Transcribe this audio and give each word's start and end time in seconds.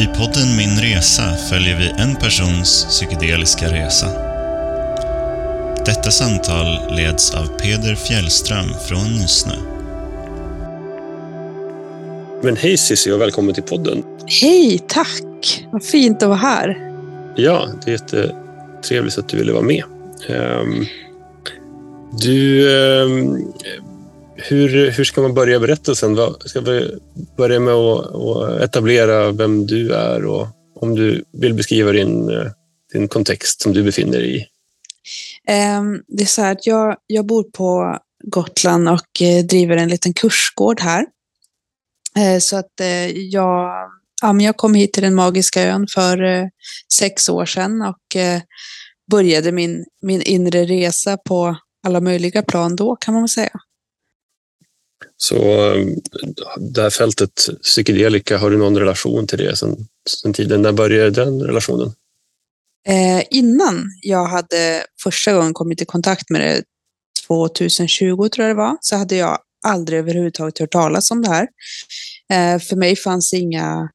I 0.00 0.06
podden 0.06 0.56
Min 0.56 0.76
Resa 0.76 1.36
följer 1.50 1.78
vi 1.78 2.02
en 2.02 2.16
persons 2.16 2.86
psykedeliska 2.90 3.66
resa. 3.66 4.06
Detta 5.86 6.10
samtal 6.10 6.96
leds 6.96 7.34
av 7.34 7.46
Peder 7.46 7.94
Fjällström 7.94 8.66
från 8.88 9.12
Nysnö. 9.12 9.52
Men 12.42 12.56
hej 12.56 12.76
Cissi 12.76 13.12
och 13.12 13.20
välkommen 13.20 13.54
till 13.54 13.62
podden. 13.62 14.02
Hej, 14.42 14.84
tack! 14.88 15.66
Vad 15.70 15.84
fint 15.84 16.22
att 16.22 16.28
vara 16.28 16.38
här. 16.38 16.92
Ja, 17.36 17.68
det 17.84 17.90
är 17.90 17.92
jättetrevligt 17.92 19.18
att 19.18 19.28
du 19.28 19.36
ville 19.36 19.52
vara 19.52 19.62
med. 19.62 19.84
Um, 20.28 20.86
du, 22.22 22.68
um, 23.02 23.52
hur, 24.36 24.90
hur 24.90 25.04
ska 25.04 25.20
man 25.20 25.34
börja 25.34 25.60
berättelsen? 25.60 26.16
Ska 26.44 26.60
vi 26.60 26.98
börja 27.36 27.60
med 27.60 27.74
att, 27.74 28.62
etablera 28.62 29.32
vem 29.32 29.66
du 29.66 29.92
är 29.94 30.24
och 30.24 30.48
om 30.74 30.94
du 30.94 31.24
vill 31.32 31.54
beskriva 31.54 31.92
din, 31.92 32.30
eh, 32.30 32.46
din 32.92 33.08
kontext 33.08 33.62
som 33.62 33.72
du 33.72 33.82
befinner 33.82 34.18
dig 34.18 34.36
i? 34.36 34.46
Ehm, 35.48 36.02
det 36.08 36.22
är 36.22 36.26
så 36.26 36.42
här 36.42 36.52
att 36.52 36.66
jag, 36.66 36.96
jag 37.06 37.26
bor 37.26 37.42
på 37.42 37.98
Gotland 38.24 38.88
och 38.88 39.22
eh, 39.22 39.44
driver 39.44 39.76
en 39.76 39.88
liten 39.88 40.14
kursgård 40.14 40.80
här. 40.80 41.06
Eh, 42.18 42.38
så 42.38 42.56
att 42.56 42.72
jag, 43.14 43.70
ja, 44.22 44.32
men 44.32 44.46
jag 44.46 44.56
kom 44.56 44.74
hit 44.74 44.92
till 44.92 45.02
den 45.02 45.14
magiska 45.14 45.62
ön 45.62 45.86
för 45.94 46.50
sex 46.98 47.28
år 47.28 47.46
sedan 47.46 47.82
och 47.82 48.16
började 49.10 49.52
min, 49.52 49.84
min 50.02 50.22
inre 50.22 50.64
resa 50.64 51.16
på 51.16 51.56
alla 51.86 52.00
möjliga 52.00 52.42
plan 52.42 52.76
då 52.76 52.96
kan 52.96 53.14
man 53.14 53.22
väl 53.22 53.28
säga. 53.28 53.60
Så 55.16 55.36
eh, 55.74 55.86
det 56.56 56.82
här 56.82 56.90
fältet 56.90 57.48
psykedelika, 57.62 58.38
har 58.38 58.50
du 58.50 58.58
någon 58.58 58.78
relation 58.78 59.26
till 59.26 59.38
det 59.38 59.56
sen, 59.56 59.76
sen 60.22 60.32
tiden? 60.32 60.62
När 60.62 60.72
började 60.72 61.10
den 61.10 61.42
relationen? 61.42 61.92
Eh, 62.88 63.24
innan 63.30 63.84
jag 64.02 64.26
hade 64.26 64.84
första 65.02 65.32
gången 65.34 65.54
kommit 65.54 65.82
i 65.82 65.84
kontakt 65.84 66.30
med 66.30 66.40
det, 66.40 66.62
2020 67.26 68.28
tror 68.28 68.46
jag 68.46 68.56
det 68.56 68.60
var, 68.60 68.76
så 68.80 68.96
hade 68.96 69.16
jag 69.16 69.38
aldrig 69.66 69.98
överhuvudtaget 69.98 70.58
hört 70.58 70.72
talas 70.72 71.10
om 71.10 71.22
det 71.22 71.28
här. 71.28 71.48
Eh, 72.32 72.60
för 72.60 72.76
mig 72.76 72.96
fanns 72.96 73.32
inga, 73.32 73.88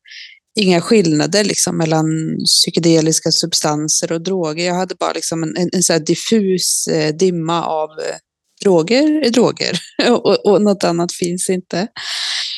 inga 0.60 0.82
skillnader 0.82 1.44
liksom 1.44 1.78
mellan 1.78 2.08
psykedeliska 2.46 3.32
substanser 3.32 4.12
och 4.12 4.22
droger. 4.22 4.66
Jag 4.66 4.76
hade 4.76 4.96
bara 4.96 5.14
liksom 5.14 5.44
en, 5.44 5.58
en, 5.58 5.70
en 5.74 5.84
så 5.84 6.00
diffus 6.00 6.88
eh, 6.88 7.16
dimma 7.16 7.66
av 7.66 7.90
eh, 7.90 8.16
droger 8.64 9.26
är 9.26 9.30
droger 9.30 9.80
och, 10.10 10.46
och 10.46 10.62
något 10.62 10.84
annat 10.84 11.14
finns 11.14 11.50
inte. 11.50 11.88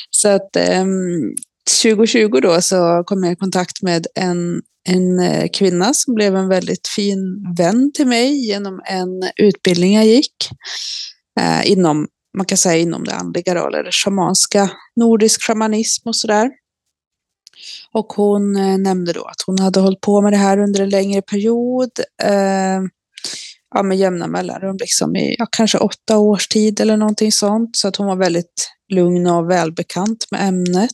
Så 0.09 0.27
att 0.29 0.55
ehm, 0.55 1.35
2020 1.81 2.39
då 2.41 2.61
så 2.61 3.03
kom 3.05 3.23
jag 3.23 3.33
i 3.33 3.35
kontakt 3.35 3.81
med 3.81 4.07
en, 4.15 4.61
en 4.89 5.19
eh, 5.19 5.49
kvinna 5.53 5.93
som 5.93 6.15
blev 6.15 6.35
en 6.35 6.47
väldigt 6.47 6.87
fin 6.87 7.53
vän 7.57 7.91
till 7.93 8.07
mig 8.07 8.47
genom 8.47 8.81
en 8.85 9.09
utbildning 9.35 9.95
jag 9.95 10.05
gick 10.05 10.35
eh, 11.39 11.71
inom, 11.71 12.07
man 12.37 12.45
kan 12.45 12.57
säga 12.57 12.77
inom 12.77 13.03
det 13.03 13.13
andliga 13.13 13.53
då, 13.53 13.67
eller 13.67 13.91
shamanska, 13.91 14.69
nordisk 14.95 15.41
shamanism 15.41 16.09
och 16.09 16.15
sådär. 16.15 16.49
Och 17.91 18.13
hon 18.13 18.55
eh, 18.55 18.77
nämnde 18.77 19.13
då 19.13 19.23
att 19.23 19.41
hon 19.45 19.59
hade 19.59 19.79
hållit 19.79 20.01
på 20.01 20.21
med 20.21 20.33
det 20.33 20.37
här 20.37 20.57
under 20.57 20.81
en 20.81 20.89
längre 20.89 21.21
period. 21.21 21.91
Eh, 22.23 22.81
ja, 23.73 23.83
med 23.83 23.97
jämna 23.97 24.27
mellanrum, 24.27 24.77
liksom 24.79 25.15
i 25.15 25.35
ja, 25.39 25.47
kanske 25.51 25.77
åtta 25.77 26.17
års 26.17 26.47
tid 26.47 26.79
eller 26.79 26.97
någonting 26.97 27.31
sånt. 27.31 27.75
Så 27.75 27.87
att 27.87 27.95
hon 27.95 28.07
var 28.07 28.15
väldigt 28.15 28.69
lugn 28.93 29.27
och 29.27 29.49
välbekant 29.49 30.25
med 30.31 30.47
ämnet. 30.47 30.91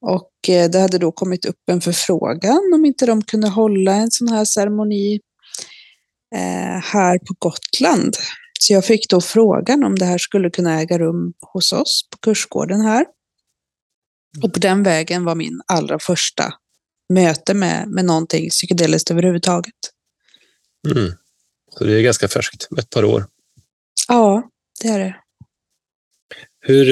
Och 0.00 0.48
eh, 0.48 0.70
det 0.70 0.78
hade 0.80 0.98
då 0.98 1.12
kommit 1.12 1.44
upp 1.44 1.68
en 1.70 1.80
förfrågan 1.80 2.72
om 2.74 2.84
inte 2.84 3.06
de 3.06 3.22
kunde 3.22 3.48
hålla 3.48 3.92
en 3.92 4.10
sån 4.10 4.28
här 4.28 4.44
ceremoni 4.44 5.20
eh, 6.34 6.82
här 6.82 7.18
på 7.18 7.34
Gotland. 7.38 8.16
Så 8.60 8.72
jag 8.72 8.84
fick 8.84 9.10
då 9.10 9.20
frågan 9.20 9.84
om 9.84 9.94
det 9.94 10.04
här 10.04 10.18
skulle 10.18 10.50
kunna 10.50 10.80
äga 10.80 10.98
rum 10.98 11.32
hos 11.52 11.72
oss 11.72 12.08
på 12.10 12.18
kursgården 12.18 12.80
här. 12.80 13.06
Och 14.42 14.52
på 14.52 14.58
den 14.58 14.82
vägen 14.82 15.24
var 15.24 15.34
min 15.34 15.60
allra 15.66 15.98
första 15.98 16.54
möte 17.12 17.54
med, 17.54 17.88
med 17.88 18.04
någonting 18.04 18.50
psykedeliskt 18.50 19.10
överhuvudtaget. 19.10 19.74
Mm. 20.90 21.12
Så 21.70 21.84
det 21.84 21.92
är 21.92 22.02
ganska 22.02 22.28
färskt, 22.28 22.68
ett 22.78 22.90
par 22.90 23.04
år. 23.04 23.26
Ja, 24.08 24.50
det 24.82 24.88
är 24.88 24.98
det. 24.98 25.16
Hur, 26.60 26.90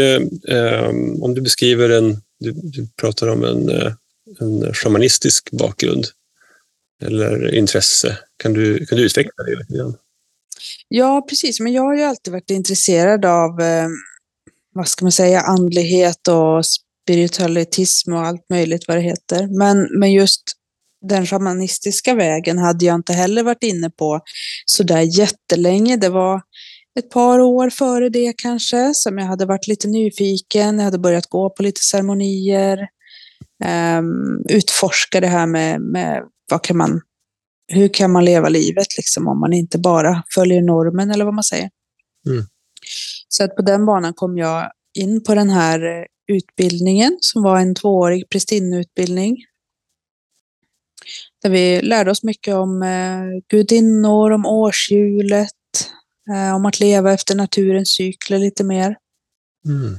eh, 0.51 0.89
om 1.23 1.35
du 1.35 1.41
beskriver 1.41 1.91
en, 1.91 2.23
du, 2.39 2.53
du 2.53 2.89
pratar 3.01 3.29
om 3.29 3.45
en, 3.45 3.69
eh, 3.69 3.93
en 4.41 4.75
shamanistisk 4.75 5.51
bakgrund 5.51 6.07
eller 7.03 7.55
intresse. 7.55 8.19
Kan 8.37 8.53
du, 8.53 8.87
kan 8.87 8.99
du 8.99 9.05
utveckla 9.05 9.45
det 9.45 9.57
lite 9.57 9.73
grann? 9.73 9.97
Ja, 10.89 11.27
precis. 11.29 11.61
Men 11.61 11.73
jag 11.73 11.83
har 11.83 11.97
ju 11.97 12.03
alltid 12.03 12.33
varit 12.33 12.51
intresserad 12.51 13.25
av, 13.25 13.61
eh, 13.61 13.89
vad 14.75 14.89
ska 14.89 15.05
man 15.05 15.13
säga, 15.13 15.41
andlighet 15.41 16.29
och 16.29 16.65
spiritualitism 16.67 18.13
och 18.13 18.27
allt 18.27 18.51
möjligt 18.51 18.89
vad 18.89 18.97
det 18.97 19.01
heter. 19.01 19.47
Men, 19.59 19.99
men 19.99 20.13
just 20.13 20.43
den 21.09 21.27
shamanistiska 21.27 22.15
vägen 22.15 22.59
hade 22.59 22.85
jag 22.85 22.95
inte 22.95 23.13
heller 23.13 23.43
varit 23.43 23.63
inne 23.63 23.91
på 23.91 24.21
så 24.65 24.83
där 24.83 25.19
jättelänge. 25.19 25.97
Det 25.97 26.09
var 26.09 26.43
ett 26.99 27.11
par 27.11 27.41
år 27.41 27.71
före 27.71 28.09
det 28.09 28.35
kanske 28.37 28.95
som 28.95 29.19
jag 29.19 29.27
hade 29.27 29.47
varit 29.47 29.67
lite 29.67 29.89
nyfiken. 29.89 30.79
Jag 30.79 30.85
hade 30.85 30.99
börjat 30.99 31.27
gå 31.27 31.51
på 31.51 31.63
lite 31.63 31.81
ceremonier, 31.81 32.79
um, 33.99 34.45
utforska 34.49 35.21
det 35.21 35.27
här 35.27 35.47
med, 35.47 35.81
med 35.81 36.23
vad 36.51 36.63
kan 36.63 36.77
man, 36.77 37.01
hur 37.73 37.89
kan 37.89 38.11
man 38.11 38.25
leva 38.25 38.49
livet 38.49 38.97
liksom 38.97 39.29
om 39.29 39.41
man 39.41 39.53
inte 39.53 39.79
bara 39.79 40.23
följer 40.35 40.63
normen 40.63 41.11
eller 41.11 41.25
vad 41.25 41.35
man 41.35 41.45
säger. 41.45 41.71
Mm. 42.29 42.45
Så 43.29 43.45
att 43.45 43.57
på 43.57 43.63
den 43.63 43.87
banan 43.87 44.15
kom 44.15 44.39
jag 44.39 44.71
in 44.99 45.23
på 45.23 45.35
den 45.35 45.51
här 45.51 46.07
utbildningen 46.33 47.19
som 47.21 47.43
var 47.43 47.59
en 47.61 47.75
tvåårig 47.75 48.29
prästinneutbildning 48.29 49.37
där 51.47 51.53
vi 51.53 51.83
lärde 51.83 52.11
oss 52.11 52.23
mycket 52.23 52.55
om 52.55 52.83
eh, 52.83 53.43
gudinnor, 53.49 54.31
om 54.31 54.47
årshjulet, 54.47 55.53
eh, 56.31 56.55
om 56.55 56.67
att 56.67 56.81
leva 56.81 57.13
efter 57.13 57.35
naturens 57.35 57.95
cykler 57.95 58.39
lite 58.39 58.65
mer. 58.65 58.97
Mm. 59.67 59.99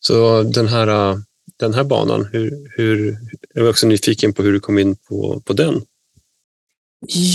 Så 0.00 0.42
den 0.42 0.68
här, 0.68 0.88
eh, 0.88 1.16
den 1.56 1.74
här 1.74 1.84
banan, 1.84 2.28
hur, 2.32 2.70
hur, 2.76 3.16
jag 3.54 3.66
är 3.66 3.70
också 3.70 3.86
nyfiken 3.86 4.32
på 4.32 4.42
hur 4.42 4.52
du 4.52 4.60
kom 4.60 4.78
in 4.78 4.96
på, 4.96 5.40
på 5.40 5.52
den. 5.52 5.82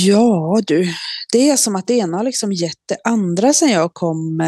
Ja 0.05 0.61
du, 0.67 0.93
det 1.31 1.49
är 1.49 1.57
som 1.57 1.75
att 1.75 1.87
det 1.87 1.93
ena 1.93 2.17
har 2.17 2.23
liksom 2.23 2.53
gett 2.53 2.81
det 2.85 2.97
andra 3.03 3.53
sedan 3.53 3.71
jag 3.71 3.93
kom 3.93 4.39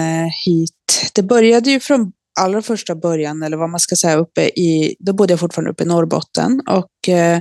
hit. 0.46 1.12
Det 1.14 1.24
började 1.24 1.72
ju 1.72 1.80
från 1.80 2.12
allra 2.40 2.62
första 2.62 2.96
början, 2.96 3.44
eller 3.44 3.58
vad 3.58 3.70
man 3.70 3.80
ska 3.80 3.96
säga, 3.96 4.16
uppe 4.16 4.42
i, 4.42 4.96
då 5.00 5.14
bodde 5.14 5.34
jag 5.34 5.40
fortfarande 5.40 5.72
uppe 5.72 5.84
i 5.84 5.88
Norrbotten 5.88 6.62
och 6.70 7.10
eh, 7.10 7.40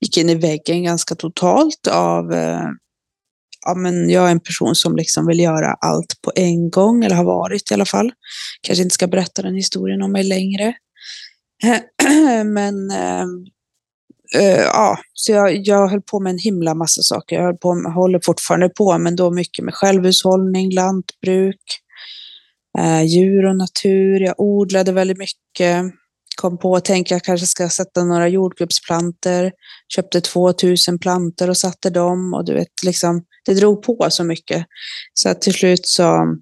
gick 0.00 0.16
in 0.16 0.30
i 0.30 0.34
väggen 0.34 0.84
ganska 0.84 1.14
totalt 1.14 1.86
av, 1.90 2.32
eh, 2.32 2.68
ja 3.66 3.74
men 3.74 4.10
jag 4.10 4.26
är 4.26 4.30
en 4.30 4.40
person 4.40 4.74
som 4.74 4.96
liksom 4.96 5.26
vill 5.26 5.40
göra 5.40 5.74
allt 5.80 6.14
på 6.24 6.32
en 6.34 6.70
gång, 6.70 7.04
eller 7.04 7.16
har 7.16 7.24
varit 7.24 7.70
i 7.70 7.74
alla 7.74 7.84
fall. 7.84 8.12
Kanske 8.62 8.82
inte 8.82 8.94
ska 8.94 9.06
berätta 9.06 9.42
den 9.42 9.54
historien 9.54 10.02
om 10.02 10.12
mig 10.12 10.24
längre. 10.24 10.74
men 12.44 12.90
eh, 12.90 13.26
Uh, 14.36 14.60
ja, 14.60 14.98
så 15.14 15.32
jag, 15.32 15.56
jag 15.56 15.88
höll 15.88 16.02
på 16.02 16.20
med 16.20 16.30
en 16.30 16.38
himla 16.38 16.74
massa 16.74 17.02
saker. 17.02 17.36
Jag 17.36 17.42
höll 17.42 17.56
på, 17.56 17.92
håller 17.94 18.20
fortfarande 18.24 18.68
på, 18.68 18.98
men 18.98 19.16
då 19.16 19.30
mycket 19.30 19.64
med 19.64 19.74
självhushållning, 19.74 20.70
lantbruk, 20.70 21.62
eh, 22.78 23.02
djur 23.02 23.46
och 23.46 23.56
natur. 23.56 24.20
Jag 24.20 24.34
odlade 24.40 24.92
väldigt 24.92 25.18
mycket. 25.18 25.84
Kom 26.36 26.58
på 26.58 26.76
att 26.76 26.84
tänka 26.84 27.14
att 27.14 27.16
jag 27.16 27.24
kanske 27.24 27.46
ska 27.46 27.68
sätta 27.68 28.04
några 28.04 28.28
jordgubbsplanter. 28.28 29.52
Köpte 29.94 30.20
2000 30.20 30.98
planter 30.98 31.50
och 31.50 31.56
satte 31.56 31.90
dem 31.90 32.34
och 32.34 32.44
du 32.44 32.54
vet, 32.54 32.82
liksom, 32.84 33.24
det 33.46 33.54
drog 33.54 33.82
på 33.82 34.06
så 34.10 34.24
mycket. 34.24 34.66
Så 35.14 35.28
att 35.28 35.40
till 35.40 35.54
slut 35.54 35.86
så, 35.86 36.36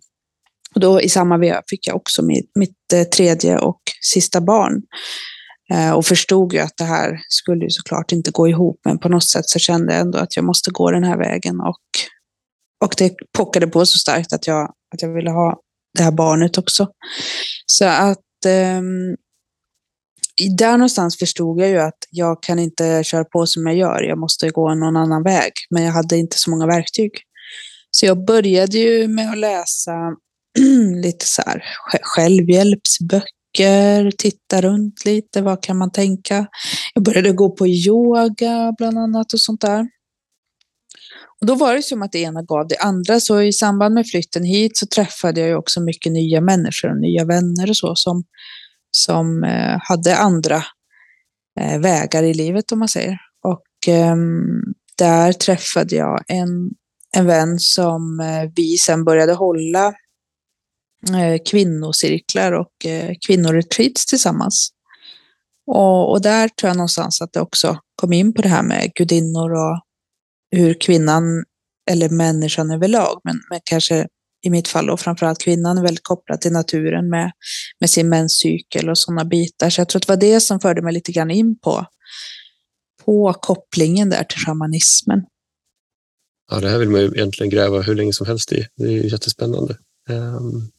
och 0.74 0.80
då 0.80 1.00
i 1.00 1.08
samma 1.08 1.38
veva 1.38 1.62
fick 1.70 1.86
jag 1.86 1.96
också 1.96 2.22
mitt, 2.22 2.50
mitt 2.54 2.92
eh, 2.94 3.02
tredje 3.02 3.58
och 3.58 3.80
sista 4.02 4.40
barn. 4.40 4.82
Eh, 5.72 5.92
och 5.92 6.06
förstod 6.06 6.52
ju 6.52 6.58
att 6.58 6.76
det 6.76 6.84
här 6.84 7.20
skulle 7.28 7.64
ju 7.64 7.70
såklart 7.70 8.12
inte 8.12 8.30
gå 8.30 8.48
ihop, 8.48 8.80
men 8.84 8.98
på 8.98 9.08
något 9.08 9.30
sätt 9.30 9.48
så 9.48 9.58
kände 9.58 9.92
jag 9.92 10.00
ändå 10.00 10.18
att 10.18 10.36
jag 10.36 10.44
måste 10.44 10.70
gå 10.70 10.90
den 10.90 11.04
här 11.04 11.18
vägen 11.18 11.60
och, 11.60 11.80
och 12.84 12.94
det 12.98 13.14
pockade 13.38 13.66
på 13.66 13.86
så 13.86 13.98
starkt 13.98 14.32
att 14.32 14.46
jag, 14.46 14.62
att 14.94 15.02
jag 15.02 15.14
ville 15.14 15.30
ha 15.30 15.60
det 15.98 16.02
här 16.02 16.12
barnet 16.12 16.58
också. 16.58 16.88
Så 17.66 17.84
att 17.84 18.44
eh, 18.46 18.80
där 20.58 20.72
någonstans 20.72 21.18
förstod 21.18 21.60
jag 21.60 21.68
ju 21.68 21.78
att 21.78 21.98
jag 22.10 22.42
kan 22.42 22.58
inte 22.58 23.04
köra 23.04 23.24
på 23.24 23.46
som 23.46 23.66
jag 23.66 23.76
gör. 23.76 24.02
Jag 24.02 24.18
måste 24.18 24.50
gå 24.50 24.74
någon 24.74 24.96
annan 24.96 25.22
väg. 25.22 25.52
Men 25.70 25.82
jag 25.82 25.92
hade 25.92 26.16
inte 26.16 26.38
så 26.38 26.50
många 26.50 26.66
verktyg. 26.66 27.10
Så 27.90 28.06
jag 28.06 28.24
började 28.24 28.78
ju 28.78 29.08
med 29.08 29.30
att 29.30 29.38
läsa 29.38 29.92
lite 31.02 31.26
så 31.26 31.42
här 31.46 31.64
självhjälpsböcker 32.02 34.10
titta 34.18 34.62
runt 34.62 35.04
lite, 35.04 35.42
vad 35.42 35.62
kan 35.62 35.78
man 35.78 35.92
tänka? 35.92 36.46
Jag 36.94 37.04
började 37.04 37.32
gå 37.32 37.50
på 37.50 37.66
yoga 37.66 38.74
bland 38.78 38.98
annat 38.98 39.32
och 39.32 39.40
sånt 39.40 39.60
där. 39.60 39.86
Och 41.40 41.46
då 41.46 41.54
var 41.54 41.74
det 41.74 41.82
som 41.82 42.02
att 42.02 42.12
det 42.12 42.18
ena 42.18 42.42
gav 42.42 42.68
det 42.68 42.76
andra, 42.76 43.20
så 43.20 43.42
i 43.42 43.52
samband 43.52 43.94
med 43.94 44.06
flytten 44.06 44.44
hit 44.44 44.76
så 44.76 44.86
träffade 44.86 45.40
jag 45.40 45.48
ju 45.48 45.54
också 45.54 45.80
mycket 45.80 46.12
nya 46.12 46.40
människor 46.40 46.90
och 46.90 47.00
nya 47.00 47.24
vänner 47.24 47.70
och 47.70 47.76
så 47.76 47.94
som, 47.94 48.24
som 48.90 49.44
eh, 49.44 49.78
hade 49.82 50.16
andra 50.16 50.64
eh, 51.60 51.80
vägar 51.80 52.22
i 52.22 52.34
livet 52.34 52.72
om 52.72 52.78
man 52.78 52.88
säger. 52.88 53.18
Och 53.44 53.88
eh, 53.94 54.16
där 54.98 55.32
träffade 55.32 55.96
jag 55.96 56.24
en, 56.28 56.70
en 57.16 57.26
vän 57.26 57.58
som 57.58 58.20
eh, 58.20 58.50
vi 58.56 58.76
sen 58.78 59.04
började 59.04 59.32
hålla 59.32 59.86
eh, 61.08 61.42
kvinnocirklar 61.50 62.52
och 62.52 62.86
eh, 62.86 63.14
kvinnoretreats 63.26 64.06
tillsammans. 64.06 64.70
Och, 65.66 66.10
och, 66.10 66.22
där 66.22 66.48
tror 66.48 66.68
jag 66.68 66.76
någonstans 66.76 67.22
att 67.22 67.32
det 67.32 67.40
också 67.40 67.78
kom 67.94 68.12
in 68.12 68.32
på 68.34 68.42
det 68.42 68.48
här 68.48 68.62
med 68.62 68.92
gudinnor 68.94 69.52
och 69.52 69.80
hur 70.50 70.74
kvinnan, 70.80 71.44
eller 71.90 72.08
människan 72.08 72.70
överlag, 72.70 73.20
men, 73.24 73.40
men 73.50 73.60
kanske 73.64 74.06
i 74.42 74.50
mitt 74.50 74.68
fall 74.68 74.86
då 74.86 74.96
framförallt 74.96 75.42
kvinnan 75.42 75.78
är 75.78 75.82
väldigt 75.82 76.04
kopplad 76.04 76.40
till 76.40 76.52
naturen 76.52 77.08
med, 77.10 77.32
med 77.80 77.90
sin 77.90 78.08
menscykel 78.08 78.90
och 78.90 78.98
sådana 78.98 79.24
bitar. 79.24 79.70
Så 79.70 79.80
jag 79.80 79.88
tror 79.88 79.98
att 79.98 80.06
det 80.06 80.12
var 80.12 80.20
det 80.20 80.40
som 80.40 80.60
förde 80.60 80.82
mig 80.82 80.92
lite 80.92 81.12
grann 81.12 81.30
in 81.30 81.58
på, 81.58 81.86
på 83.04 83.32
kopplingen 83.32 84.10
där 84.10 84.24
till 84.24 84.38
shamanismen. 84.38 85.22
Ja, 86.50 86.60
det 86.60 86.68
här 86.68 86.78
vill 86.78 86.90
man 86.90 87.00
ju 87.00 87.06
egentligen 87.06 87.50
gräva 87.50 87.80
hur 87.80 87.94
länge 87.94 88.12
som 88.12 88.26
helst 88.26 88.52
i. 88.52 88.66
Det 88.76 88.84
är 88.84 89.12
jättespännande. 89.12 89.76
Um, 90.08 90.70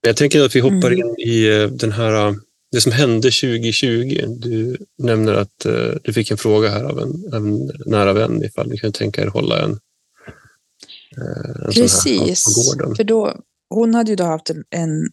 jag 0.00 0.16
tänker 0.16 0.44
att 0.44 0.56
vi 0.56 0.60
hoppar 0.60 0.90
mm. 0.90 0.98
in 0.98 1.14
i 1.18 1.46
eh, 1.48 1.68
den 1.68 1.92
här, 1.92 2.34
det 2.72 2.80
som 2.80 2.92
hände 2.92 3.30
2020. 3.30 4.24
Du 4.28 4.76
nämner 4.98 5.34
att 5.34 5.66
uh, 5.66 5.94
du 6.04 6.12
fick 6.12 6.30
en 6.30 6.36
fråga 6.36 6.70
här 6.70 6.84
av 6.84 6.98
en, 6.98 7.34
en 7.34 7.70
nära 7.86 8.12
vän 8.12 8.44
ifall 8.44 8.68
ni 8.68 8.78
kan 8.78 8.92
tänka 8.92 9.22
er 9.22 9.26
hålla 9.26 9.62
en, 9.62 9.70
uh, 9.70 11.64
en 11.64 11.72
Precis, 11.72 12.02
sån 12.02 12.12
här 12.12 12.76
på 12.76 12.84
gården. 12.84 12.96
för 12.96 13.04
då, 13.04 13.34
hon 13.70 13.94
hade 13.94 14.10
ju 14.10 14.16
då 14.16 14.24
haft 14.24 14.50
en, 14.50 14.64
en 14.70 15.08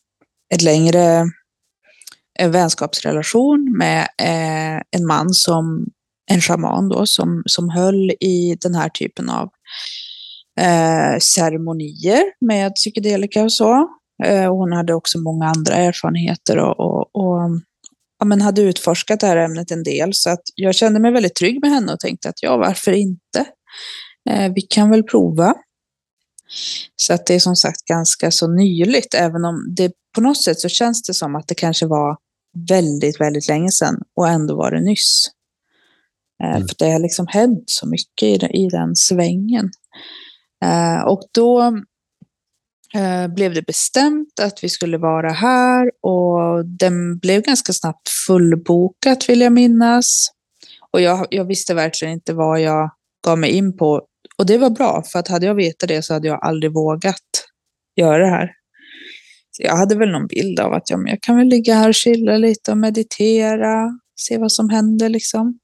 ett 0.54 0.62
längre 0.62 1.25
en 2.40 2.52
vänskapsrelation 2.52 3.78
med 3.78 4.02
eh, 4.02 4.81
en 4.92 5.07
man 5.07 5.34
som 5.34 5.86
en 6.31 6.42
shaman 6.42 6.90
då 6.90 7.06
som, 7.06 7.44
som 7.46 7.69
höll 7.69 8.12
i 8.12 8.57
den 8.62 8.75
här 8.75 8.90
typen 8.90 9.30
av 9.30 9.50
eh, 10.60 11.19
ceremonier 11.19 12.24
med 12.42 12.75
psykedelika 12.75 13.44
och 13.44 13.54
så. 13.54 13.90
Eh, 14.24 14.56
hon 14.56 14.72
hade 14.72 14.94
också 14.94 15.20
många 15.20 15.46
andra 15.46 15.76
erfarenheter 15.76 16.58
och, 16.58 16.80
och, 16.80 17.16
och 17.16 17.50
ja, 18.20 18.26
men 18.26 18.42
hade 18.42 18.62
utforskat 18.62 19.20
det 19.20 19.28
här 19.28 19.38
ämnet 19.38 19.72
en 19.72 19.84
del. 19.84 20.14
Så 20.14 20.30
att 20.30 20.42
jag 20.56 20.76
kände 20.76 21.00
mig 21.00 21.12
väldigt 21.12 21.36
trygg 21.36 21.62
med 21.62 21.70
henne 21.70 21.94
och 21.94 22.00
tänkte 22.00 22.30
att 22.30 22.44
ja, 22.44 22.58
varför 22.58 22.92
inte? 22.92 23.46
Eh, 24.30 24.54
vi 24.56 24.62
kan 24.62 24.90
väl 24.90 25.04
prova. 25.04 25.54
Så 26.96 27.14
att 27.14 27.26
det 27.26 27.36
är 27.36 27.40
som 27.40 27.56
sagt 27.56 27.86
ganska 27.86 28.32
så 28.32 28.48
nyligt, 28.48 29.14
även 29.14 29.46
om 29.46 29.74
det 29.78 29.92
på 30.16 30.22
något 30.22 30.44
sätt 30.44 30.60
så 30.60 30.70
känns 30.70 31.04
det 31.04 31.14
som 31.14 31.36
att 31.36 31.48
det 31.48 31.56
kanske 31.56 31.86
var 31.86 32.18
väldigt, 32.70 33.22
väldigt 33.22 33.48
länge 33.48 33.72
sedan 33.72 34.02
och 34.16 34.28
ändå 34.28 34.56
var 34.56 34.72
det 34.72 34.82
nyss. 34.82 35.26
Eh, 36.44 36.56
mm. 36.56 36.68
För 36.68 36.76
det 36.78 36.92
har 36.92 37.00
liksom 37.00 37.28
hänt 37.28 37.64
så 37.66 37.88
mycket 37.88 38.24
i, 38.24 38.64
i 38.64 38.70
den 38.70 38.96
svängen. 38.96 39.72
Eh, 40.64 41.02
och 41.08 41.22
då 41.32 41.82
blev 43.36 43.53
det 43.53 43.62
bestämt 43.62 44.39
att 44.42 44.63
vi 44.63 44.69
skulle 44.69 44.97
vara 44.97 45.31
här 45.31 45.92
och 46.01 46.65
den 46.65 47.18
blev 47.18 47.42
ganska 47.42 47.74
snabbt 47.74 48.09
fullbokat 48.27 49.30
vill 49.30 49.42
jag 49.42 49.53
minnas. 49.53 50.27
Och 50.92 51.01
jag, 51.01 51.27
jag 51.30 51.45
visste 51.45 51.74
verkligen 51.74 52.13
inte 52.13 52.33
vad 52.33 52.62
jag 52.62 52.89
gav 53.25 53.39
mig 53.39 53.51
in 53.51 53.77
på. 53.77 54.01
Och 54.38 54.45
det 54.45 54.57
var 54.57 54.69
bra, 54.69 55.03
för 55.12 55.19
att 55.19 55.27
hade 55.27 55.45
jag 55.45 55.56
vetat 55.56 55.89
det 55.89 56.03
så 56.03 56.13
hade 56.13 56.27
jag 56.27 56.45
aldrig 56.45 56.74
vågat 56.74 57.21
göra 57.95 58.18
det 58.18 58.30
här. 58.30 58.51
Så 59.51 59.63
jag 59.63 59.75
hade 59.75 59.95
väl 59.95 60.12
någon 60.12 60.27
bild 60.27 60.59
av 60.59 60.74
att 60.74 60.89
ja, 60.89 60.97
men 60.97 61.07
jag 61.07 61.21
kan 61.21 61.38
väl 61.38 61.47
ligga 61.47 61.75
här 61.75 61.89
och 61.89 61.95
chilla 61.95 62.38
lite 62.38 62.71
och 62.71 62.77
meditera, 62.77 64.00
se 64.15 64.38
vad 64.38 64.51
som 64.51 64.69
händer 64.69 65.09
liksom. 65.09 65.59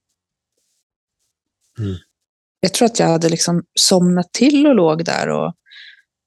Mm. 1.79 1.95
Jag 2.59 2.73
tror 2.73 2.85
att 2.85 2.99
jag 2.99 3.07
hade 3.07 3.29
liksom 3.29 3.63
somnat 3.79 4.33
till 4.33 4.67
och 4.67 4.75
låg 4.75 5.05
där 5.05 5.29
och, 5.29 5.53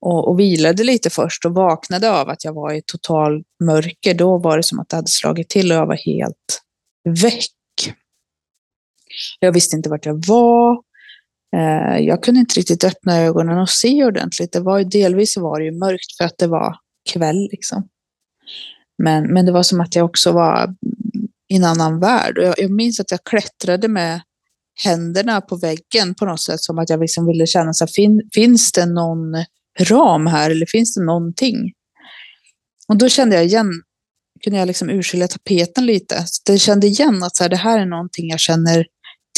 och, 0.05 0.29
och, 0.29 0.41
vilade 0.41 0.85
lite 0.85 1.11
först 1.11 1.45
och 1.45 1.55
vaknade 1.55 2.11
av 2.11 2.29
att 2.29 2.45
jag 2.45 2.53
var 2.53 2.73
i 2.73 2.83
total 2.87 3.43
mörker. 3.65 4.15
Då 4.15 4.39
var 4.39 4.57
det 4.57 4.63
som 4.63 4.81
att 4.81 4.89
det 4.89 4.97
hade 4.97 5.09
slagit 5.09 5.49
till 5.49 5.73
och 5.73 5.79
jag 5.79 5.87
var 5.87 5.97
helt 5.97 6.63
väck. 7.23 7.95
Jag 9.41 9.53
visste 9.53 9.77
inte 9.77 9.89
vart 9.89 10.07
jag 10.07 10.27
var. 10.27 10.83
Eh, 11.57 11.99
jag 11.99 12.23
kunde 12.23 12.41
inte 12.41 12.61
riktigt 12.61 12.85
öppna 12.85 13.21
ögonen 13.21 13.59
och 13.59 13.69
se 13.69 14.05
ordentligt. 14.05 14.53
Det 14.53 14.61
var 14.61 14.79
ju, 14.79 14.85
delvis 14.85 15.37
var 15.37 15.59
det 15.59 15.65
ju 15.65 15.73
mörkt 15.73 16.17
för 16.19 16.25
att 16.25 16.39
det 16.39 16.47
var 16.47 16.77
kväll. 17.13 17.49
Liksom. 17.51 17.89
Men, 19.03 19.33
men 19.33 19.47
det 19.47 19.53
var 19.53 19.63
som 19.63 19.81
att 19.81 19.97
jag 19.97 20.05
också 20.05 20.33
var 20.33 20.75
i 21.49 21.57
en 21.57 21.65
annan 21.65 22.01
värld. 22.01 22.39
Jag, 22.43 22.55
jag 22.59 22.71
minns 22.71 23.01
att 23.01 23.11
jag 23.11 23.25
klättrade 23.25 23.89
med 23.89 24.21
händerna 24.85 25.41
på 25.41 25.57
väggen 25.57 26.15
på 26.19 26.25
något 26.25 26.43
sätt. 26.43 26.61
Som 26.61 26.79
att 26.79 26.91
jag 26.91 27.01
liksom 27.01 27.27
ville 27.27 27.47
känna, 27.47 27.73
så 27.73 27.87
fin, 27.87 28.29
finns 28.35 28.73
det 28.73 28.87
någon 28.87 29.35
ram 29.81 30.27
här 30.27 30.51
eller 30.51 30.67
finns 30.67 30.95
det 30.95 31.05
någonting? 31.05 31.73
Och 32.89 32.97
då 32.97 33.09
kände 33.09 33.37
jag 33.37 33.45
igen, 33.45 33.71
kunde 34.45 34.59
jag 34.59 34.67
liksom 34.67 34.91
urskilja 34.91 35.29
tapeten 35.29 35.87
lite. 35.87 36.25
Så 36.27 36.53
jag 36.53 36.61
kände 36.61 36.87
igen 36.87 37.23
att 37.23 37.37
så 37.37 37.45
här, 37.45 37.51
det 37.51 37.57
här 37.57 37.79
är 37.79 37.87
någonting 37.87 38.29
jag 38.31 38.41
känner 38.41 38.87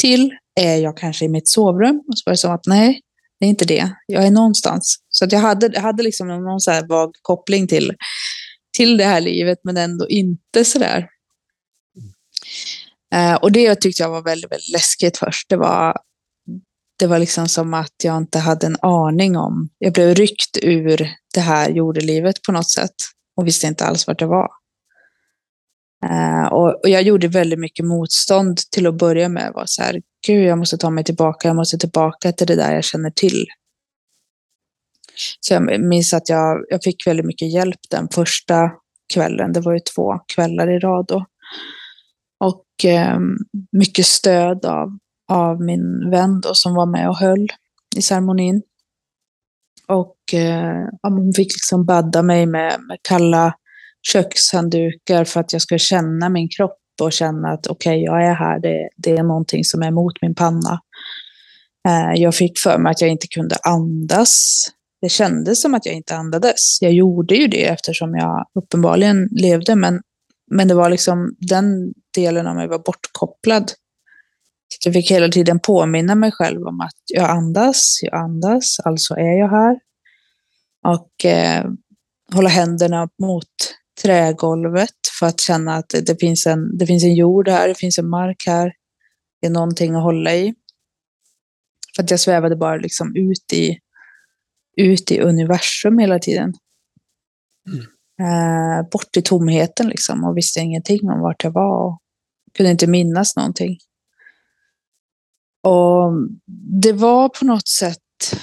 till. 0.01 0.31
Är 0.59 0.77
jag 0.77 0.97
kanske 0.97 1.25
i 1.25 1.29
mitt 1.29 1.47
sovrum? 1.47 2.03
Och 2.07 2.17
så 2.17 2.23
var 2.25 2.33
det 2.33 2.37
som 2.37 2.51
att 2.51 2.65
nej, 2.65 3.01
det 3.39 3.45
är 3.45 3.49
inte 3.49 3.65
det. 3.65 3.91
Jag 4.05 4.25
är 4.25 4.31
någonstans. 4.31 4.95
Så 5.09 5.25
att 5.25 5.31
jag 5.31 5.39
hade, 5.39 5.69
jag 5.73 5.81
hade 5.81 6.03
liksom 6.03 6.27
någon 6.27 6.59
så 6.59 6.71
här 6.71 6.87
vag 6.87 7.11
koppling 7.21 7.67
till, 7.67 7.93
till 8.77 8.97
det 8.97 9.05
här 9.05 9.21
livet, 9.21 9.57
men 9.63 9.77
ändå 9.77 10.09
inte 10.09 10.65
så 10.65 10.79
där. 10.79 11.07
Eh, 13.13 13.35
och 13.35 13.51
det 13.51 13.75
tyckte 13.75 14.03
jag 14.03 14.09
var 14.09 14.21
väldigt, 14.21 14.51
väldigt 14.51 14.71
läskigt 14.71 15.17
först. 15.17 15.49
Det 15.49 15.57
var, 15.57 15.97
det 16.99 17.07
var 17.07 17.19
liksom 17.19 17.47
som 17.47 17.73
att 17.73 17.93
jag 18.03 18.17
inte 18.17 18.39
hade 18.39 18.67
en 18.67 18.77
aning 18.81 19.37
om. 19.37 19.69
Jag 19.77 19.93
blev 19.93 20.15
ryckt 20.15 20.57
ur 20.61 21.09
det 21.33 21.39
här 21.39 21.69
jordelivet 21.69 22.41
på 22.41 22.51
något 22.51 22.71
sätt 22.71 22.95
och 23.35 23.47
visste 23.47 23.67
inte 23.67 23.85
alls 23.85 24.07
vart 24.07 24.21
jag 24.21 24.27
var. 24.27 24.49
Eh, 26.05 26.53
och, 26.53 26.83
och, 26.83 26.89
jag 26.89 27.01
gjorde 27.01 27.27
väldigt 27.27 27.59
mycket 27.59 27.85
motstånd 27.85 28.57
till 28.71 28.87
att 28.87 28.97
börja 28.97 29.29
med. 29.29 29.51
Var 29.55 29.63
så 29.65 29.83
här, 29.83 30.01
Gud, 30.27 30.45
jag 30.45 30.57
måste 30.57 30.77
ta 30.77 30.89
mig 30.89 31.03
tillbaka, 31.03 31.47
jag 31.47 31.55
måste 31.55 31.77
tillbaka 31.77 32.31
till 32.31 32.47
det 32.47 32.55
där 32.55 32.73
jag 32.73 32.83
känner 32.83 33.09
till. 33.09 33.45
Så 35.39 35.53
jag 35.53 35.81
minns 35.81 36.13
att 36.13 36.29
jag, 36.29 36.65
jag 36.69 36.83
fick 36.83 37.07
väldigt 37.07 37.25
mycket 37.25 37.53
hjälp 37.53 37.79
den 37.89 38.07
första 38.13 38.71
kvällen. 39.13 39.53
Det 39.53 39.59
var 39.59 39.73
ju 39.73 39.79
två 39.79 40.19
kvällar 40.35 40.71
i 40.71 40.79
rad 40.79 41.05
då. 41.07 41.25
Och 42.39 42.85
eh, 42.85 43.19
mycket 43.71 44.05
stöd 44.05 44.65
av, 44.65 44.97
av 45.27 45.61
min 45.61 46.09
vän 46.09 46.41
då, 46.41 46.53
som 46.53 46.73
var 46.73 46.85
med 46.85 47.09
och 47.09 47.17
höll 47.17 47.47
i 47.95 48.01
ceremonin. 48.01 48.61
Och 49.87 50.33
eh, 50.33 50.87
hon 51.01 51.33
fick 51.33 51.53
liksom 51.53 51.85
badda 51.85 52.21
mig 52.21 52.45
med, 52.45 52.79
med 52.87 52.97
kalla 53.01 53.53
kökshanddukar 54.01 55.23
för 55.23 55.39
att 55.39 55.53
jag 55.53 55.61
skulle 55.61 55.79
känna 55.79 56.29
min 56.29 56.49
kropp 56.49 56.79
och 57.01 57.13
känna 57.13 57.49
att 57.49 57.67
okej, 57.67 57.91
okay, 57.91 58.03
jag 58.03 58.25
är 58.25 58.33
här, 58.33 58.59
det, 58.59 58.89
det 58.97 59.17
är 59.17 59.23
någonting 59.23 59.63
som 59.63 59.83
är 59.83 59.91
mot 59.91 60.21
min 60.21 60.35
panna. 60.35 60.81
Eh, 61.87 62.21
jag 62.21 62.35
fick 62.35 62.59
för 62.59 62.77
mig 62.77 62.91
att 62.91 63.01
jag 63.01 63.09
inte 63.09 63.27
kunde 63.27 63.55
andas. 63.55 64.63
Det 65.01 65.09
kändes 65.09 65.61
som 65.61 65.73
att 65.73 65.85
jag 65.85 65.95
inte 65.95 66.15
andades. 66.15 66.81
Jag 66.81 66.93
gjorde 66.93 67.35
ju 67.35 67.47
det 67.47 67.65
eftersom 67.65 68.15
jag 68.15 68.45
uppenbarligen 68.53 69.27
levde, 69.31 69.75
men, 69.75 70.01
men 70.51 70.67
det 70.67 70.73
var 70.73 70.89
liksom 70.89 71.35
den 71.39 71.93
delen 72.15 72.47
av 72.47 72.55
mig 72.55 72.67
var 72.67 72.79
bortkopplad. 72.79 73.71
Så 74.69 74.87
jag 74.87 74.93
fick 74.93 75.11
hela 75.11 75.29
tiden 75.29 75.59
påminna 75.59 76.15
mig 76.15 76.31
själv 76.31 76.61
om 76.67 76.81
att 76.81 77.01
jag 77.13 77.29
andas, 77.29 77.99
jag 78.01 78.13
andas, 78.13 78.79
alltså 78.79 79.13
är 79.13 79.39
jag 79.39 79.49
här. 79.49 79.79
Och 80.87 81.25
eh, 81.25 81.65
hålla 82.33 82.49
händerna 82.49 83.09
mot 83.21 83.75
trägolvet 84.01 84.95
för 85.19 85.25
att 85.25 85.41
känna 85.41 85.75
att 85.75 85.89
det, 85.89 86.19
finns 86.19 86.47
en, 86.47 86.77
det 86.77 86.85
finns 86.85 87.03
en 87.03 87.15
jord 87.15 87.49
här, 87.49 87.67
det 87.67 87.75
finns 87.75 87.97
en 87.97 88.09
mark 88.09 88.43
här. 88.47 88.73
Det 89.41 89.47
är 89.47 89.51
någonting 89.51 89.95
att 89.95 90.03
hålla 90.03 90.35
i. 90.35 90.55
För 91.95 92.03
att 92.03 92.11
jag 92.11 92.19
svävade 92.19 92.55
bara 92.55 92.75
liksom 92.75 93.15
ut 93.15 93.53
i, 93.53 93.79
ut 94.77 95.11
i 95.11 95.19
universum 95.19 95.97
hela 95.97 96.19
tiden. 96.19 96.53
Mm. 97.67 97.85
Eh, 98.21 98.89
bort 98.89 99.17
i 99.17 99.21
tomheten 99.21 99.87
liksom 99.87 100.23
och 100.23 100.37
visste 100.37 100.59
ingenting 100.59 101.09
om 101.09 101.19
vart 101.19 101.43
jag 101.43 101.51
var. 101.51 101.87
Och 101.87 102.01
kunde 102.53 102.71
inte 102.71 102.87
minnas 102.87 103.35
någonting. 103.35 103.77
Och 105.67 106.11
det 106.81 106.93
var 106.93 107.29
på 107.29 107.45
något 107.45 107.67
sätt 107.67 107.97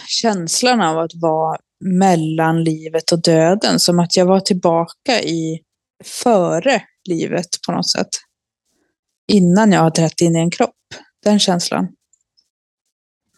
känslan 0.07 0.81
av 0.81 0.99
att 0.99 1.15
vara 1.15 1.59
mellan 1.85 2.65
livet 2.65 3.13
och 3.13 3.23
döden. 3.23 3.81
Som 3.81 3.99
att 3.99 4.17
jag 4.17 4.27
var 4.27 4.41
tillbaka 4.41 5.23
i 5.23 5.61
före 6.05 6.83
livet 7.09 7.47
på 7.67 7.73
något 7.73 7.91
sätt. 7.91 8.09
Innan 9.33 9.73
jag 9.73 9.81
har 9.81 9.91
trätt 9.91 10.21
in 10.21 10.37
i 10.37 10.39
en 10.39 10.51
kropp. 10.51 10.71
Den 11.25 11.39
känslan. 11.39 11.89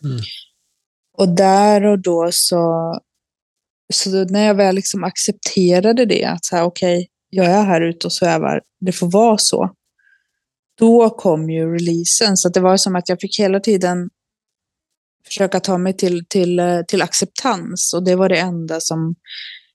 Mm. 0.04 0.20
Och 1.18 1.28
där 1.28 1.84
och 1.84 1.98
då 1.98 2.28
så, 2.32 2.94
så 3.94 4.24
när 4.24 4.46
jag 4.46 4.54
väl 4.54 4.74
liksom 4.74 5.04
accepterade 5.04 6.04
det, 6.04 6.24
att 6.24 6.44
så 6.44 6.56
här, 6.56 6.64
okej, 6.64 6.96
okay, 6.96 7.06
jag 7.30 7.46
är 7.46 7.64
här 7.64 7.80
ute 7.80 8.06
och 8.06 8.12
svävar, 8.12 8.62
det 8.80 8.92
får 8.92 9.10
vara 9.10 9.38
så. 9.38 9.70
Då 10.78 11.10
kom 11.10 11.50
ju 11.50 11.74
releasen, 11.74 12.36
så 12.36 12.48
det 12.48 12.60
var 12.60 12.76
som 12.76 12.96
att 12.96 13.08
jag 13.08 13.20
fick 13.20 13.40
hela 13.40 13.60
tiden 13.60 14.08
försöka 15.26 15.60
ta 15.60 15.78
mig 15.78 15.96
till, 15.96 16.26
till, 16.28 16.58
eh, 16.58 16.82
till 16.88 17.02
acceptans 17.02 17.94
och 17.94 18.04
det 18.04 18.16
var 18.16 18.28
det 18.28 18.38
enda 18.38 18.80
som, 18.80 19.14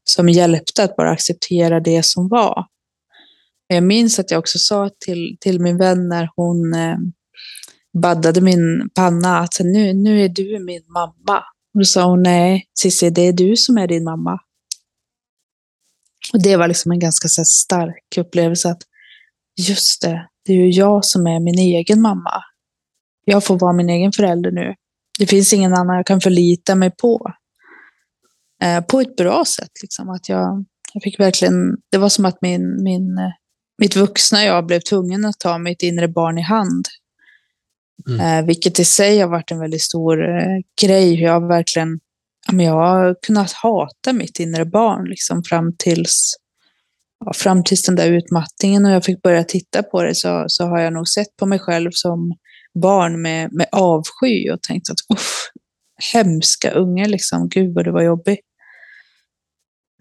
som 0.03 0.29
hjälpte 0.29 0.83
att 0.83 0.95
bara 0.95 1.11
acceptera 1.11 1.79
det 1.79 2.05
som 2.05 2.27
var. 2.27 2.65
Jag 3.67 3.83
minns 3.83 4.19
att 4.19 4.31
jag 4.31 4.39
också 4.39 4.59
sa 4.59 4.89
till, 5.05 5.37
till 5.39 5.59
min 5.59 5.77
vän 5.77 6.07
när 6.07 6.29
hon 6.35 6.73
eh, 6.73 6.97
baddade 8.01 8.41
min 8.41 8.89
panna 8.95 9.39
att 9.39 9.59
nu, 9.59 9.93
nu 9.93 10.23
är 10.25 10.29
du 10.29 10.59
min 10.59 10.83
mamma. 10.87 11.37
Och 11.73 11.79
då 11.79 11.83
sa 11.83 12.03
hon 12.03 12.23
nej, 12.23 12.65
Cissi, 12.79 13.09
det 13.09 13.21
är 13.21 13.33
du 13.33 13.57
som 13.57 13.77
är 13.77 13.87
din 13.87 14.03
mamma. 14.03 14.39
Och 16.33 16.41
det 16.43 16.57
var 16.57 16.67
liksom 16.67 16.91
en 16.91 16.99
ganska 16.99 17.27
så 17.27 17.43
stark 17.45 18.17
upplevelse 18.17 18.69
att 18.69 18.81
just 19.67 20.01
det, 20.01 20.27
det 20.45 20.53
är 20.53 20.57
ju 20.57 20.69
jag 20.69 21.05
som 21.05 21.27
är 21.27 21.39
min 21.39 21.59
egen 21.59 22.01
mamma. 22.01 22.43
Jag 23.25 23.43
får 23.43 23.59
vara 23.59 23.73
min 23.73 23.89
egen 23.89 24.11
förälder 24.11 24.51
nu. 24.51 24.75
Det 25.19 25.25
finns 25.25 25.53
ingen 25.53 25.73
annan 25.73 25.95
jag 25.95 26.05
kan 26.05 26.21
förlita 26.21 26.75
mig 26.75 26.91
på. 27.01 27.31
Eh, 28.63 28.83
på 28.83 29.01
ett 29.01 29.15
bra 29.15 29.45
sätt. 29.45 29.71
Liksom. 29.81 30.09
Att 30.09 30.29
jag, 30.29 30.65
jag 30.93 31.03
fick 31.03 31.19
verkligen, 31.19 31.77
det 31.91 31.97
var 31.97 32.09
som 32.09 32.25
att 32.25 32.41
min, 32.41 32.83
min, 32.83 33.17
eh, 33.17 33.31
mitt 33.77 33.95
vuxna 33.95 34.43
jag 34.43 34.65
blev 34.65 34.79
tvungen 34.79 35.25
att 35.25 35.39
ta 35.39 35.57
mitt 35.57 35.83
inre 35.83 36.07
barn 36.07 36.37
i 36.37 36.41
hand. 36.41 36.85
Mm. 38.09 38.19
Eh, 38.19 38.45
vilket 38.45 38.79
i 38.79 38.85
sig 38.85 39.19
har 39.19 39.27
varit 39.27 39.51
en 39.51 39.59
väldigt 39.59 39.81
stor 39.81 40.29
eh, 40.29 40.57
grej. 40.81 41.21
Jag 41.21 41.33
har 41.33 41.47
verkligen 41.47 41.99
jag 42.47 42.73
har 42.73 43.15
kunnat 43.21 43.51
hata 43.51 44.13
mitt 44.13 44.39
inre 44.39 44.65
barn 44.65 45.09
liksom, 45.09 45.43
fram, 45.43 45.75
tills, 45.77 46.33
ja, 47.25 47.33
fram 47.33 47.63
tills 47.63 47.83
den 47.83 47.95
där 47.95 48.11
utmattningen 48.11 48.85
och 48.85 48.91
jag 48.91 49.05
fick 49.05 49.21
börja 49.21 49.43
titta 49.43 49.83
på 49.83 50.03
det 50.03 50.15
så, 50.15 50.45
så 50.47 50.65
har 50.65 50.79
jag 50.79 50.93
nog 50.93 51.07
sett 51.07 51.35
på 51.39 51.45
mig 51.45 51.59
själv 51.59 51.89
som 51.93 52.33
barn 52.81 53.21
med, 53.21 53.53
med 53.53 53.67
avsky 53.71 54.49
och 54.49 54.61
tänkt 54.61 54.89
att 54.89 55.17
uff, 55.17 55.51
hemska 56.13 56.71
unge, 56.71 57.07
liksom. 57.07 57.49
gud 57.49 57.73
vad 57.73 57.85
det 57.85 57.91
var 57.91 58.01
jobbigt. 58.01 58.39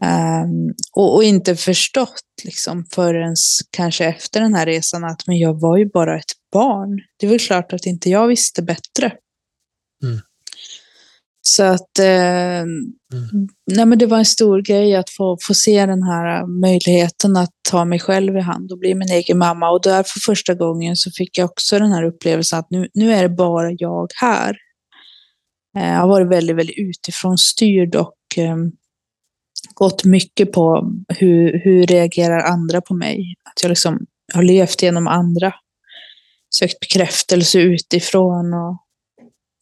Um, 0.04 0.74
och, 0.92 1.14
och, 1.14 1.24
inte 1.24 1.56
förstått 1.56 2.24
liksom, 2.44 2.84
förrän 2.94 3.34
kanske 3.70 4.04
efter 4.04 4.40
den 4.40 4.54
här 4.54 4.66
resan 4.66 5.04
att 5.04 5.26
men 5.26 5.38
jag 5.38 5.60
var 5.60 5.76
ju 5.78 5.86
bara 5.86 6.18
ett 6.18 6.32
barn. 6.52 7.00
Det 7.18 7.26
är 7.26 7.30
väl 7.30 7.38
klart 7.38 7.72
att 7.72 7.86
inte 7.86 8.10
jag 8.10 8.28
visste 8.28 8.62
bättre. 8.62 9.12
Mm. 10.02 10.20
Så 11.42 11.62
att 11.62 11.98
eh, 11.98 12.60
mm. 12.60 13.98
det 13.98 14.06
var 14.06 14.18
en 14.18 14.24
stor 14.24 14.62
grej 14.62 14.96
att 14.96 15.10
få, 15.10 15.38
få 15.46 15.54
se 15.54 15.86
den 15.86 16.02
här 16.02 16.46
möjligheten 16.46 17.36
att 17.36 17.50
ta 17.70 17.84
mig 17.84 17.98
själv 17.98 18.36
i 18.36 18.40
hand 18.40 18.72
och 18.72 18.78
bli 18.78 18.94
min 18.94 19.12
egen 19.12 19.38
mamma. 19.38 19.70
Och 19.70 19.82
där 19.82 20.02
för 20.02 20.20
första 20.20 20.54
gången 20.54 20.96
så 20.96 21.10
fick 21.10 21.38
jag 21.38 21.44
också 21.44 21.78
den 21.78 21.92
här 21.92 22.04
upplevelsen 22.04 22.58
att 22.58 22.70
nu, 22.70 22.88
nu 22.94 23.12
är 23.12 23.22
det 23.22 23.28
bara 23.28 23.70
jag 23.70 24.08
här. 24.20 24.56
Eh, 25.76 25.88
jag 25.88 26.00
har 26.00 26.08
varit 26.08 26.28
väldigt, 26.28 26.56
väldigt 26.56 26.78
utifrån 26.78 27.38
styrd 27.38 27.94
och 27.94 28.16
eh, 28.36 28.56
gått 29.74 30.04
mycket 30.04 30.52
på 30.52 30.92
hur, 31.08 31.60
hur 31.64 31.86
reagerar 31.86 32.40
andra 32.40 32.80
på 32.80 32.94
mig. 32.94 33.34
Att 33.44 33.62
jag 33.62 33.68
liksom 33.68 34.06
har 34.34 34.42
levt 34.42 34.82
genom 34.82 35.06
andra. 35.06 35.54
Sökt 36.54 36.80
bekräftelse 36.80 37.60
utifrån 37.60 38.54
och 38.54 38.86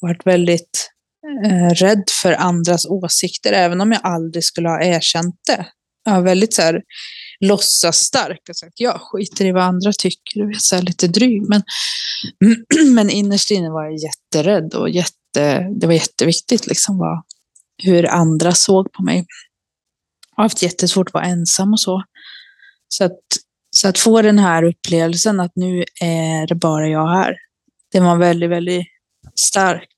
varit 0.01 0.27
väldigt 0.27 0.63
eh, 0.63 0.98
Eh, 1.45 1.75
rädd 1.75 2.05
för 2.23 2.33
andras 2.33 2.87
åsikter, 2.87 3.53
även 3.53 3.81
om 3.81 3.93
jag 3.93 4.01
aldrig 4.05 4.45
skulle 4.45 4.69
ha 4.69 4.83
erkänt 4.83 5.37
det. 5.47 5.67
Jag 6.05 6.13
var 6.13 6.23
väldigt 6.23 6.55
så 6.55 6.63
här, 6.63 6.83
låtsasstark 7.41 8.41
och 8.49 8.57
sagt 8.57 8.81
jag 8.81 9.01
skiter 9.01 9.45
i 9.45 9.53
vad 9.53 9.63
andra 9.63 9.93
tycker, 9.93 10.53
så 10.59 10.77
här, 10.77 10.83
lite 10.83 11.09
dryg. 11.09 11.49
Men, 11.49 11.63
men 12.95 13.11
innerst 13.11 13.51
inne 13.51 13.71
var 13.71 13.85
jag 13.85 13.97
jätterädd 13.97 14.75
och 14.75 14.91
jätte, 14.91 15.69
det 15.81 15.87
var 15.87 15.95
jätteviktigt 15.95 16.67
liksom 16.67 16.99
vad, 16.99 17.23
hur 17.83 18.07
andra 18.07 18.53
såg 18.53 18.93
på 18.93 19.03
mig. 19.03 19.17
Jag 20.37 20.43
har 20.43 20.45
haft 20.45 20.63
jättesvårt 20.63 21.09
att 21.09 21.15
vara 21.15 21.25
ensam 21.25 21.73
och 21.73 21.81
så. 21.81 22.05
Så 22.89 23.05
att, 23.05 23.21
så 23.71 23.89
att 23.89 23.99
få 23.99 24.23
den 24.23 24.39
här 24.39 24.63
upplevelsen 24.63 25.41
att 25.41 25.53
nu 25.55 25.85
är 26.01 26.47
det 26.47 26.55
bara 26.55 26.89
jag 26.89 27.09
här. 27.09 27.37
Det 27.93 28.01
var 28.01 28.17
väldigt, 28.17 28.51
väldigt 28.51 28.87
stark. 29.35 29.95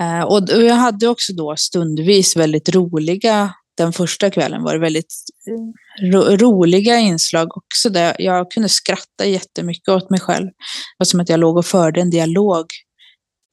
Eh, 0.00 0.22
och 0.22 0.48
jag 0.48 0.74
hade 0.74 1.08
också 1.08 1.32
då 1.32 1.56
stundvis 1.56 2.36
väldigt 2.36 2.74
roliga, 2.74 3.54
den 3.76 3.92
första 3.92 4.30
kvällen 4.30 4.62
var 4.62 4.74
det 4.74 4.80
väldigt 4.80 5.14
eh, 5.48 6.10
ro, 6.10 6.20
roliga 6.20 6.98
inslag 6.98 7.56
också 7.56 7.90
där 7.90 8.16
jag 8.18 8.50
kunde 8.50 8.68
skratta 8.68 9.26
jättemycket 9.26 9.88
åt 9.88 10.10
mig 10.10 10.20
själv. 10.20 10.46
Det 10.46 10.52
var 10.98 11.04
som 11.04 11.20
att 11.20 11.28
jag 11.28 11.40
låg 11.40 11.56
och 11.56 11.66
förde 11.66 12.00
en 12.00 12.10
dialog 12.10 12.66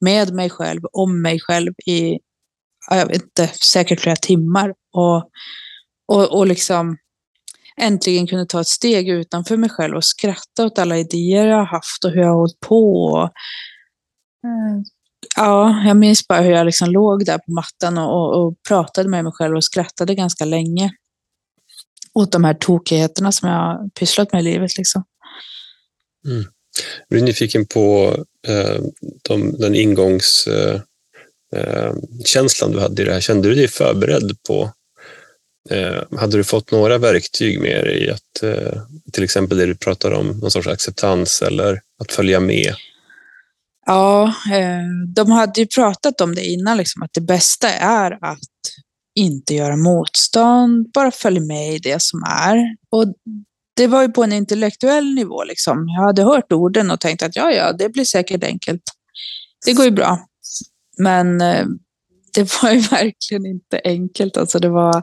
med 0.00 0.34
mig 0.34 0.50
själv, 0.50 0.80
om 0.92 1.22
mig 1.22 1.40
själv 1.40 1.72
i, 1.86 2.18
jag 2.90 3.06
vet 3.06 3.22
inte, 3.22 3.48
säkert 3.48 4.00
flera 4.00 4.16
timmar. 4.16 4.74
Och, 4.92 5.30
och, 6.08 6.38
och 6.38 6.46
liksom 6.46 6.96
äntligen 7.76 8.26
kunde 8.26 8.46
ta 8.46 8.60
ett 8.60 8.66
steg 8.66 9.08
utanför 9.08 9.56
mig 9.56 9.70
själv 9.70 9.96
och 9.96 10.04
skratta 10.04 10.66
åt 10.66 10.78
alla 10.78 10.98
idéer 10.98 11.46
jag 11.46 11.56
har 11.56 11.66
haft 11.66 12.04
och 12.04 12.10
hur 12.10 12.20
jag 12.20 12.28
har 12.28 12.36
hållit 12.36 12.60
på. 12.60 13.04
Och, 13.04 13.30
mm. 14.44 14.84
Ja, 15.36 15.82
jag 15.86 15.96
minns 15.96 16.28
bara 16.28 16.40
hur 16.40 16.50
jag 16.50 16.66
liksom 16.66 16.90
låg 16.90 17.24
där 17.24 17.38
på 17.38 17.52
mattan 17.52 17.98
och, 17.98 18.12
och, 18.12 18.46
och, 18.46 18.54
pratade 18.68 19.08
med 19.08 19.24
mig 19.24 19.32
själv 19.32 19.56
och 19.56 19.64
skrattade 19.64 20.14
ganska 20.14 20.44
länge 20.44 20.90
åt 22.14 22.32
de 22.32 22.44
här 22.44 22.54
tokigheterna 22.54 23.32
som 23.32 23.48
jag 23.48 23.56
har 23.56 23.88
pysslat 23.88 24.32
med 24.32 24.40
i 24.40 24.44
livet. 24.44 24.78
Liksom. 24.78 25.04
Mm. 26.26 26.44
Jag 27.08 27.18
är 27.18 27.22
nyfiken 27.22 27.66
på 27.66 28.16
eh, 28.48 28.80
de, 29.22 29.58
den 29.58 29.74
ingångskänslan 29.74 30.84
eh, 32.60 32.68
eh 32.68 32.70
du 32.70 32.80
hade 32.80 33.02
i 33.02 33.04
det 33.04 33.12
här. 33.12 33.20
Kände 33.20 33.48
du 33.48 33.54
dig 33.54 33.68
förberedd 33.68 34.36
på 34.48 34.72
eh, 35.70 36.18
hade 36.18 36.36
du 36.36 36.44
fått 36.44 36.70
några 36.70 36.98
verktyg 36.98 37.60
med 37.60 37.84
dig 37.84 38.10
att 38.10 38.42
eh, 38.42 38.82
till 39.12 39.24
exempel 39.24 39.58
det 39.58 39.66
du 39.66 39.74
pratar 39.74 40.12
om, 40.12 40.26
någon 40.26 40.50
sorts 40.50 40.68
acceptans 40.68 41.42
eller 41.42 41.80
att 41.98 42.12
följa 42.12 42.40
med? 42.40 42.74
Ja, 43.86 44.34
eh, 44.52 45.12
de 45.14 45.30
hade 45.30 45.60
ju 45.60 45.66
pratat 45.66 46.20
om 46.20 46.34
det 46.34 46.44
innan, 46.44 46.76
liksom, 46.76 47.02
att 47.02 47.12
det 47.12 47.20
bästa 47.20 47.68
är 47.74 48.18
att 48.20 48.38
inte 49.14 49.54
göra 49.54 49.76
motstånd, 49.76 50.92
bara 50.92 51.10
följa 51.10 51.40
med 51.40 51.74
i 51.74 51.78
det 51.78 52.02
som 52.02 52.22
är. 52.22 52.56
Och 52.90 53.14
det 53.76 53.86
var 53.86 54.02
ju 54.02 54.08
på 54.08 54.24
en 54.24 54.32
intellektuell 54.32 55.14
nivå. 55.14 55.44
Liksom. 55.44 55.88
Jag 55.88 56.02
hade 56.02 56.22
hört 56.22 56.52
orden 56.52 56.90
och 56.90 57.00
tänkt 57.00 57.22
att 57.22 57.36
ja, 57.36 57.52
ja, 57.52 57.72
det 57.72 57.88
blir 57.88 58.04
säkert 58.04 58.44
enkelt. 58.44 58.82
Det 59.66 59.72
går 59.72 59.84
ju 59.84 59.90
bra. 59.90 60.18
Men 60.98 61.40
eh, 61.40 61.66
det 62.34 62.62
var 62.62 62.70
ju 62.70 62.80
verkligen 62.90 63.46
inte 63.46 63.80
enkelt. 63.84 64.36
Alltså, 64.36 64.58
det 64.58 64.68
var, 64.68 65.02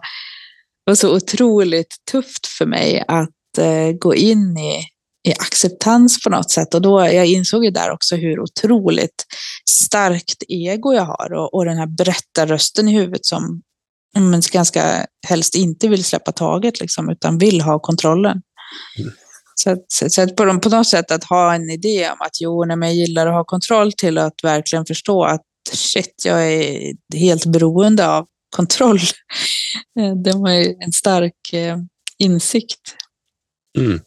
var 0.84 0.96
så 0.96 1.16
otroligt 1.16 1.96
tufft 2.12 2.48
för 2.48 2.66
mig 2.66 3.04
att 3.08 3.58
eh, 3.58 3.92
gå 4.00 4.16
in 4.16 4.58
i 4.58 4.84
i 5.28 5.32
acceptans 5.32 6.24
på 6.24 6.30
något 6.30 6.52
sätt. 6.52 6.74
Och 6.74 6.82
då, 6.82 7.02
jag 7.02 7.26
insåg 7.26 7.66
ju 7.66 7.72
där 7.72 7.92
också 7.92 8.16
hur 8.16 8.40
otroligt 8.40 9.26
starkt 9.70 10.44
ego 10.48 10.94
jag 10.94 11.06
har 11.06 11.34
och, 11.34 11.54
och 11.54 11.66
den 11.66 11.78
här 11.78 11.88
berättarrösten 11.88 12.88
i 12.88 12.94
huvudet 12.94 13.26
som 13.26 13.62
men 14.14 14.42
ganska 14.52 15.06
helst 15.28 15.56
inte 15.56 15.88
vill 15.88 16.04
släppa 16.04 16.32
taget 16.32 16.80
liksom, 16.80 17.10
utan 17.10 17.38
vill 17.38 17.62
ha 17.62 17.80
kontrollen. 17.80 18.42
Mm. 19.00 19.12
Så, 19.56 19.70
att, 19.72 20.12
så 20.12 20.22
att 20.22 20.36
på, 20.36 20.60
på 20.60 20.70
något 20.70 20.88
sätt 20.88 21.12
att 21.12 21.24
ha 21.24 21.56
en 21.56 21.70
idé 21.70 22.10
om 22.10 22.18
att 22.20 22.42
jo, 22.42 22.66
nej, 22.66 22.78
jag 22.82 22.94
gillar 22.94 23.28
att 23.28 23.34
ha 23.34 23.44
kontroll 23.44 23.92
till 23.94 24.18
att 24.18 24.44
verkligen 24.44 24.86
förstå 24.86 25.24
att 25.24 25.42
shit, 25.72 26.22
jag 26.26 26.54
är 26.54 26.94
helt 27.16 27.46
beroende 27.46 28.08
av 28.08 28.26
kontroll. 28.56 29.00
Det 30.24 30.32
var 30.32 30.50
en 30.84 30.92
stark 30.92 31.54
eh, 31.54 31.78
insikt. 32.18 32.96
Mm. 33.78 34.00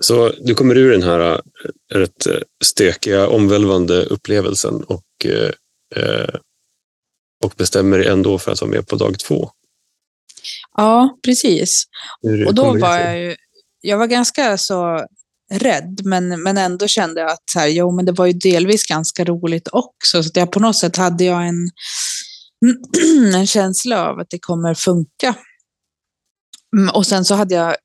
Så 0.00 0.32
du 0.40 0.54
kommer 0.54 0.76
ur 0.76 0.90
den 0.92 1.02
här 1.02 1.20
eh, 1.30 1.38
rätt 1.94 2.26
eh, 2.26 2.40
stökiga, 2.64 3.28
omvälvande 3.28 4.04
upplevelsen 4.04 4.82
och, 4.82 5.26
eh, 5.96 6.34
och 7.44 7.52
bestämmer 7.56 7.98
dig 7.98 8.08
ändå 8.08 8.38
för 8.38 8.52
att 8.52 8.60
vara 8.60 8.70
med 8.70 8.88
på 8.88 8.96
dag 8.96 9.18
två. 9.18 9.50
Ja, 10.76 11.18
precis. 11.24 11.84
Och 12.46 12.54
då 12.54 12.78
var 12.78 12.98
jag 12.98 13.18
ju, 13.18 13.36
jag 13.80 13.98
var 13.98 14.06
ganska 14.06 14.58
så 14.58 15.06
rädd, 15.52 16.00
men, 16.04 16.42
men 16.42 16.58
ändå 16.58 16.88
kände 16.88 17.20
jag 17.20 17.30
att 17.30 17.50
så 17.52 17.58
här, 17.58 17.68
jo, 17.68 17.96
men 17.96 18.04
det 18.04 18.12
var 18.12 18.26
ju 18.26 18.32
delvis 18.32 18.86
ganska 18.86 19.24
roligt 19.24 19.68
också. 19.72 20.22
Så 20.22 20.30
jag, 20.34 20.52
på 20.52 20.60
något 20.60 20.76
sätt 20.76 20.96
hade 20.96 21.24
jag 21.24 21.48
en, 21.48 21.70
en 23.34 23.46
känsla 23.46 24.08
av 24.08 24.18
att 24.18 24.30
det 24.30 24.38
kommer 24.38 24.74
funka. 24.74 25.34
Mm, 26.76 26.94
och 26.94 27.06
sen 27.06 27.24
så 27.24 27.34
hade 27.34 27.54
jag 27.54 27.76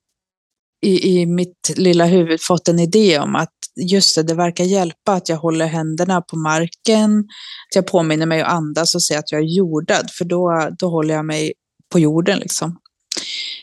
i, 0.82 1.20
i 1.20 1.26
mitt 1.26 1.74
lilla 1.76 2.06
huvud 2.06 2.42
fått 2.42 2.68
en 2.68 2.80
idé 2.80 3.20
om 3.20 3.36
att 3.36 3.54
just 3.76 4.16
det, 4.16 4.24
det 4.24 4.34
verkar 4.34 4.64
hjälpa 4.64 5.14
att 5.14 5.30
jag 5.30 5.38
håller 5.38 5.66
händerna 5.66 6.22
på 6.22 6.38
marken, 6.38 7.20
att 7.20 7.76
jag 7.76 7.88
påminner 7.88 8.26
mig 8.26 8.42
att 8.42 8.52
andas 8.52 8.96
och 8.96 9.04
säga 9.04 9.20
att 9.20 9.32
jag 9.32 9.42
är 9.42 9.58
jordad, 9.58 10.12
för 10.12 10.26
då, 10.26 10.70
då 10.80 10.90
håller 10.90 11.14
jag 11.14 11.26
mig 11.26 11.54
på 11.92 12.00
jorden 12.00 12.40
liksom. 12.40 12.80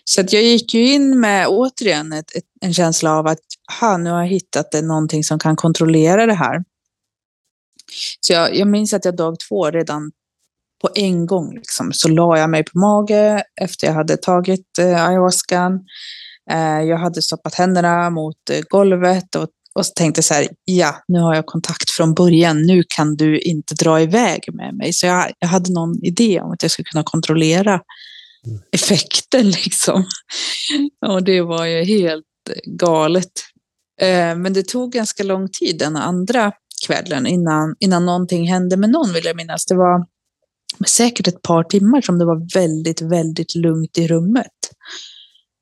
Så 0.04 0.21
att 0.21 0.33
jag 0.33 0.42
gick 0.42 0.75
ju 0.75 0.92
in 0.92 1.21
med 1.21 1.47
återigen 1.49 2.12
ett, 2.12 2.37
ett, 2.37 2.45
en 2.61 2.75
känsla 2.75 3.19
av 3.19 3.26
att 3.26 3.38
ha, 3.81 3.97
nu 3.97 4.11
har 4.11 4.21
jag 4.21 4.28
hittat 4.28 4.71
det, 4.73 4.83
någonting 4.83 5.25
som 5.25 5.38
kan 5.38 5.57
kontrollera 5.57 6.26
det 6.26 6.35
här. 6.35 6.64
Så 8.21 8.33
jag, 8.33 8.57
jag 8.57 8.69
minns 8.69 8.95
att 8.95 9.04
jag 9.04 9.16
dag 9.16 9.37
två 9.49 9.71
redan 9.71 10.11
på 10.83 10.90
en 10.95 11.26
gång 11.26 11.54
liksom, 11.54 11.92
så 11.92 12.09
la 12.09 12.38
jag 12.38 12.50
mig 12.50 12.64
på 12.64 12.78
mage 12.78 13.45
efter 13.61 13.87
jag 13.87 13.95
hade 13.95 14.16
tagit 14.16 14.78
eh, 14.78 15.07
ayahuascan. 15.07 15.81
Eh, 16.50 16.82
jag 16.82 16.99
hade 16.99 17.22
stoppat 17.22 17.54
händerna 17.54 18.11
mot 18.11 18.50
eh, 18.50 18.61
golvet 18.68 19.34
och, 19.34 19.49
och 19.75 19.84
tänkte 19.96 20.22
så 20.22 20.34
här, 20.34 20.49
ja, 20.64 21.02
nu 21.08 21.20
har 21.20 21.34
jag 21.34 21.46
kontakt 21.46 21.90
från 21.90 22.14
början, 22.14 22.62
nu 22.62 22.82
kan 22.96 23.16
du 23.16 23.38
inte 23.38 23.75
dra 23.75 24.00
iväg 24.00 24.40
med 24.52 24.75
mig. 24.75 24.92
Så 24.92 25.06
jag, 25.06 25.32
jag 25.38 25.49
hade 25.49 25.72
någon 25.72 26.04
idé 26.04 26.40
om 26.40 26.52
att 26.52 26.62
jag 26.62 26.70
skulle 26.70 26.88
kunna 26.92 27.04
kontrollera 27.04 27.80
mm. 28.46 28.61
effekten 28.72 29.50
liksom. 29.64 30.04
Och 31.06 31.22
det 31.25 31.40
var 31.40 31.66
ju 31.66 31.84
helt 31.84 32.25
galet. 32.66 33.32
Eh, 34.00 34.37
men 34.37 34.52
det 34.52 34.68
tog 34.68 34.92
ganska 34.92 35.22
lång 35.22 35.49
tid 35.49 35.78
den 35.78 35.96
andra 35.96 36.52
kvällen 36.87 37.26
innan, 37.26 37.75
innan 37.80 38.06
någonting 38.06 38.49
hände 38.49 38.76
med 38.76 38.90
någon 38.90 39.12
vill 39.12 39.25
jag 39.25 39.37
minnas. 39.37 39.66
Det 39.66 39.75
var 39.75 40.06
säkert 40.87 41.28
ett 41.28 41.42
par 41.42 41.64
timmar 41.64 42.00
som 42.00 42.18
det 42.18 42.25
var 42.25 42.54
väldigt, 42.54 43.00
väldigt 43.00 43.54
lugnt 43.54 43.99
i 43.99 44.08
rummet. 44.08 44.46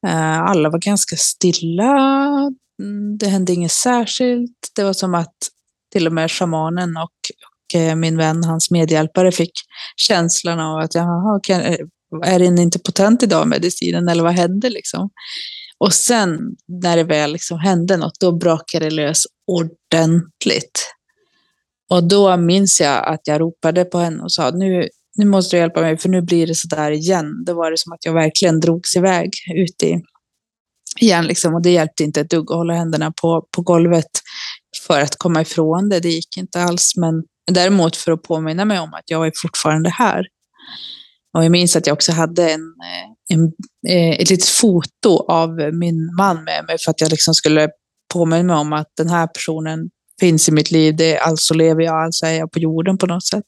Eh, 0.07 0.41
alla 0.41 0.71
var 0.71 0.79
ganska 0.79 1.17
stilla. 1.17 1.97
Mm, 2.83 3.19
det 3.19 3.27
hände 3.27 3.53
inget 3.53 3.73
särskilt. 3.73 4.73
Det 4.77 4.85
var 4.85 4.93
som 4.93 5.15
att 5.15 5.35
till 5.93 6.07
och 6.07 6.13
med 6.13 6.31
shamanen 6.31 6.97
och, 6.97 7.03
och 7.73 7.81
eh, 7.81 7.95
min 7.95 8.17
vän, 8.17 8.45
hans 8.45 8.71
medhjälpare, 8.71 9.33
fick 9.33 9.53
känslan 9.97 10.61
av 10.61 10.79
att 10.79 10.95
jaha, 10.95 11.41
eh, 11.49 11.79
är 12.25 12.39
den 12.39 12.59
inte 12.59 12.79
potent 12.79 13.23
idag, 13.23 13.49
medicinen, 13.49 14.09
eller 14.09 14.23
vad 14.23 14.33
hände 14.33 14.71
liksom? 14.71 15.11
Och 15.79 15.93
sen 15.93 16.39
när 16.83 16.97
det 16.97 17.05
väl 17.05 17.33
liksom 17.33 17.59
hände 17.59 17.97
något, 17.97 18.21
då 18.21 18.33
brakade 18.33 18.85
det 18.85 18.91
lös 18.91 19.23
ordentligt. 19.47 20.93
Och 21.91 22.05
då 22.05 22.37
minns 22.37 22.81
jag 22.81 23.09
att 23.09 23.21
jag 23.25 23.41
ropade 23.41 23.85
på 23.85 23.99
henne 23.99 24.23
och 24.23 24.33
sa, 24.33 24.51
nu, 24.51 24.89
nu 25.21 25.27
måste 25.27 25.57
du 25.57 25.61
hjälpa 25.61 25.81
mig, 25.81 25.99
för 25.99 26.09
nu 26.09 26.23
blir 26.23 26.47
det 26.47 26.55
så 26.55 26.69
där 26.69 26.91
igen. 26.91 27.45
Då 27.47 27.55
var 27.55 27.71
det 27.71 27.79
som 27.79 27.93
att 27.93 28.05
jag 28.05 28.13
verkligen 28.13 28.61
drogs 28.61 28.97
iväg 28.97 29.31
ut 29.57 29.83
i, 29.83 30.01
igen, 31.01 31.27
liksom, 31.27 31.55
och 31.55 31.63
det 31.63 31.71
hjälpte 31.71 32.05
inte 32.05 32.21
ett 32.21 32.31
dugg 32.31 32.51
att 32.51 32.57
hålla 32.57 32.75
händerna 32.75 33.13
på, 33.23 33.47
på 33.57 33.63
golvet 33.63 34.11
för 34.87 35.01
att 35.01 35.17
komma 35.17 35.41
ifrån 35.41 35.89
det. 35.89 36.01
Det 36.01 36.09
gick 36.09 36.37
inte 36.37 36.63
alls, 36.63 36.93
men 36.97 37.23
däremot 37.51 37.97
för 37.97 38.13
att 38.13 38.23
påminna 38.23 38.65
mig 38.65 38.79
om 38.79 38.95
att 38.95 39.11
jag 39.11 39.27
är 39.27 39.33
fortfarande 39.43 39.91
här. 39.91 40.25
Och 41.37 41.45
jag 41.45 41.53
minns 41.53 41.77
att 41.77 41.87
jag 41.87 41.95
också 41.95 42.13
hade 42.13 42.51
en, 42.51 42.61
eh, 42.61 43.35
en, 43.37 43.53
eh, 43.89 44.21
ett 44.21 44.31
litet 44.31 44.49
foto 44.49 45.27
av 45.29 45.51
min 45.73 46.15
man 46.19 46.45
med 46.45 46.65
mig 46.67 46.77
för 46.85 46.91
att 46.91 47.01
jag 47.01 47.11
liksom 47.11 47.35
skulle 47.35 47.69
påminna 48.13 48.43
mig 48.43 48.57
om 48.57 48.73
att 48.73 48.93
den 48.97 49.09
här 49.09 49.27
personen 49.27 49.91
finns 50.21 50.49
i 50.49 50.53
mitt 50.53 50.71
liv. 50.71 50.97
Det, 50.97 51.19
alltså 51.19 51.55
lever 51.55 51.83
jag, 51.83 52.05
alltså 52.05 52.27
är 52.27 52.33
jag 52.33 52.53
på 52.53 52.59
jorden 52.59 52.99
på 52.99 53.07
något 53.07 53.27
sätt. 53.27 53.45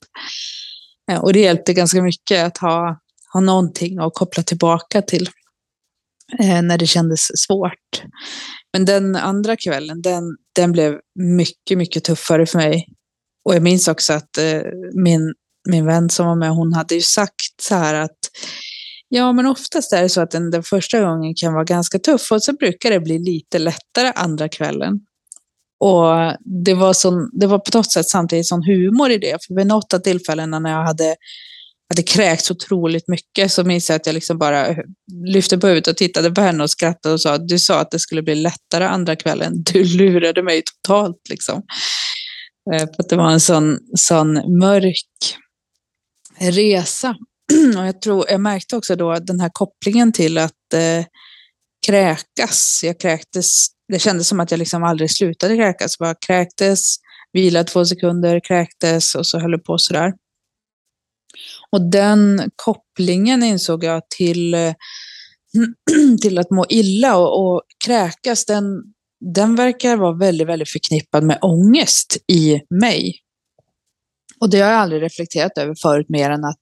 Eh, 1.10 1.20
och 1.20 1.32
det 1.32 1.40
hjälpte 1.40 1.72
ganska 1.72 2.02
mycket 2.02 2.44
att 2.44 2.58
ha, 2.58 3.00
ha 3.32 3.40
någonting 3.40 3.98
att 3.98 4.14
koppla 4.14 4.42
tillbaka 4.42 5.02
till 5.02 5.28
eh, 6.38 6.62
när 6.62 6.78
det 6.78 6.86
kändes 6.86 7.26
svårt. 7.46 8.02
Men 8.72 8.84
den 8.84 9.16
andra 9.16 9.56
kvällen, 9.56 10.02
den, 10.02 10.36
den 10.54 10.72
blev 10.72 10.98
mycket, 11.18 11.78
mycket 11.78 12.04
tuffare 12.04 12.46
för 12.46 12.58
mig. 12.58 12.86
Och 13.44 13.54
jag 13.54 13.62
minns 13.62 13.88
också 13.88 14.12
att 14.12 14.38
eh, 14.38 14.62
min, 14.94 15.34
min 15.68 15.86
vän 15.86 16.10
som 16.10 16.26
var 16.26 16.36
med, 16.36 16.50
hon 16.50 16.72
hade 16.72 16.94
ju 16.94 17.00
sagt 17.00 17.60
så 17.60 17.74
här 17.74 17.94
att 17.94 18.18
Ja, 19.14 19.32
men 19.32 19.46
oftast 19.46 19.92
är 19.92 20.02
det 20.02 20.08
så 20.08 20.20
att 20.20 20.30
den, 20.30 20.50
den 20.50 20.62
första 20.62 21.00
gången 21.00 21.34
kan 21.34 21.52
vara 21.52 21.64
ganska 21.64 21.98
tuff 21.98 22.32
och 22.32 22.42
så 22.42 22.52
brukar 22.52 22.90
det 22.90 23.00
bli 23.00 23.18
lite 23.18 23.58
lättare 23.58 24.12
andra 24.14 24.48
kvällen. 24.48 25.00
Och 25.84 26.36
det 26.64 26.74
var, 26.74 26.92
sån, 26.92 27.30
det 27.32 27.46
var 27.46 27.58
på 27.58 27.78
något 27.78 27.92
sätt 27.92 28.08
samtidigt 28.08 28.46
sån 28.46 28.62
humor 28.62 29.10
i 29.10 29.18
det. 29.18 29.44
För 29.46 29.54
vid 29.54 29.66
något 29.66 29.94
av 29.94 29.98
tillfällena 29.98 30.58
när 30.58 30.70
jag 30.70 30.84
hade, 30.86 31.16
hade 31.88 32.02
kräkts 32.02 32.50
otroligt 32.50 33.08
mycket 33.08 33.52
så 33.52 33.64
minns 33.64 33.88
jag 33.88 33.96
att 33.96 34.06
jag 34.06 34.14
liksom 34.14 34.38
bara 34.38 34.76
lyfte 35.26 35.58
på 35.58 35.66
huvudet 35.66 35.88
och 35.88 35.96
tittade 35.96 36.30
på 36.30 36.40
henne 36.40 36.62
och 36.62 36.70
skrattade 36.70 37.12
och 37.12 37.20
sa 37.20 37.38
du 37.38 37.58
sa 37.58 37.80
att 37.80 37.90
det 37.90 37.98
skulle 37.98 38.22
bli 38.22 38.34
lättare 38.34 38.84
andra 38.84 39.16
kvällen. 39.16 39.62
Du 39.62 39.84
lurade 39.84 40.42
mig 40.42 40.62
totalt 40.62 41.28
liksom. 41.30 41.62
Eh, 42.72 42.78
för 42.78 43.02
att 43.02 43.08
det 43.08 43.16
var 43.16 43.30
en 43.30 43.40
sån, 43.40 43.78
sån 43.98 44.58
mörk 44.58 45.36
resa. 46.38 47.16
Och 47.78 47.86
jag, 47.86 48.02
tror, 48.02 48.24
jag 48.30 48.40
märkte 48.40 48.76
också 48.76 48.96
då 48.96 49.14
den 49.14 49.40
här 49.40 49.50
kopplingen 49.52 50.12
till 50.12 50.38
att 50.38 50.74
eh, 50.74 51.04
kräkas. 51.86 52.80
Jag 52.82 53.00
kräktes 53.00 53.66
det 53.92 53.98
kändes 53.98 54.28
som 54.28 54.40
att 54.40 54.50
jag 54.50 54.58
liksom 54.58 54.84
aldrig 54.84 55.10
slutade 55.10 55.56
kräkas. 55.56 55.98
Bara 55.98 56.14
kräktes, 56.14 56.96
vilade 57.32 57.68
två 57.68 57.84
sekunder, 57.84 58.40
kräktes 58.44 59.14
och 59.14 59.26
så 59.26 59.38
höll 59.38 59.50
det 59.50 59.58
på 59.58 59.78
sådär. 59.78 60.12
Och 61.70 61.90
den 61.90 62.50
kopplingen 62.56 63.42
insåg 63.42 63.84
jag 63.84 64.02
till, 64.16 64.56
till 66.22 66.38
att 66.38 66.50
må 66.50 66.66
illa 66.68 67.16
och, 67.16 67.54
och 67.54 67.62
kräkas, 67.86 68.44
den, 68.44 68.64
den 69.34 69.56
verkar 69.56 69.96
vara 69.96 70.18
väldigt, 70.18 70.48
väldigt 70.48 70.70
förknippad 70.70 71.24
med 71.24 71.38
ångest 71.42 72.16
i 72.28 72.60
mig. 72.70 73.14
Och 74.40 74.50
det 74.50 74.60
har 74.60 74.70
jag 74.70 74.80
aldrig 74.80 75.02
reflekterat 75.02 75.58
över 75.58 75.74
förut 75.82 76.08
mer 76.08 76.30
än 76.30 76.44
att 76.44 76.60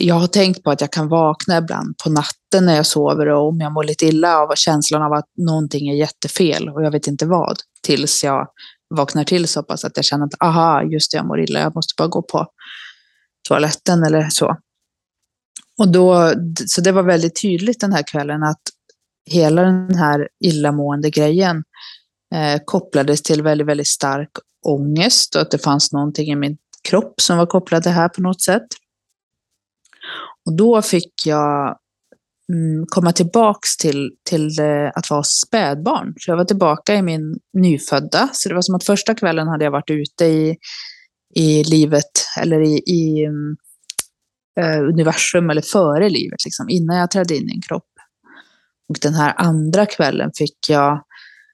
jag 0.00 0.14
har 0.14 0.26
tänkt 0.26 0.62
på 0.62 0.70
att 0.70 0.80
jag 0.80 0.92
kan 0.92 1.08
vakna 1.08 1.58
ibland 1.58 1.98
på 2.04 2.10
natten 2.10 2.66
när 2.66 2.76
jag 2.76 2.86
sover 2.86 3.28
och 3.28 3.48
om 3.48 3.60
jag 3.60 3.72
mår 3.72 3.84
lite 3.84 4.06
illa 4.06 4.38
av 4.38 4.54
känslan 4.54 5.02
av 5.02 5.12
att 5.12 5.26
någonting 5.38 5.88
är 5.88 5.94
jättefel 5.94 6.68
och 6.68 6.84
jag 6.84 6.90
vet 6.90 7.06
inte 7.06 7.26
vad. 7.26 7.58
Tills 7.82 8.24
jag 8.24 8.48
vaknar 8.94 9.24
till 9.24 9.48
så 9.48 9.62
pass 9.62 9.84
att 9.84 9.96
jag 9.96 10.04
känner 10.04 10.26
att 10.26 10.42
aha, 10.42 10.82
just 10.82 11.12
det, 11.12 11.16
jag 11.16 11.26
mår 11.26 11.40
illa, 11.40 11.60
jag 11.60 11.74
måste 11.74 11.94
bara 11.98 12.08
gå 12.08 12.22
på 12.22 12.46
toaletten 13.48 14.04
eller 14.04 14.28
så. 14.28 14.56
Och 15.78 15.92
då, 15.92 16.32
så 16.66 16.80
det 16.80 16.92
var 16.92 17.02
väldigt 17.02 17.42
tydligt 17.42 17.80
den 17.80 17.92
här 17.92 18.02
kvällen 18.02 18.42
att 18.42 18.62
hela 19.30 19.62
den 19.62 19.94
här 19.94 20.28
illamående 20.44 21.10
grejen 21.10 21.64
eh, 22.34 22.60
kopplades 22.64 23.22
till 23.22 23.42
väldigt, 23.42 23.66
väldigt 23.66 23.88
stark 23.88 24.30
ångest 24.66 25.34
och 25.34 25.42
att 25.42 25.50
det 25.50 25.58
fanns 25.58 25.92
någonting 25.92 26.32
i 26.32 26.36
min 26.36 26.56
kropp 26.88 27.20
som 27.20 27.38
var 27.38 27.46
kopplat 27.46 27.82
till 27.82 27.90
det 27.90 27.96
här 27.96 28.08
på 28.08 28.22
något 28.22 28.42
sätt. 28.42 28.66
Och 30.48 30.56
då 30.56 30.82
fick 30.82 31.26
jag 31.26 31.78
mm, 32.52 32.86
komma 32.88 33.12
tillbaks 33.12 33.76
till, 33.76 34.10
till 34.28 34.60
eh, 34.60 34.90
att 34.94 35.10
vara 35.10 35.22
spädbarn. 35.22 36.14
Så 36.18 36.30
jag 36.30 36.36
var 36.36 36.44
tillbaka 36.44 36.94
i 36.94 37.02
min 37.02 37.38
nyfödda. 37.52 38.28
Så 38.32 38.48
det 38.48 38.54
var 38.54 38.62
som 38.62 38.74
att 38.74 38.84
första 38.84 39.14
kvällen 39.14 39.48
hade 39.48 39.64
jag 39.64 39.72
varit 39.72 39.90
ute 39.90 40.24
i, 40.24 40.56
i 41.34 41.64
livet, 41.64 42.10
eller 42.40 42.60
i, 42.60 42.82
i 42.86 43.26
uh, 44.60 44.88
universum, 44.88 45.50
eller 45.50 45.62
före 45.62 46.08
livet, 46.08 46.44
liksom, 46.44 46.68
innan 46.68 46.96
jag 46.96 47.10
trädde 47.10 47.36
in 47.36 47.48
i 47.48 47.54
en 47.54 47.62
kropp. 47.62 47.92
Och 48.88 48.96
den 49.02 49.14
här 49.14 49.34
andra 49.36 49.86
kvällen 49.86 50.30
fick 50.38 50.58
jag 50.68 51.04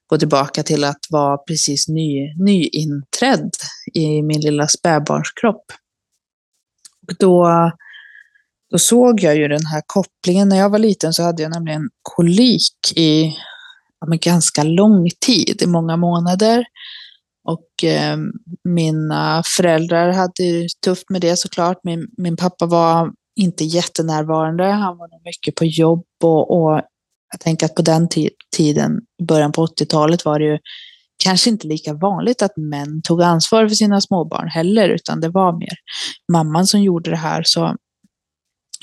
gå 0.07 0.19
tillbaka 0.19 0.63
till 0.63 0.85
att 0.85 1.07
vara 1.11 1.39
precis 1.39 1.89
ny, 1.89 2.35
nyinträdd 2.45 3.51
i 3.95 4.23
min 4.23 4.41
lilla 4.41 4.69
spädbarnskropp. 4.69 5.65
Och 7.09 7.15
då 7.19 7.47
då 8.75 8.79
såg 8.79 9.21
jag 9.21 9.37
ju 9.37 9.49
den 9.49 9.67
här 9.67 9.83
kopplingen. 9.87 10.49
När 10.49 10.57
jag 10.57 10.71
var 10.71 10.79
liten 10.79 11.13
så 11.13 11.23
hade 11.23 11.43
jag 11.43 11.53
nämligen 11.53 11.89
kolik 12.03 12.93
i 12.97 13.37
ja, 14.01 14.19
ganska 14.21 14.63
lång 14.63 15.09
tid, 15.27 15.63
i 15.63 15.67
många 15.67 15.97
månader. 15.97 16.65
Och 17.49 17.85
eh, 17.85 18.17
mina 18.65 19.43
föräldrar 19.57 20.13
hade 20.13 20.69
tufft 20.85 21.11
med 21.11 21.21
det 21.21 21.37
såklart. 21.37 21.77
Min, 21.83 22.09
min 22.17 22.37
pappa 22.37 22.67
var 22.67 23.13
inte 23.41 23.65
jättenärvarande. 23.65 24.65
Han 24.65 24.99
var 24.99 25.09
nog 25.09 25.21
mycket 25.25 25.55
på 25.55 25.65
jobb 25.65 26.05
och, 26.23 26.51
och 26.51 26.81
jag 27.33 27.41
tänker 27.41 27.67
att 27.67 27.75
på 27.75 27.83
den 27.83 28.09
tiden, 28.57 29.01
början 29.29 29.53
på 29.53 29.67
80-talet, 29.67 30.25
var 30.25 30.39
det 30.39 30.45
ju 30.45 30.59
kanske 31.25 31.51
inte 31.51 31.67
lika 31.67 31.93
vanligt 31.93 32.43
att 32.43 32.57
män 32.57 33.03
tog 33.03 33.23
ansvar 33.23 33.69
för 33.69 33.75
sina 33.75 34.01
småbarn 34.01 34.49
heller, 34.49 34.89
utan 34.89 35.21
det 35.21 35.29
var 35.29 35.59
mer 35.59 35.75
mamman 36.33 36.67
som 36.67 36.83
gjorde 36.83 37.11
det 37.11 37.17
här. 37.17 37.43
Så 37.47 37.77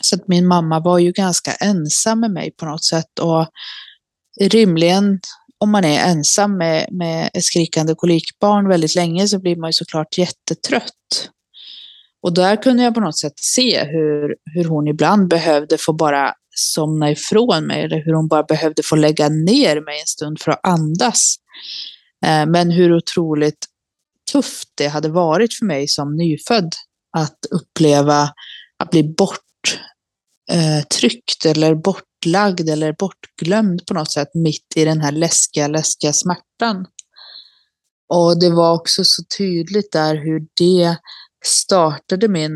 så 0.02 0.16
att 0.16 0.28
min 0.28 0.48
mamma 0.48 0.80
var 0.80 1.00
ju 1.00 1.12
ganska 1.12 1.54
ensam 1.54 2.20
med 2.20 2.32
mig 2.32 2.52
på 2.52 2.66
något 2.66 2.84
sätt 2.84 3.20
och 3.20 3.48
rimligen 4.40 5.20
om 5.58 5.72
man 5.72 5.86
är 5.86 6.10
ensam 6.10 6.58
med, 6.58 6.88
med 6.92 7.30
ett 7.34 7.44
skrikande 7.44 7.96
kolikbarn 7.96 8.68
väldigt 8.68 8.96
länge 8.96 9.28
så 9.28 9.40
blir 9.40 9.56
man 9.56 9.70
ju 9.70 9.74
såklart 9.74 10.18
jättetrött. 10.18 11.30
Och 12.24 12.34
där 12.34 12.62
kunde 12.62 12.84
jag 12.84 12.94
på 12.94 13.00
något 13.00 13.18
sätt 13.18 13.34
se 13.36 13.84
hur, 13.84 14.36
hur 14.54 14.66
hon 14.66 14.88
ibland 14.88 15.28
behövde 15.28 15.78
få 15.78 15.94
bara 15.94 16.34
somna 16.56 17.12
ifrån 17.12 17.68
mig 17.68 17.84
eller 17.84 18.06
hur 18.06 18.14
hon 18.14 18.28
bara 18.28 18.44
behövde 18.44 18.84
få 18.84 18.96
lägga 18.96 19.30
ner 19.30 19.82
mig 19.82 20.00
en 20.00 20.08
stund 20.08 20.42
för 20.42 20.52
att 20.52 20.60
andas. 20.64 21.36
Eh, 22.26 22.46
men 22.46 22.72
hur 22.72 22.96
otroligt 22.96 23.66
tufft 24.32 24.70
det 24.76 24.88
hade 24.88 25.10
varit 25.10 25.54
för 25.54 25.66
mig 25.66 25.88
som 25.88 26.16
nyfödd 26.16 26.74
att 27.18 27.38
uppleva 27.52 28.30
att 28.80 28.90
bli 28.90 29.04
bort 29.04 29.40
eh, 30.52 31.52
eller 31.52 31.76
bortlagd 31.76 32.70
eller 32.70 32.96
bortglömd 33.00 33.86
på 33.86 33.94
något 33.94 34.12
sätt 34.12 34.30
mitt 34.34 34.74
i 34.76 34.86
den 34.86 35.02
här 35.02 35.12
läskiga, 35.12 35.68
läskiga 35.68 36.14
smärtan. 36.14 36.86
Och 38.14 38.40
det 38.40 38.50
var 38.50 38.74
också 38.74 39.02
så 39.06 39.24
tydligt 39.38 39.92
där 39.92 40.16
hur 40.16 40.48
det 40.60 40.98
startade 41.46 42.28
min, 42.28 42.52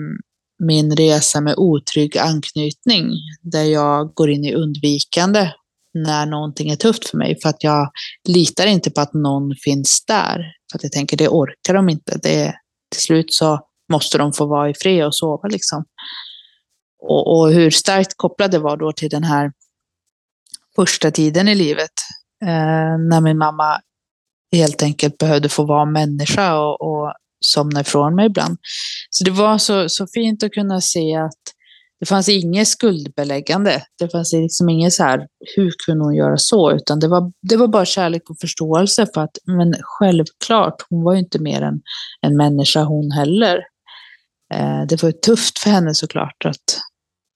min 0.64 0.96
resa 0.96 1.42
med 1.42 1.54
otrygg 1.58 2.18
anknytning, 2.18 3.12
där 3.42 3.64
jag 3.64 4.14
går 4.14 4.30
in 4.30 4.46
i 4.46 4.54
undvikande 4.54 5.52
när 5.94 6.26
någonting 6.26 6.70
är 6.70 6.76
tufft 6.76 7.10
för 7.10 7.18
mig, 7.18 7.38
för 7.42 7.50
att 7.50 7.64
jag 7.64 7.90
litar 8.28 8.68
inte 8.68 8.92
på 8.92 9.02
att 9.02 9.14
någon 9.14 9.56
finns 9.64 10.06
där. 10.08 10.38
För 10.72 10.78
att 10.78 10.84
jag 10.84 10.92
tänker, 10.92 11.18
det 11.18 11.30
orkar 11.30 11.74
de 11.74 11.90
inte. 11.90 12.20
Det, 12.24 12.54
till 12.92 13.02
slut 13.02 13.34
så 13.34 13.60
måste 13.92 14.18
de 14.18 14.34
få 14.34 14.46
vara 14.46 14.70
i 14.70 14.74
fred 14.74 15.06
och 15.06 15.16
sova 15.16 15.48
liksom. 15.48 15.86
Och, 17.08 17.38
och 17.40 17.52
hur 17.52 17.72
starkt 17.72 18.14
kopplad 18.18 18.52
det 18.52 18.60
var 18.60 18.78
då 18.78 18.92
till 18.92 19.10
den 19.10 19.24
här 19.24 19.52
första 20.76 21.12
tiden 21.12 21.48
i 21.48 21.56
livet, 21.56 21.92
eh, 22.44 22.98
när 23.10 23.22
min 23.22 23.38
mamma 23.38 23.82
helt 24.52 24.84
enkelt 24.84 25.18
behövde 25.18 25.50
få 25.50 25.66
vara 25.66 25.86
människa 25.86 26.60
och, 26.60 26.82
och 26.82 27.14
somna 27.46 27.82
ifrån 27.82 28.16
mig 28.16 28.26
ibland. 28.26 28.58
Så 29.10 29.24
det 29.24 29.32
var 29.32 29.58
så, 29.58 29.90
så 29.90 30.08
fint 30.08 30.44
att 30.44 30.52
kunna 30.52 30.82
se 30.82 31.16
att 31.16 31.56
det 32.00 32.06
fanns 32.06 32.30
inget 32.30 32.68
skuldbeläggande. 32.68 33.84
Det 34.00 34.10
fanns 34.10 34.34
liksom 34.34 34.70
inget 34.70 34.94
så 34.94 35.04
här, 35.04 35.28
hur 35.56 35.72
kunde 35.86 36.04
hon 36.04 36.16
göra 36.16 36.38
så? 36.38 36.72
Utan 36.72 37.00
det 37.00 37.08
var, 37.08 37.32
det 37.50 37.58
var 37.58 37.68
bara 37.68 37.86
kärlek 37.86 38.30
och 38.30 38.40
förståelse 38.42 39.08
för 39.14 39.22
att, 39.22 39.38
men 39.46 39.76
självklart, 39.82 40.76
hon 40.90 41.04
var 41.04 41.14
ju 41.14 41.20
inte 41.20 41.40
mer 41.40 41.62
än 41.62 41.82
en 42.22 42.38
människa 42.38 42.84
hon 42.84 43.12
heller. 43.12 43.58
Eh, 44.54 44.82
det 44.90 45.04
var 45.04 45.12
tufft 45.12 45.60
för 45.60 45.70
henne 45.70 45.96
såklart 45.96 46.46
att, 46.46 46.80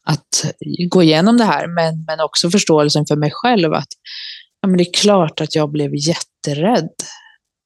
att 0.09 0.45
gå 0.89 1.03
igenom 1.03 1.37
det 1.37 1.43
här, 1.43 1.67
men, 1.67 2.03
men 2.07 2.19
också 2.19 2.49
förståelsen 2.49 3.05
för 3.05 3.15
mig 3.15 3.31
själv 3.33 3.73
att 3.73 3.87
ja, 4.61 4.67
men 4.67 4.77
det 4.77 4.83
är 4.83 4.93
klart 4.93 5.41
att 5.41 5.55
jag 5.55 5.71
blev 5.71 5.91
jätterädd 5.95 6.89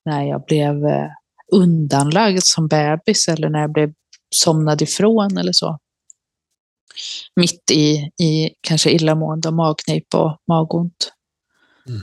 när 0.06 0.24
jag 0.24 0.46
blev 0.46 0.86
eh, 0.86 1.10
undanlagd 1.54 2.44
som 2.44 2.68
bebis 2.68 3.28
eller 3.28 3.50
när 3.50 3.60
jag 3.60 3.72
blev 3.72 3.94
somnad 4.36 4.82
ifrån 4.82 5.38
eller 5.38 5.52
så. 5.52 5.78
Mitt 7.36 7.72
i, 7.72 8.12
i 8.24 8.50
kanske 8.62 8.92
illamående 8.92 9.48
och 9.48 9.54
magknip 9.54 10.16
och 10.16 10.38
magont. 10.48 11.14
Mm. 11.88 12.02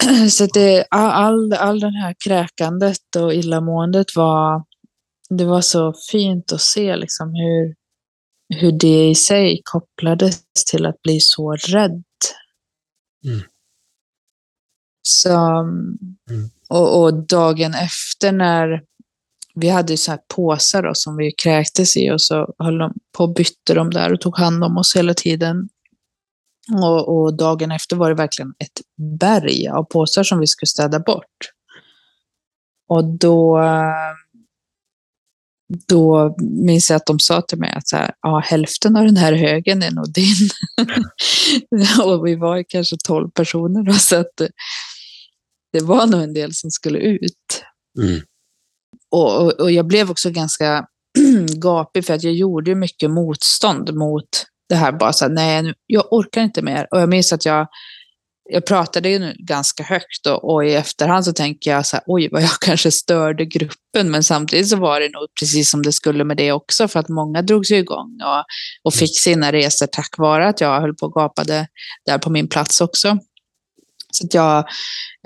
Så 0.30 0.46
det, 0.46 0.86
all, 0.90 1.52
all 1.52 1.80
den 1.80 1.94
här 1.94 2.14
kräkandet 2.24 3.16
och 3.16 3.34
illamåendet 3.34 4.16
var, 4.16 4.64
det 5.28 5.44
var 5.44 5.60
så 5.60 5.94
fint 6.10 6.52
att 6.52 6.60
se 6.60 6.96
liksom 6.96 7.34
hur, 7.34 7.74
hur 8.50 8.72
det 8.72 9.08
i 9.08 9.14
sig 9.14 9.60
kopplades 9.64 10.42
till 10.70 10.86
att 10.86 11.02
bli 11.02 11.20
så 11.20 11.52
rädd. 11.52 12.02
Mm. 13.24 13.40
Så, 15.02 15.38
mm. 16.30 16.50
och, 16.68 17.02
och, 17.02 17.26
dagen 17.26 17.74
efter 17.74 18.32
när 18.32 18.82
vi 19.54 19.68
hade 19.68 19.96
så 19.96 20.10
här 20.10 20.20
påsar 20.34 20.82
då, 20.82 20.90
som 20.94 21.16
vi 21.16 21.32
kräktes 21.32 21.96
i 21.96 22.10
och 22.10 22.22
så 22.22 22.54
höll 22.58 22.78
de 22.78 22.94
på 23.16 23.24
och 23.24 23.34
bytte 23.34 23.74
de 23.74 23.90
där 23.90 24.12
och 24.12 24.20
tog 24.20 24.38
hand 24.38 24.64
om 24.64 24.78
oss 24.78 24.96
hela 24.96 25.14
tiden. 25.14 25.68
Och, 26.82 27.08
och, 27.08 27.36
dagen 27.36 27.70
efter 27.70 27.96
var 27.96 28.08
det 28.08 28.14
verkligen 28.14 28.54
ett 28.58 28.80
berg 29.20 29.68
av 29.68 29.84
påsar 29.84 30.22
som 30.22 30.40
vi 30.40 30.46
skulle 30.46 30.66
städa 30.66 31.00
bort. 31.00 31.50
Och 32.88 33.04
då, 33.04 33.60
då 35.88 36.36
minns 36.38 36.90
jag 36.90 36.96
att 36.96 37.06
de 37.06 37.18
sa 37.18 37.42
till 37.42 37.58
mig 37.58 37.72
att 37.76 37.88
så 37.88 37.96
här, 37.96 38.10
ja, 38.22 38.38
hälften 38.38 38.96
av 38.96 39.04
den 39.04 39.16
här 39.16 39.32
högen 39.32 39.82
är 39.82 39.90
nog 39.90 40.12
din. 40.12 40.48
och 42.04 42.26
vi 42.26 42.34
var 42.34 42.64
kanske 42.68 42.96
tolv 43.04 43.30
personer 43.30 43.82
då, 43.82 43.92
så 43.92 44.16
att 44.16 44.32
det 45.72 45.80
var 45.80 46.06
nog 46.06 46.22
en 46.22 46.34
del 46.34 46.54
som 46.54 46.70
skulle 46.70 46.98
ut. 46.98 47.64
Mm. 48.02 48.20
Och, 49.10 49.42
och, 49.42 49.60
och, 49.60 49.70
jag 49.70 49.86
blev 49.86 50.10
också 50.10 50.30
ganska 50.30 50.86
gapig 51.62 52.04
för 52.04 52.14
att 52.14 52.22
jag 52.22 52.34
gjorde 52.34 52.74
mycket 52.74 53.10
motstånd 53.10 53.94
mot 53.94 54.28
det 54.68 54.74
här. 54.74 54.92
Bara 54.92 55.12
så 55.12 55.24
här, 55.24 55.32
nej, 55.32 55.74
jag 55.86 56.12
orkar 56.12 56.42
inte 56.42 56.62
mer. 56.62 56.86
Och 56.90 57.00
jag 57.00 57.08
minns 57.08 57.32
att 57.32 57.44
jag, 57.44 57.66
jag 58.52 58.66
pratade 58.66 59.08
ju 59.08 59.32
ganska 59.38 59.82
högt 59.82 60.26
och, 60.26 60.52
och, 60.52 60.64
i 60.64 60.74
efterhand 60.74 61.24
så 61.24 61.32
tänker 61.32 61.70
jag 61.70 61.86
så 61.86 61.96
här, 61.96 62.04
oj 62.06 62.28
vad 62.32 62.42
jag 62.42 62.50
kanske 62.60 62.90
störde 62.90 63.44
gruppen. 63.44 64.10
Men 64.10 64.24
samtidigt 64.24 64.68
så 64.68 64.76
var 64.76 65.00
det 65.00 65.08
nog 65.08 65.28
precis 65.40 65.70
som 65.70 65.82
det 65.82 65.92
skulle 65.92 66.24
med 66.24 66.36
det 66.36 66.52
också 66.52 66.88
för 66.88 67.00
att 67.00 67.08
många 67.08 67.42
drog 67.42 67.66
sig 67.66 67.78
igång 67.78 68.18
och, 68.24 68.44
och 68.84 68.94
fick 68.94 69.20
sina 69.20 69.52
resor 69.52 69.86
tack 69.86 70.18
vare 70.18 70.48
att 70.48 70.60
jag 70.60 70.80
höll 70.80 70.94
på 70.94 71.06
och 71.06 71.12
gapade 71.12 71.66
där 72.06 72.18
på 72.18 72.30
min 72.30 72.48
plats 72.48 72.80
också. 72.80 73.18
Så 74.12 74.26
att 74.26 74.34
jag 74.34 74.58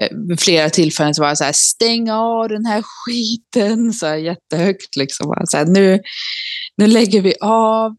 eh, 0.02 0.08
vid 0.28 0.40
flera 0.40 0.70
tillfällen 0.70 1.14
så 1.14 1.22
var 1.22 1.28
jag 1.28 1.38
så 1.38 1.44
här, 1.44 1.52
stäng 1.52 2.10
av 2.10 2.48
den 2.48 2.66
här 2.66 2.82
skiten, 2.82 3.92
så 3.92 4.06
här 4.06 4.16
jättehögt 4.16 4.96
liksom. 4.96 5.34
Så 5.44 5.56
här, 5.56 5.64
nu, 5.64 6.00
nu 6.76 6.86
lägger 6.86 7.22
vi 7.22 7.34
av. 7.40 7.92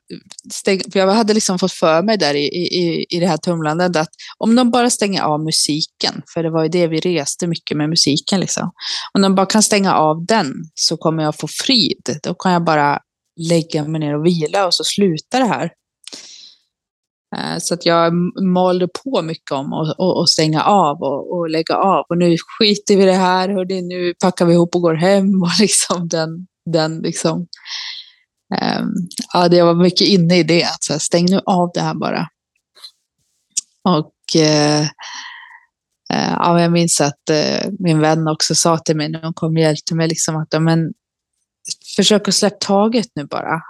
Stäng, 0.54 0.82
för 0.92 1.00
jag 1.00 1.08
hade 1.08 1.34
liksom 1.34 1.60
fått 1.60 1.72
för 1.72 2.04
mig 2.04 2.18
där 2.18 2.34
i, 2.34 2.46
i, 2.46 3.06
i 3.10 3.20
det 3.20 3.28
här 3.28 3.38
tumlandet 3.38 3.96
att 3.96 4.10
om 4.38 4.56
de 4.56 4.72
bara 4.72 4.90
stänger 4.90 5.22
av 5.22 5.44
musiken, 5.44 6.22
för 6.34 6.44
det 6.44 6.50
var 6.50 6.64
ju 6.64 6.70
det 6.70 6.88
vi 6.88 7.00
reste 7.00 7.48
mycket 7.48 7.78
med 7.78 7.90
musiken 7.90 8.40
liksom. 8.40 8.72
Om 9.14 9.22
de 9.22 9.36
bara 9.36 9.46
kan 9.46 9.64
stänga 9.64 9.96
av 9.96 10.26
den 10.26 10.54
så 10.74 10.98
kommer 10.98 11.24
jag 11.24 11.40
få 11.40 11.48
frid. 11.48 12.20
Då 12.24 12.34
kan 12.34 12.52
jag 12.52 12.64
bara 12.64 13.00
lägga 13.50 13.84
mig 13.84 14.00
ner 14.00 14.18
och 14.18 14.26
vila 14.26 14.66
och 14.66 14.74
så 14.74 14.84
slutar 14.84 15.40
det 15.40 15.46
här. 15.46 15.72
Eh, 17.38 17.58
så 17.60 17.74
att 17.74 17.86
jag 17.86 18.14
malde 18.44 18.88
på 19.04 19.22
mycket 19.22 19.52
om 19.52 19.74
att 20.22 20.30
stänga 20.30 20.64
av 20.64 20.98
och, 21.02 21.38
och, 21.38 21.50
lägga 21.50 21.76
av. 21.76 22.06
Och 22.10 22.18
nu 22.18 22.36
skiter 22.38 22.96
vi 22.96 23.04
i 23.04 23.06
det 23.06 23.14
här, 23.14 23.50
hörde, 23.50 23.82
nu 23.82 24.14
packar 24.24 24.46
vi 24.46 24.54
ihop 24.54 24.76
och 24.76 24.82
går 24.82 24.94
hem. 24.94 25.42
Och 25.42 25.50
liksom 25.60 26.08
den, 26.08 26.48
den 26.72 27.00
liksom. 27.00 27.48
Um, 28.54 29.08
ja, 29.34 29.48
det 29.48 29.64
var 29.64 29.74
mycket 29.74 30.08
inne 30.08 30.38
i 30.38 30.44
det. 30.44 30.64
Att 30.64 30.84
så 30.84 30.94
här, 30.94 31.00
stäng 31.00 31.26
nu 31.26 31.42
av 31.46 31.72
det 31.74 31.82
här 31.82 31.94
bara. 31.94 32.28
Och 33.84 34.14
uh, 34.36 34.82
uh, 36.14 36.34
ja, 36.40 36.62
jag 36.62 36.72
minns 36.72 37.02
att 37.02 37.30
uh, 37.32 37.72
min 37.80 38.00
vän 38.00 38.28
också 38.28 38.56
sa 38.56 38.78
till 38.78 38.96
mig 38.96 39.10
när 39.10 39.24
hon 39.24 39.34
kom 39.34 39.54
och 39.56 39.62
hjälpte 39.62 39.96
mig, 39.96 40.08
liksom 40.08 40.36
att 40.36 40.62
men, 40.62 40.94
försök 41.96 42.28
att 42.28 42.36
släppa 42.36 42.58
taget 42.60 43.08
nu 43.16 43.26
bara. 43.26 43.62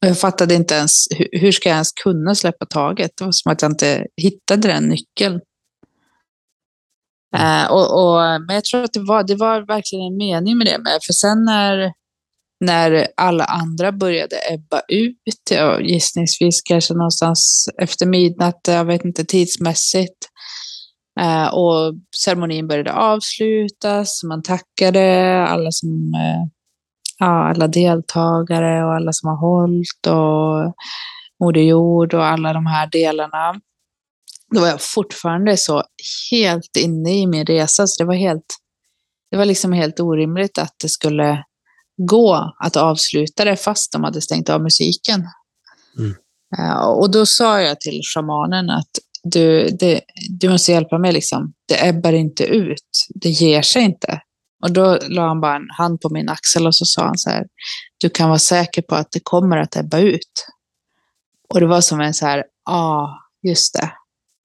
Jag 0.00 0.18
fattade 0.18 0.54
inte 0.54 0.74
ens, 0.74 1.06
hur 1.32 1.52
ska 1.52 1.68
jag 1.68 1.76
ens 1.76 1.92
kunna 1.92 2.34
släppa 2.34 2.66
taget? 2.66 3.10
Det 3.16 3.24
var 3.24 3.32
som 3.32 3.52
att 3.52 3.62
jag 3.62 3.70
inte 3.70 4.06
hittade 4.16 4.68
den 4.68 4.88
nyckeln. 4.88 5.40
Uh, 7.36 7.72
och, 7.72 8.02
och, 8.02 8.42
men 8.46 8.54
jag 8.54 8.64
tror 8.64 8.84
att 8.84 8.92
det 8.92 9.00
var, 9.00 9.22
det 9.22 9.36
var 9.36 9.60
verkligen 9.60 10.04
en 10.06 10.16
mening 10.16 10.58
med 10.58 10.66
det. 10.66 10.78
Med, 10.78 10.98
för 11.06 11.12
sen 11.12 11.44
när, 11.44 11.92
när 12.62 13.06
alla 13.16 13.44
andra 13.44 13.92
började 13.92 14.36
ebba 14.50 14.80
ut, 14.88 15.50
gissningsvis 15.80 16.62
kanske 16.62 16.94
någonstans 16.94 17.68
efter 17.78 18.06
midnatt, 18.06 18.60
jag 18.66 18.84
vet 18.84 19.04
inte 19.04 19.24
tidsmässigt, 19.24 20.28
eh, 21.20 21.46
och 21.46 21.94
ceremonin 22.16 22.68
började 22.68 22.92
avslutas, 22.92 24.22
man 24.24 24.42
tackade 24.42 25.32
alla 25.46 25.70
som 25.70 26.14
eh, 26.14 26.48
ja, 27.18 27.48
alla 27.50 27.68
deltagare 27.68 28.84
och 28.84 28.94
alla 28.94 29.12
som 29.12 29.28
har 29.28 29.36
hållit 29.36 30.06
och 30.06 30.74
Moder 31.40 31.60
Jord 31.60 32.14
och 32.14 32.26
alla 32.26 32.52
de 32.52 32.66
här 32.66 32.86
delarna. 32.92 33.60
Då 34.54 34.60
var 34.60 34.68
jag 34.68 34.82
fortfarande 34.82 35.56
så 35.56 35.82
helt 36.30 36.76
inne 36.78 37.10
i 37.14 37.26
min 37.26 37.46
resa, 37.46 37.86
så 37.86 38.02
det 38.02 38.06
var 38.06 38.14
helt, 38.14 38.46
det 39.30 39.36
var 39.36 39.44
liksom 39.44 39.72
helt 39.72 40.00
orimligt 40.00 40.58
att 40.58 40.74
det 40.82 40.88
skulle 40.88 41.44
gå 41.96 42.54
att 42.58 42.76
avsluta 42.76 43.44
det 43.44 43.56
fast 43.56 43.92
de 43.92 44.04
hade 44.04 44.20
stängt 44.20 44.48
av 44.48 44.62
musiken. 44.62 45.24
Mm. 45.98 46.14
Och 46.86 47.10
då 47.10 47.26
sa 47.26 47.60
jag 47.60 47.80
till 47.80 48.00
shamanen 48.14 48.70
att 48.70 48.90
du, 49.22 49.68
det, 49.68 50.00
du 50.30 50.48
måste 50.48 50.72
hjälpa 50.72 50.98
mig, 50.98 51.12
liksom. 51.12 51.52
det 51.68 51.88
ebbar 51.88 52.12
inte 52.12 52.44
ut, 52.44 53.06
det 53.14 53.28
ger 53.28 53.62
sig 53.62 53.82
inte. 53.82 54.20
Och 54.62 54.72
då 54.72 54.98
la 55.08 55.28
han 55.28 55.40
bara 55.40 55.56
en 55.56 55.70
hand 55.78 56.00
på 56.00 56.08
min 56.10 56.28
axel 56.28 56.66
och 56.66 56.76
så 56.76 56.84
sa 56.84 57.04
han 57.04 57.18
så 57.18 57.30
här, 57.30 57.46
du 57.98 58.10
kan 58.10 58.28
vara 58.28 58.38
säker 58.38 58.82
på 58.82 58.94
att 58.94 59.10
det 59.10 59.20
kommer 59.22 59.56
att 59.56 59.76
ebba 59.76 59.98
ut. 59.98 60.46
Och 61.48 61.60
det 61.60 61.66
var 61.66 61.80
som 61.80 62.00
en 62.00 62.14
så 62.14 62.26
här, 62.26 62.44
ja, 62.64 62.72
ah, 62.72 63.18
just 63.48 63.74
det, 63.74 63.92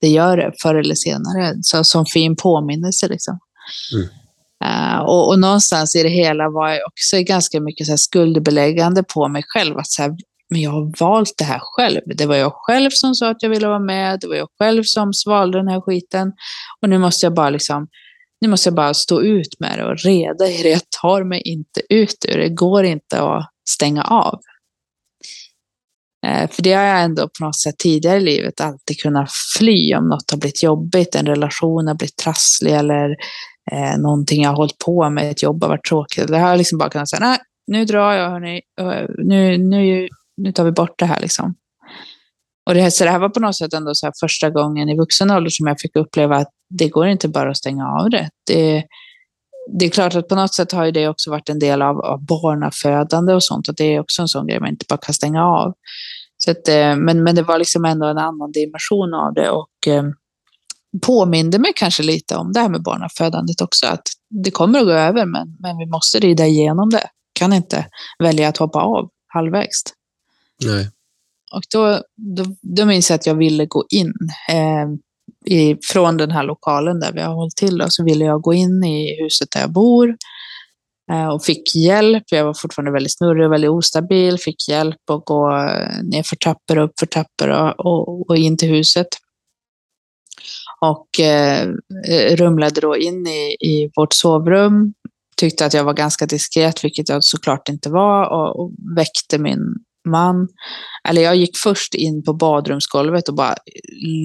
det 0.01 0.07
gör 0.07 0.37
det 0.37 0.51
förr 0.61 0.75
eller 0.75 0.95
senare. 0.95 1.55
Så, 1.61 1.83
som 1.83 2.05
fin 2.05 2.35
påminnelse 2.35 3.07
liksom. 3.07 3.39
Mm. 3.93 4.07
Uh, 4.65 4.99
och, 4.99 5.27
och, 5.29 5.39
någonstans 5.39 5.95
i 5.95 6.03
det 6.03 6.09
hela 6.09 6.49
var 6.49 6.69
jag 6.69 6.87
också 6.87 7.17
ganska 7.21 7.61
mycket 7.61 7.85
så 7.85 7.91
här 7.91 7.97
skuldbeläggande 7.97 9.03
på 9.03 9.27
mig 9.27 9.43
själv. 9.47 9.77
Att 9.77 9.87
så 9.87 10.01
här, 10.01 10.15
men 10.49 10.61
jag 10.61 10.71
har 10.71 10.99
valt 10.99 11.33
det 11.37 11.43
här 11.43 11.59
själv. 11.61 12.01
Det 12.05 12.25
var 12.25 12.35
jag 12.35 12.53
själv 12.55 12.89
som 12.89 13.15
sa 13.15 13.29
att 13.29 13.43
jag 13.43 13.49
ville 13.49 13.67
vara 13.67 13.79
med. 13.79 14.19
Det 14.21 14.27
var 14.27 14.35
jag 14.35 14.47
själv 14.59 14.83
som 14.83 15.13
svalde 15.13 15.57
den 15.57 15.67
här 15.67 15.81
skiten. 15.81 16.31
Och 16.81 16.89
nu 16.89 16.97
måste 16.97 17.25
jag 17.25 17.33
bara 17.33 17.49
liksom, 17.49 17.87
nu 18.41 18.47
måste 18.47 18.67
jag 18.67 18.75
bara 18.75 18.93
stå 18.93 19.21
ut 19.21 19.59
med 19.59 19.79
det 19.79 19.85
och 19.85 19.97
reda 20.05 20.47
i 20.47 20.63
det. 20.63 20.69
Jag 20.69 20.81
tar 21.01 21.23
mig 21.23 21.41
inte 21.41 21.81
ut 21.89 22.25
ur 22.29 22.37
det. 22.37 22.43
Det 22.43 22.55
går 22.55 22.83
inte 22.83 23.21
att 23.21 23.49
stänga 23.69 24.03
av. 24.03 24.39
Eh, 26.27 26.49
för 26.49 26.63
det 26.63 26.73
har 26.73 26.83
jag 26.83 27.03
ändå 27.03 27.29
på 27.39 27.45
något 27.45 27.59
sätt 27.59 27.77
tidigare 27.77 28.17
i 28.17 28.21
livet 28.21 28.61
alltid 28.61 28.99
kunnat 28.99 29.29
fly 29.57 29.95
om 29.95 30.09
något 30.09 30.31
har 30.31 30.37
blivit 30.37 30.63
jobbigt, 30.63 31.15
en 31.15 31.25
relation 31.25 31.87
har 31.87 31.95
blivit 31.95 32.17
trasslig 32.17 32.71
eller 32.71 33.15
eh, 33.71 33.97
någonting 33.97 34.41
jag 34.41 34.49
har 34.49 34.55
hållit 34.55 34.77
på 34.77 35.09
med, 35.09 35.31
ett 35.31 35.43
jobb 35.43 35.63
har 35.63 35.69
varit 35.69 35.85
tråkigt. 35.85 36.27
Det 36.27 36.39
har 36.39 36.49
jag 36.49 36.57
liksom 36.57 36.77
bara 36.77 36.89
kunnat 36.89 37.09
säga, 37.09 37.19
nej, 37.19 37.39
nu 37.67 37.85
drar 37.85 38.13
jag, 38.13 38.29
hörni. 38.29 38.61
Eh, 38.79 39.05
nu, 39.17 39.57
nu, 39.57 40.07
nu 40.37 40.51
tar 40.51 40.63
vi 40.63 40.71
bort 40.71 40.99
det 40.99 41.05
här 41.05 41.21
liksom. 41.21 41.55
Och 42.65 42.73
det 42.73 42.81
här, 42.81 42.89
så 42.89 43.03
det 43.03 43.09
här 43.09 43.19
var 43.19 43.29
på 43.29 43.39
något 43.39 43.55
sätt 43.55 43.73
ändå 43.73 43.95
så 43.95 44.11
första 44.19 44.49
gången 44.49 44.89
i 44.89 44.97
vuxen 44.97 45.31
ålder 45.31 45.49
som 45.49 45.67
jag 45.67 45.79
fick 45.79 45.95
uppleva 45.95 46.37
att 46.37 46.49
det 46.69 46.89
går 46.89 47.07
inte 47.07 47.27
bara 47.27 47.49
att 47.49 47.57
stänga 47.57 47.87
av 47.87 48.09
det. 48.09 48.29
det. 48.47 48.83
Det 49.79 49.85
är 49.85 49.89
klart 49.89 50.15
att 50.15 50.27
på 50.27 50.35
något 50.35 50.53
sätt 50.53 50.71
har 50.71 50.91
det 50.91 51.07
också 51.07 51.31
varit 51.31 51.49
en 51.49 51.59
del 51.59 51.81
av, 51.81 51.99
av 51.99 52.25
barnafödande 52.25 53.33
och 53.33 53.43
sånt. 53.43 53.69
att 53.69 53.77
det 53.77 53.95
är 53.95 53.99
också 53.99 54.21
en 54.21 54.27
sån 54.27 54.47
grej 54.47 54.59
man 54.59 54.69
inte 54.69 54.85
bara 54.89 54.97
kan 54.97 55.13
stänga 55.13 55.45
av. 55.45 55.73
Så 56.37 56.51
att, 56.51 56.67
eh, 56.67 56.95
men, 56.95 57.23
men 57.23 57.35
det 57.35 57.41
var 57.41 57.57
liksom 57.57 57.85
ändå 57.85 58.05
en 58.05 58.17
annan 58.17 58.51
dimension 58.51 59.13
av 59.13 59.33
det. 59.33 59.49
Och 59.49 59.87
eh, 59.87 60.03
påminde 61.01 61.59
mig 61.59 61.71
kanske 61.75 62.03
lite 62.03 62.35
om 62.35 62.53
det 62.53 62.59
här 62.59 62.69
med 62.69 62.83
barnafödandet 62.83 63.61
också. 63.61 63.87
Att 63.87 64.07
det 64.29 64.51
kommer 64.51 64.79
att 64.79 64.85
gå 64.85 64.91
över, 64.91 65.25
men, 65.25 65.57
men 65.59 65.77
vi 65.77 65.85
måste 65.85 66.19
rida 66.19 66.45
igenom 66.45 66.89
det. 66.89 67.09
Kan 67.33 67.53
inte 67.53 67.85
välja 68.19 68.49
att 68.49 68.57
hoppa 68.57 68.81
av 68.81 69.09
halvvägs. 69.27 69.83
Nej. 70.63 70.89
Och 71.51 71.63
då, 71.73 72.01
då, 72.15 72.45
då 72.61 72.85
minns 72.85 73.09
jag 73.09 73.15
att 73.15 73.27
jag 73.27 73.35
ville 73.35 73.65
gå 73.65 73.85
in. 73.89 74.13
Eh, 74.49 74.87
i, 75.45 75.77
från 75.83 76.17
den 76.17 76.31
här 76.31 76.43
lokalen 76.43 76.99
där 76.99 77.11
vi 77.11 77.21
har 77.21 77.33
hållit 77.33 77.55
till, 77.55 77.77
då, 77.77 77.85
så 77.89 78.03
ville 78.03 78.25
jag 78.25 78.41
gå 78.41 78.53
in 78.53 78.83
i 78.83 79.23
huset 79.23 79.51
där 79.51 79.59
jag 79.59 79.71
bor 79.71 80.15
eh, 81.11 81.27
och 81.27 81.43
fick 81.43 81.75
hjälp. 81.75 82.23
Jag 82.31 82.45
var 82.45 82.53
fortfarande 82.53 82.91
väldigt 82.91 83.17
snurrig 83.17 83.45
och 83.45 83.51
väldigt 83.51 83.69
ostabil. 83.69 84.37
Fick 84.37 84.69
hjälp 84.69 85.09
att 85.09 85.25
gå 85.25 85.49
ner 86.03 86.23
för 86.23 86.35
trappor 86.35 86.77
och 86.77 86.85
upp 86.85 86.99
för 86.99 87.05
trappor 87.05 87.49
och, 87.49 87.85
och, 87.85 88.29
och 88.29 88.37
in 88.37 88.57
till 88.57 88.69
huset. 88.69 89.07
Och 90.81 91.19
eh, 91.19 91.61
eh, 92.09 92.35
rumlade 92.35 92.81
då 92.81 92.97
in 92.97 93.27
i, 93.27 93.57
i 93.59 93.91
vårt 93.95 94.13
sovrum. 94.13 94.93
Tyckte 95.37 95.65
att 95.65 95.73
jag 95.73 95.83
var 95.83 95.93
ganska 95.93 96.25
diskret, 96.25 96.83
vilket 96.83 97.09
jag 97.09 97.23
såklart 97.23 97.69
inte 97.69 97.89
var, 97.89 98.29
och, 98.29 98.59
och 98.59 98.71
väckte 98.97 99.37
min 99.37 99.59
man. 100.07 100.47
Eller 101.07 101.21
jag 101.21 101.35
gick 101.35 101.57
först 101.57 101.95
in 101.95 102.23
på 102.23 102.33
badrumsgolvet 102.33 103.29
och 103.29 103.35
bara 103.35 103.55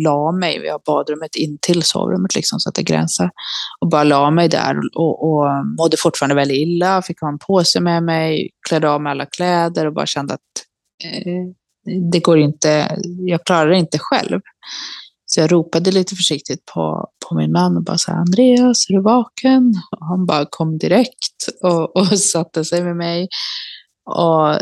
la 0.05 0.33
mig. 0.33 0.61
Vi 0.61 0.69
har 0.69 0.81
badrummet 0.87 1.37
in 1.37 1.59
till 1.63 1.83
sovrummet 1.83 2.35
liksom, 2.35 2.61
så 2.61 2.69
att 2.69 2.75
det 2.75 2.83
gränsar. 2.83 3.31
Och 3.81 3.89
bara 3.89 4.05
la 4.05 4.31
mig 4.31 4.49
där 4.49 4.77
och, 4.95 5.33
och 5.33 5.67
mådde 5.79 5.97
fortfarande 5.97 6.35
väldigt 6.35 6.57
illa. 6.57 7.03
Fick 7.03 7.21
ha 7.21 7.29
en 7.29 7.39
påse 7.39 7.81
med 7.81 8.03
mig, 8.03 8.51
klädde 8.69 8.91
av 8.91 9.03
mig 9.03 9.11
alla 9.11 9.27
kläder 9.27 9.87
och 9.87 9.95
bara 9.95 10.07
kände 10.07 10.35
att 10.35 10.41
eh, 11.05 11.43
det 12.13 12.21
går 12.21 12.39
inte, 12.39 12.97
jag 13.19 13.45
klarar 13.45 13.71
det 13.71 13.79
inte 13.79 13.99
själv. 14.01 14.41
Så 15.35 15.41
jag 15.41 15.53
ropade 15.53 15.91
lite 15.91 16.17
försiktigt 16.17 16.67
på, 16.75 17.09
på 17.29 17.35
min 17.35 17.53
man 17.53 17.77
och 17.77 17.85
bara 17.85 17.99
så 17.99 18.13
här, 18.13 18.19
Andreas, 18.19 18.91
är 18.91 18.95
du 18.95 19.03
vaken? 19.03 19.75
Och 19.91 20.07
han 20.07 20.27
bara 20.27 20.47
kom 20.51 20.79
direkt 20.79 21.49
och, 21.63 21.97
och 21.97 22.19
satte 22.19 22.65
sig 22.65 22.85
med 22.85 22.97
mig. 22.97 23.29
Och 24.11 24.59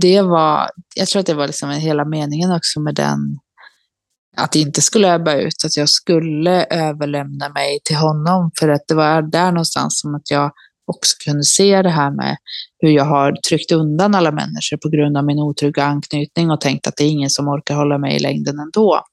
det 0.00 0.22
var, 0.22 0.70
jag 0.96 1.08
tror 1.08 1.20
att 1.20 1.26
det 1.26 1.34
var 1.34 1.46
liksom 1.46 1.70
hela 1.70 2.04
meningen 2.04 2.52
också 2.52 2.80
med 2.80 2.94
den, 2.94 3.38
att 4.36 4.52
det 4.52 4.58
inte 4.58 4.80
skulle 4.80 5.14
ebba 5.14 5.34
ut, 5.34 5.64
att 5.64 5.76
jag 5.76 5.88
skulle 5.88 6.64
överlämna 6.64 7.48
mig 7.48 7.78
till 7.84 7.96
honom, 7.96 8.50
för 8.58 8.68
att 8.68 8.82
det 8.88 8.94
var 8.94 9.22
där 9.22 9.52
någonstans 9.52 10.00
som 10.00 10.14
att 10.14 10.30
jag 10.30 10.52
också 10.86 11.16
kunde 11.24 11.44
se 11.44 11.82
det 11.82 11.90
här 11.90 12.10
med 12.10 12.36
hur 12.78 12.90
jag 12.90 13.04
har 13.04 13.32
tryckt 13.48 13.72
undan 13.72 14.14
alla 14.14 14.30
människor 14.30 14.76
på 14.76 14.88
grund 14.88 15.16
av 15.16 15.24
min 15.24 15.38
otrygga 15.38 15.84
anknytning 15.84 16.50
och 16.50 16.60
tänkt 16.60 16.86
att 16.86 16.96
det 16.96 17.04
är 17.04 17.08
ingen 17.08 17.30
som 17.30 17.48
orkar 17.48 17.74
hålla 17.74 17.98
mig 17.98 18.16
i 18.16 18.18
längden 18.18 18.58
ändå. 18.58 19.04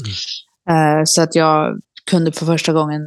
Mm. 0.00 1.00
Eh, 1.00 1.02
så 1.04 1.22
att 1.22 1.34
jag 1.34 1.80
kunde 2.10 2.32
för 2.32 2.46
första 2.46 2.72
gången 2.72 3.02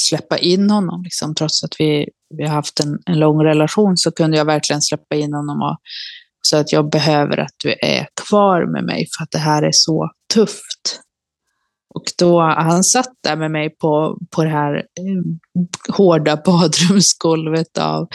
släppa 0.00 0.38
in 0.38 0.70
honom, 0.70 1.02
liksom, 1.02 1.34
trots 1.34 1.64
att 1.64 1.74
vi 1.78 2.08
vi 2.36 2.44
har 2.44 2.54
haft 2.54 2.80
en, 2.80 2.98
en 3.06 3.18
lång 3.18 3.44
relation 3.44 3.96
så 3.96 4.12
kunde 4.12 4.36
jag 4.36 4.44
verkligen 4.44 4.82
släppa 4.82 5.16
in 5.16 5.34
honom 5.34 5.62
och 5.62 5.78
så 6.42 6.56
att 6.56 6.72
jag 6.72 6.90
behöver 6.90 7.36
att 7.36 7.54
du 7.62 7.74
är 7.80 8.08
kvar 8.28 8.72
med 8.72 8.84
mig 8.84 9.06
för 9.16 9.22
att 9.22 9.30
det 9.30 9.38
här 9.38 9.62
är 9.62 9.72
så 9.72 10.10
tufft. 10.34 11.00
Och 11.94 12.04
då, 12.18 12.40
han 12.40 12.84
satt 12.84 13.12
där 13.24 13.36
med 13.36 13.50
mig 13.50 13.70
på, 13.70 14.18
på 14.30 14.44
det 14.44 14.50
här 14.50 14.74
eh, 14.76 15.94
hårda 15.96 16.36
badrumsgolvet 16.44 17.78
av 17.78 18.08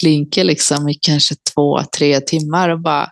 klinker 0.00 0.44
liksom 0.44 0.88
i 0.88 0.94
kanske 0.94 1.34
två, 1.54 1.80
tre 1.96 2.20
timmar 2.20 2.68
och 2.68 2.80
bara 2.80 3.08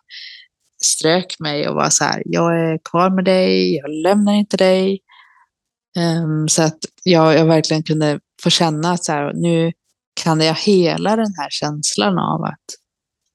strök 0.84 1.36
mig 1.38 1.68
och 1.68 1.74
var 1.74 1.90
så 1.90 2.04
här, 2.04 2.22
jag 2.26 2.60
är 2.60 2.78
kvar 2.90 3.10
med 3.10 3.24
dig, 3.24 3.76
jag 3.76 3.90
lämnar 3.90 4.32
inte 4.32 4.56
dig. 4.56 5.00
Um, 5.98 6.48
så 6.48 6.62
att 6.62 6.78
jag, 7.02 7.34
jag 7.34 7.46
verkligen 7.46 7.82
kunde 7.82 8.20
få 8.42 8.50
känna 8.50 8.92
att 8.92 9.04
så 9.04 9.12
här, 9.12 9.32
nu, 9.34 9.72
kan 10.24 10.40
jag 10.40 10.54
hela 10.54 11.16
den 11.16 11.34
här 11.38 11.48
känslan 11.50 12.18
av 12.18 12.44
att, 12.44 12.64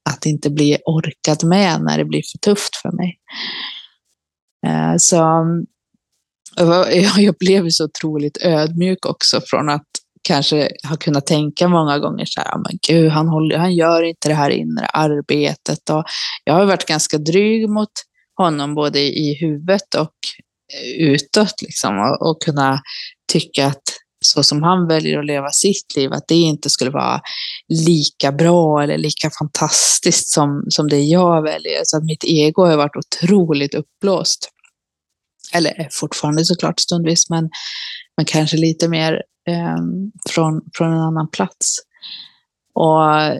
att 0.09 0.25
inte 0.25 0.49
bli 0.49 0.77
orkad 0.85 1.43
med 1.43 1.81
när 1.81 1.97
det 1.97 2.05
blir 2.05 2.21
för 2.31 2.37
tufft 2.37 2.75
för 2.75 2.91
mig. 2.91 3.17
Uh, 4.67 4.97
så 4.97 5.45
jag 7.17 7.35
blev 7.39 7.69
så 7.69 7.85
otroligt 7.85 8.37
ödmjuk 8.41 9.05
också 9.05 9.41
från 9.45 9.69
att 9.69 9.87
kanske 10.27 10.69
har 10.83 10.95
kunnat 10.97 11.25
tänka 11.25 11.67
många 11.67 11.99
gånger 11.99 12.25
så 12.25 12.41
här, 12.41 12.57
men 12.57 12.79
gud, 12.87 13.11
han, 13.11 13.27
håller, 13.27 13.57
han 13.57 13.75
gör 13.75 14.03
inte 14.03 14.27
det 14.29 14.33
här 14.33 14.49
inre 14.49 14.85
arbetet. 14.85 15.89
Och 15.89 16.03
jag 16.43 16.53
har 16.53 16.65
varit 16.65 16.85
ganska 16.85 17.17
dryg 17.17 17.69
mot 17.69 17.89
honom 18.37 18.75
både 18.75 18.99
i 18.99 19.37
huvudet 19.41 19.95
och 19.97 20.13
utåt 20.97 21.61
liksom, 21.61 21.99
och, 21.99 22.29
och 22.29 22.41
kunna 22.41 22.81
tycka 23.31 23.67
att 23.67 23.83
så 24.25 24.43
som 24.43 24.63
han 24.63 24.87
väljer 24.87 25.19
att 25.19 25.25
leva 25.25 25.51
sitt 25.51 25.95
liv, 25.95 26.13
att 26.13 26.27
det 26.27 26.35
inte 26.35 26.69
skulle 26.69 26.91
vara 26.91 27.21
lika 27.87 28.31
bra 28.31 28.83
eller 28.83 28.97
lika 28.97 29.29
fantastiskt 29.39 30.29
som, 30.29 30.63
som 30.69 30.87
det 30.87 30.99
jag 30.99 31.43
väljer. 31.43 31.81
Så 31.83 31.97
att 31.97 32.03
mitt 32.03 32.23
ego 32.23 32.65
har 32.65 32.77
varit 32.77 32.95
otroligt 32.95 33.75
uppblåst. 33.75 34.49
Eller 35.53 35.79
är 35.79 35.89
fortfarande 35.91 36.45
såklart 36.45 36.79
stundvis, 36.79 37.29
men, 37.29 37.49
men 38.17 38.25
kanske 38.25 38.57
lite 38.57 38.87
mer 38.87 39.23
eh, 39.47 39.77
från, 40.29 40.61
från 40.73 40.93
en 40.93 40.99
annan 40.99 41.29
plats. 41.31 41.77
Och 42.73 43.21
eh, 43.21 43.39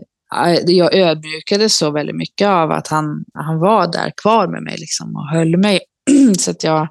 jag 0.65 0.93
ödmjukades 0.95 1.77
så 1.77 1.91
väldigt 1.91 2.15
mycket 2.15 2.47
av 2.47 2.71
att 2.71 2.87
han, 2.87 3.25
han 3.33 3.59
var 3.59 3.91
där 3.91 4.13
kvar 4.21 4.47
med 4.47 4.63
mig 4.63 4.75
liksom, 4.77 5.15
och 5.15 5.27
höll 5.29 5.57
mig. 5.57 5.79
så 6.39 6.51
att 6.51 6.63
jag, 6.63 6.87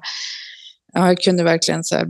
jag 0.93 1.17
kunde 1.17 1.43
verkligen 1.43 1.83
så 1.83 1.95
här, 1.95 2.07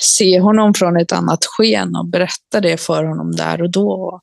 se 0.00 0.40
honom 0.40 0.74
från 0.74 0.96
ett 0.96 1.12
annat 1.12 1.44
sken 1.44 1.96
och 1.96 2.08
berätta 2.08 2.60
det 2.60 2.80
för 2.80 3.04
honom 3.04 3.32
där 3.32 3.62
och 3.62 3.70
då. 3.70 4.20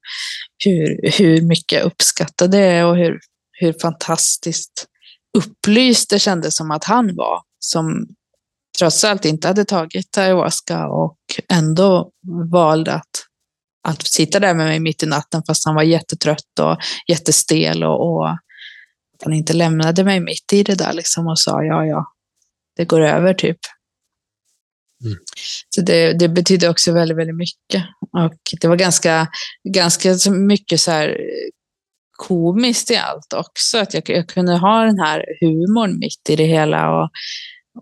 Hur, 0.65 1.11
hur 1.17 1.41
mycket 1.41 1.71
jag 1.71 1.85
uppskattade 1.85 2.57
det 2.57 2.83
och 2.83 2.97
hur, 2.97 3.19
hur 3.51 3.73
fantastiskt 3.81 4.87
upplyst 5.37 6.09
det 6.09 6.19
kändes 6.19 6.55
som 6.55 6.71
att 6.71 6.83
han 6.83 7.15
var. 7.15 7.41
Som 7.59 8.07
trots 8.79 9.03
allt 9.03 9.25
inte 9.25 9.47
hade 9.47 9.65
tagit 9.65 10.17
ayahuasca 10.17 10.87
och 10.87 11.17
ändå 11.53 12.11
valde 12.51 12.93
att, 12.93 13.25
att 13.87 14.07
sitta 14.07 14.39
där 14.39 14.53
med 14.53 14.65
mig 14.65 14.79
mitt 14.79 15.03
i 15.03 15.05
natten 15.05 15.43
fast 15.47 15.65
han 15.65 15.75
var 15.75 15.83
jättetrött 15.83 16.59
och 16.59 16.77
jättestel 17.07 17.83
och, 17.83 18.11
och 18.11 18.37
han 19.23 19.33
inte 19.33 19.53
lämnade 19.53 20.03
mig 20.03 20.19
mitt 20.19 20.53
i 20.53 20.63
det 20.63 20.75
där 20.75 20.93
liksom 20.93 21.27
och 21.27 21.39
sa 21.39 21.63
ja, 21.63 21.85
ja, 21.85 22.05
det 22.75 22.85
går 22.85 23.01
över 23.01 23.33
typ. 23.33 23.57
Mm. 25.03 25.17
Så 25.69 25.81
det, 25.81 26.13
det 26.13 26.29
betyder 26.29 26.69
också 26.69 26.91
väldigt, 26.91 27.17
väldigt 27.17 27.35
mycket. 27.35 27.83
Och 28.13 28.39
det 28.61 28.67
var 28.67 28.75
ganska, 28.75 29.27
ganska 29.73 30.15
mycket 30.31 30.81
så 30.81 30.91
här 30.91 31.17
komiskt 32.11 32.91
i 32.91 32.95
allt 32.95 33.33
också. 33.33 33.77
Att 33.77 33.93
jag, 33.93 34.03
jag 34.09 34.29
kunde 34.29 34.57
ha 34.57 34.83
den 34.83 34.99
här 34.99 35.25
humorn 35.41 35.99
mitt 35.99 36.29
i 36.29 36.35
det 36.35 36.45
hela. 36.45 36.89
Och, 36.89 37.09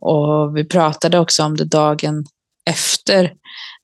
och 0.01 0.57
vi 0.57 0.65
pratade 0.65 1.19
också 1.19 1.43
om 1.43 1.57
det 1.57 1.65
dagen 1.65 2.25
efter. 2.69 3.31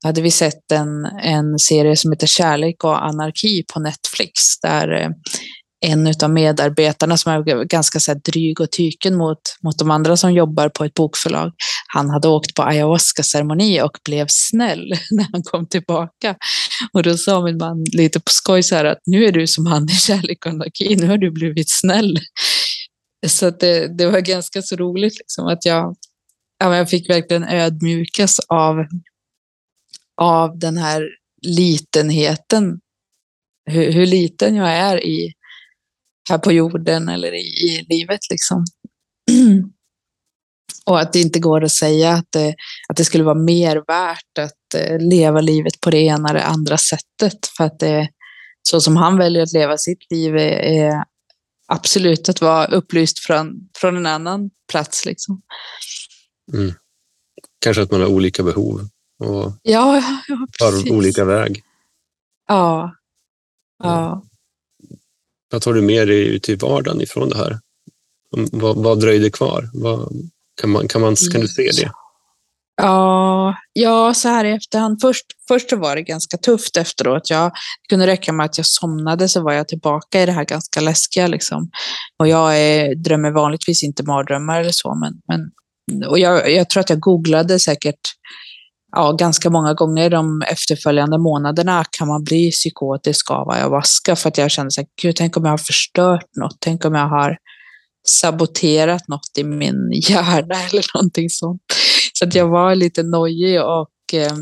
Då 0.01 0.07
hade 0.07 0.21
vi 0.21 0.31
sett 0.31 0.71
en, 0.71 1.05
en 1.05 1.59
serie 1.59 1.95
som 1.95 2.11
heter 2.11 2.27
Kärlek 2.27 2.83
och 2.83 3.05
anarki 3.05 3.63
på 3.73 3.79
Netflix. 3.79 4.59
Där 4.61 5.01
eh, 5.01 5.09
en 5.85 6.13
av 6.23 6.29
medarbetarna 6.29 7.17
som 7.17 7.31
är 7.31 7.63
ganska 7.63 7.99
så 7.99 8.13
dryg 8.13 8.61
och 8.61 8.71
tyken 8.71 9.17
mot, 9.17 9.39
mot 9.63 9.79
de 9.79 9.91
andra 9.91 10.17
som 10.17 10.33
jobbar 10.33 10.69
på 10.69 10.83
ett 10.83 10.93
bokförlag. 10.93 11.51
Han 11.87 12.09
hade 12.09 12.27
åkt 12.27 12.55
på 12.55 12.63
ayahuasca-ceremoni 12.63 13.81
och 13.81 13.97
blev 14.05 14.25
snäll 14.29 14.93
när 15.11 15.25
han 15.31 15.43
kom 15.43 15.67
tillbaka. 15.67 16.35
Och 16.93 17.03
då 17.03 17.17
sa 17.17 17.41
min 17.41 17.57
man 17.57 17.83
lite 17.93 18.19
på 18.19 18.31
skoj 18.31 18.63
så 18.63 18.75
här 18.75 18.85
att 18.85 18.99
nu 19.05 19.25
är 19.25 19.31
du 19.31 19.47
som 19.47 19.65
han 19.65 19.89
i 19.89 19.93
Kärlek 19.93 20.45
och 20.45 20.51
anarki, 20.51 20.95
nu 20.95 21.07
har 21.07 21.17
du 21.17 21.31
blivit 21.31 21.69
snäll. 21.69 22.19
Så 23.27 23.49
det, 23.49 23.97
det 23.97 24.05
var 24.05 24.19
ganska 24.19 24.61
så 24.61 24.75
roligt 24.75 25.17
liksom, 25.17 25.47
att 25.47 25.65
jag, 25.65 25.95
jag 26.59 26.89
fick 26.89 27.09
verkligen 27.09 27.43
ödmjukas 27.43 28.39
av, 28.39 28.85
av 30.21 30.59
den 30.59 30.77
här 30.77 31.09
litenheten. 31.41 32.79
Hur, 33.65 33.91
hur 33.91 34.05
liten 34.05 34.55
jag 34.55 34.69
är 34.69 35.05
i, 35.05 35.33
här 36.29 36.37
på 36.37 36.51
jorden 36.51 37.09
eller 37.09 37.33
i, 37.33 37.47
i 37.47 37.85
livet. 37.89 38.19
Liksom. 38.29 38.65
Och 40.85 40.99
att 40.99 41.13
det 41.13 41.21
inte 41.21 41.39
går 41.39 41.63
att 41.63 41.71
säga 41.71 42.11
att 42.11 42.31
det, 42.31 42.55
att 42.89 42.97
det 42.97 43.05
skulle 43.05 43.23
vara 43.23 43.39
mer 43.39 43.83
värt 43.87 44.37
att 44.39 44.75
eh, 44.75 44.99
leva 44.99 45.41
livet 45.41 45.81
på 45.81 45.89
det 45.89 45.97
ena 45.97 46.29
eller 46.29 46.39
andra 46.39 46.77
sättet. 46.77 47.47
För 47.57 47.63
att 47.63 47.79
det, 47.79 48.09
så 48.69 48.81
som 48.81 48.95
han 48.95 49.17
väljer 49.17 49.43
att 49.43 49.53
leva 49.53 49.77
sitt 49.77 50.11
liv 50.11 50.35
är, 50.35 50.59
är 50.59 51.03
absolut 51.69 52.29
att 52.29 52.41
vara 52.41 52.65
upplyst 52.65 53.19
från, 53.19 53.69
från 53.77 53.97
en 53.97 54.05
annan 54.05 54.49
plats. 54.71 55.05
Liksom. 55.05 55.41
Mm. 56.53 56.73
Kanske 57.61 57.83
att 57.83 57.91
man 57.91 58.01
har 58.01 58.07
olika 58.07 58.43
behov 58.43 58.87
och 59.19 59.51
ja, 59.63 60.03
ja, 60.27 60.47
tar 60.59 60.91
olika 60.91 61.25
väg. 61.25 61.63
Ja. 62.47 62.95
ja. 63.83 64.23
Vad 65.51 65.61
tar 65.61 65.73
du 65.73 65.81
med 65.81 66.07
dig 66.07 66.27
ut 66.27 66.49
i 66.49 66.55
vardagen 66.55 67.01
ifrån 67.01 67.29
det 67.29 67.37
här? 67.37 67.59
Vad, 68.51 68.75
vad 68.75 68.99
dröjde 68.99 69.29
kvar? 69.29 69.69
Vad, 69.73 70.13
kan, 70.61 70.69
man, 70.69 70.87
kan, 70.87 71.01
man, 71.01 71.15
kan 71.15 71.41
du 71.41 71.47
se 71.47 71.71
det? 71.71 71.91
Ja, 72.81 73.55
ja, 73.73 74.13
så 74.13 74.29
här 74.29 74.45
i 74.45 74.51
efterhand. 74.51 75.01
Först, 75.01 75.25
först 75.47 75.69
så 75.69 75.75
var 75.75 75.95
det 75.95 76.01
ganska 76.01 76.37
tufft 76.37 76.77
efteråt. 76.77 77.29
Jag, 77.29 77.45
det 77.51 77.89
kunde 77.89 78.07
räcka 78.07 78.33
med 78.33 78.45
att 78.45 78.57
jag 78.57 78.67
somnade 78.67 79.29
så 79.29 79.43
var 79.43 79.53
jag 79.53 79.67
tillbaka 79.67 80.21
i 80.21 80.25
det 80.25 80.31
här 80.31 80.45
ganska 80.45 80.81
läskiga. 80.81 81.27
Liksom. 81.27 81.69
Och 82.19 82.27
jag 82.27 82.59
är, 82.59 82.95
drömmer 82.95 83.31
vanligtvis 83.31 83.83
inte 83.83 84.03
mardrömmar 84.03 84.59
eller 84.59 84.71
så. 84.71 84.95
Men, 84.95 85.13
men, 85.27 86.09
och 86.09 86.19
jag, 86.19 86.51
jag 86.51 86.69
tror 86.69 86.81
att 86.81 86.89
jag 86.89 86.99
googlade 86.99 87.59
säkert 87.59 87.99
ja, 88.91 89.11
ganska 89.11 89.49
många 89.49 89.73
gånger 89.73 90.09
de 90.09 90.41
efterföljande 90.41 91.17
månaderna 91.17 91.85
kan 91.91 92.07
man 92.07 92.23
bli 92.23 92.51
psykotisk 92.51 93.31
av 93.31 93.49
ayahuasca 93.49 94.15
för 94.15 94.29
att 94.29 94.37
jag 94.37 94.51
kände 94.51 94.71
så 94.71 94.81
här, 94.81 94.87
gud, 95.01 95.15
tänk 95.15 95.37
om 95.37 95.45
jag 95.45 95.51
har 95.51 95.57
förstört 95.57 96.35
något, 96.35 96.57
tänk 96.59 96.85
om 96.85 96.95
jag 96.95 97.09
har 97.09 97.37
saboterat 98.07 99.07
något 99.07 99.37
i 99.37 99.43
min 99.43 99.91
hjärna 99.91 100.55
eller 100.71 100.85
någonting 100.95 101.29
sånt. 101.29 101.61
Så 102.19 102.25
att 102.25 102.35
jag 102.35 102.47
var 102.47 102.75
lite 102.75 103.03
nojig 103.03 103.61
och 103.61 104.13
eh, 104.13 104.35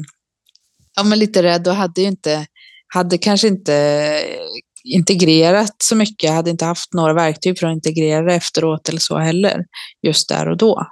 ja, 0.96 1.04
men 1.04 1.20
lite 1.20 1.44
rädd 1.44 1.68
och 1.68 1.76
hade 1.76 2.02
inte, 2.02 2.46
hade 2.94 3.18
kanske 3.18 3.48
inte 3.48 3.76
eh, 3.76 4.96
integrerat 4.96 5.76
så 5.84 5.96
mycket, 5.96 6.24
jag 6.24 6.34
hade 6.34 6.50
inte 6.50 6.66
haft 6.66 6.94
några 6.94 7.14
verktyg 7.14 7.60
för 7.60 7.68
att 7.68 7.74
integrera 7.74 8.34
efteråt 8.34 8.90
eller 8.90 9.00
så 9.00 9.18
heller, 9.18 9.66
just 10.02 10.30
där 10.30 10.50
och 10.50 10.58
då. 10.58 10.86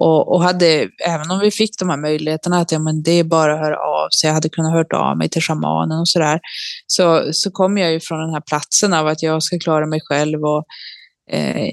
Och, 0.00 0.32
och, 0.34 0.42
hade, 0.42 0.88
även 1.06 1.30
om 1.30 1.40
vi 1.40 1.50
fick 1.50 1.78
de 1.78 1.88
här 1.88 1.96
möjligheterna 1.96 2.60
att 2.60 2.72
ja, 2.72 2.78
men 2.78 3.02
det 3.02 3.12
är 3.12 3.24
bara 3.24 3.54
att 3.54 3.60
höra 3.60 3.76
av 3.76 4.08
sig, 4.20 4.28
jag 4.28 4.34
hade 4.34 4.48
kunnat 4.48 4.72
hört 4.72 4.92
av 4.92 5.18
mig 5.18 5.28
till 5.28 5.42
shamanen 5.42 6.00
och 6.00 6.08
sådär, 6.08 6.40
så, 6.86 7.28
så 7.32 7.50
kom 7.50 7.78
jag 7.78 7.92
ju 7.92 8.00
från 8.00 8.20
den 8.20 8.30
här 8.30 8.42
platsen 8.48 8.94
av 8.94 9.06
att 9.06 9.22
jag 9.22 9.42
ska 9.42 9.58
klara 9.58 9.86
mig 9.86 10.00
själv 10.04 10.44
och 10.44 10.64
eh, 11.30 11.68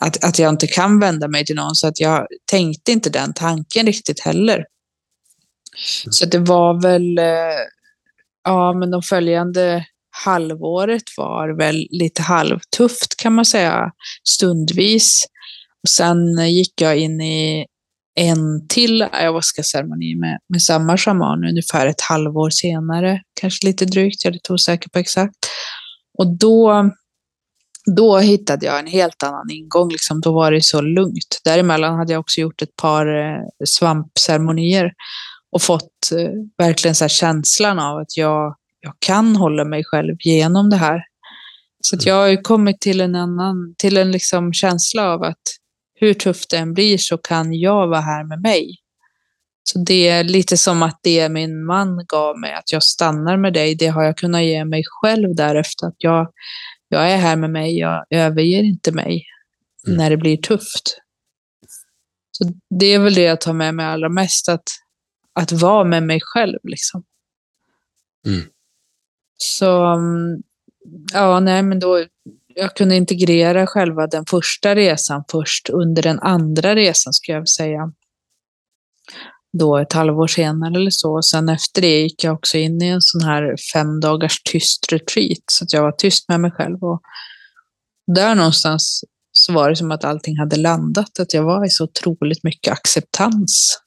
att, 0.00 0.24
att 0.24 0.38
jag 0.38 0.48
inte 0.50 0.66
kan 0.66 1.00
vända 1.00 1.28
mig 1.28 1.44
till 1.44 1.56
någon, 1.56 1.74
så 1.74 1.86
att 1.86 2.00
jag 2.00 2.26
tänkte 2.50 2.92
inte 2.92 3.10
den 3.10 3.34
tanken 3.34 3.86
riktigt 3.86 4.20
heller. 4.20 4.54
Mm. 4.54 6.12
Så 6.12 6.26
det 6.26 6.38
var 6.38 6.82
väl, 6.82 7.18
eh, 7.18 7.58
ja 8.44 8.72
men 8.72 8.90
de 8.90 9.02
följande 9.02 9.86
halvåret 10.24 11.02
var 11.16 11.48
väl 11.58 11.86
lite 11.90 12.22
halvtufft 12.22 13.16
kan 13.16 13.34
man 13.34 13.44
säga, 13.44 13.90
stundvis. 14.28 15.24
Och 15.82 15.88
sen 15.88 16.50
gick 16.50 16.80
jag 16.80 16.98
in 16.98 17.20
i 17.20 17.66
en 18.14 18.68
till 18.68 19.02
ayahuasca-ceremoni 19.02 20.14
med, 20.14 20.38
med 20.48 20.62
samma 20.62 20.96
shaman 20.96 21.44
ungefär 21.44 21.86
ett 21.86 22.00
halvår 22.00 22.50
senare, 22.50 23.22
kanske 23.40 23.66
lite 23.66 23.84
drygt, 23.84 24.24
jag 24.24 24.30
är 24.30 24.34
lite 24.34 24.52
osäker 24.52 24.90
på 24.90 24.98
exakt. 24.98 25.36
Och 26.18 26.38
då, 26.38 26.90
då 27.96 28.18
hittade 28.18 28.66
jag 28.66 28.78
en 28.78 28.86
helt 28.86 29.22
annan 29.22 29.50
ingång, 29.50 29.88
liksom. 29.88 30.20
då 30.20 30.32
var 30.32 30.52
det 30.52 30.64
så 30.64 30.80
lugnt. 30.80 31.40
Däremellan 31.44 31.94
hade 31.94 32.12
jag 32.12 32.20
också 32.20 32.40
gjort 32.40 32.62
ett 32.62 32.76
par 32.76 33.06
eh, 33.06 33.42
svampceremonier 33.64 34.92
och 35.52 35.62
fått 35.62 36.12
eh, 36.12 36.30
verkligen 36.58 36.94
så 36.94 37.08
känslan 37.08 37.78
av 37.78 37.98
att 37.98 38.16
jag, 38.16 38.56
jag 38.80 38.94
kan 38.98 39.36
hålla 39.36 39.64
mig 39.64 39.84
själv 39.84 40.16
genom 40.20 40.70
det 40.70 40.76
här. 40.76 41.02
Så 41.80 41.96
att 41.96 42.06
jag 42.06 42.14
har 42.14 42.42
kommit 42.42 42.80
till 42.80 43.00
en 43.00 43.14
annan, 43.14 43.74
till 43.78 43.96
en 43.96 44.10
liksom 44.10 44.52
känsla 44.52 45.12
av 45.12 45.22
att 45.22 45.42
hur 45.94 46.14
tufft 46.14 46.50
det 46.50 46.56
än 46.56 46.74
blir 46.74 46.98
så 46.98 47.18
kan 47.18 47.54
jag 47.54 47.88
vara 47.88 48.00
här 48.00 48.24
med 48.24 48.40
mig. 48.40 48.76
Så 49.72 49.78
det 49.78 50.08
är 50.08 50.24
lite 50.24 50.56
som 50.56 50.82
att 50.82 51.00
det 51.02 51.28
min 51.28 51.64
man 51.64 52.04
gav 52.08 52.38
mig, 52.38 52.54
att 52.54 52.72
jag 52.72 52.82
stannar 52.82 53.36
med 53.36 53.52
dig, 53.52 53.74
det 53.74 53.86
har 53.86 54.02
jag 54.02 54.16
kunnat 54.16 54.42
ge 54.42 54.64
mig 54.64 54.82
själv 54.86 55.34
därefter. 55.34 55.86
Att 55.86 55.96
jag, 55.98 56.28
jag 56.88 57.12
är 57.12 57.16
här 57.16 57.36
med 57.36 57.50
mig, 57.50 57.78
jag 57.78 58.04
överger 58.10 58.62
inte 58.62 58.92
mig 58.92 59.26
mm. 59.86 59.98
när 59.98 60.10
det 60.10 60.16
blir 60.16 60.36
tufft. 60.36 60.98
Så 62.30 62.44
det 62.70 62.86
är 62.86 62.98
väl 62.98 63.14
det 63.14 63.22
jag 63.22 63.40
tar 63.40 63.52
med 63.52 63.74
mig 63.74 63.86
allra 63.86 64.08
mest, 64.08 64.48
att, 64.48 64.68
att 65.32 65.52
vara 65.52 65.84
med 65.84 66.02
mig 66.02 66.20
själv. 66.22 66.58
Liksom. 66.62 67.04
Mm. 68.26 68.40
Så, 69.36 69.84
mm, 69.84 70.42
ja, 71.12 71.40
nej, 71.40 71.62
men 71.62 71.80
då, 71.80 72.04
jag 72.54 72.76
kunde 72.76 72.96
integrera 72.96 73.66
själva 73.66 74.06
den 74.06 74.26
första 74.26 74.74
resan 74.74 75.24
först 75.30 75.70
under 75.70 76.02
den 76.02 76.18
andra 76.18 76.74
resan, 76.74 77.12
skulle 77.12 77.38
jag 77.38 77.48
säga. 77.48 77.92
Då 79.52 79.78
ett 79.78 79.92
halvår 79.92 80.26
senare 80.26 80.74
eller 80.74 80.90
så. 80.90 81.22
Sen 81.22 81.48
efter 81.48 81.82
det 81.82 82.00
gick 82.00 82.24
jag 82.24 82.34
också 82.34 82.58
in 82.58 82.82
i 82.82 82.86
en 82.86 83.02
sån 83.02 83.20
här 83.20 83.56
fem 83.72 84.00
dagars 84.00 84.42
tyst 84.42 84.92
retreat, 84.92 85.44
så 85.50 85.64
att 85.64 85.72
jag 85.72 85.82
var 85.82 85.92
tyst 85.92 86.28
med 86.28 86.40
mig 86.40 86.50
själv. 86.50 86.84
Och 86.84 87.00
där 88.16 88.34
någonstans 88.34 89.04
så 89.32 89.52
var 89.52 89.70
det 89.70 89.76
som 89.76 89.90
att 89.90 90.04
allting 90.04 90.38
hade 90.38 90.56
landat, 90.56 91.20
att 91.20 91.34
jag 91.34 91.42
var 91.42 91.66
i 91.66 91.70
så 91.70 91.84
otroligt 91.84 92.44
mycket 92.44 92.72
acceptans. 92.72 93.78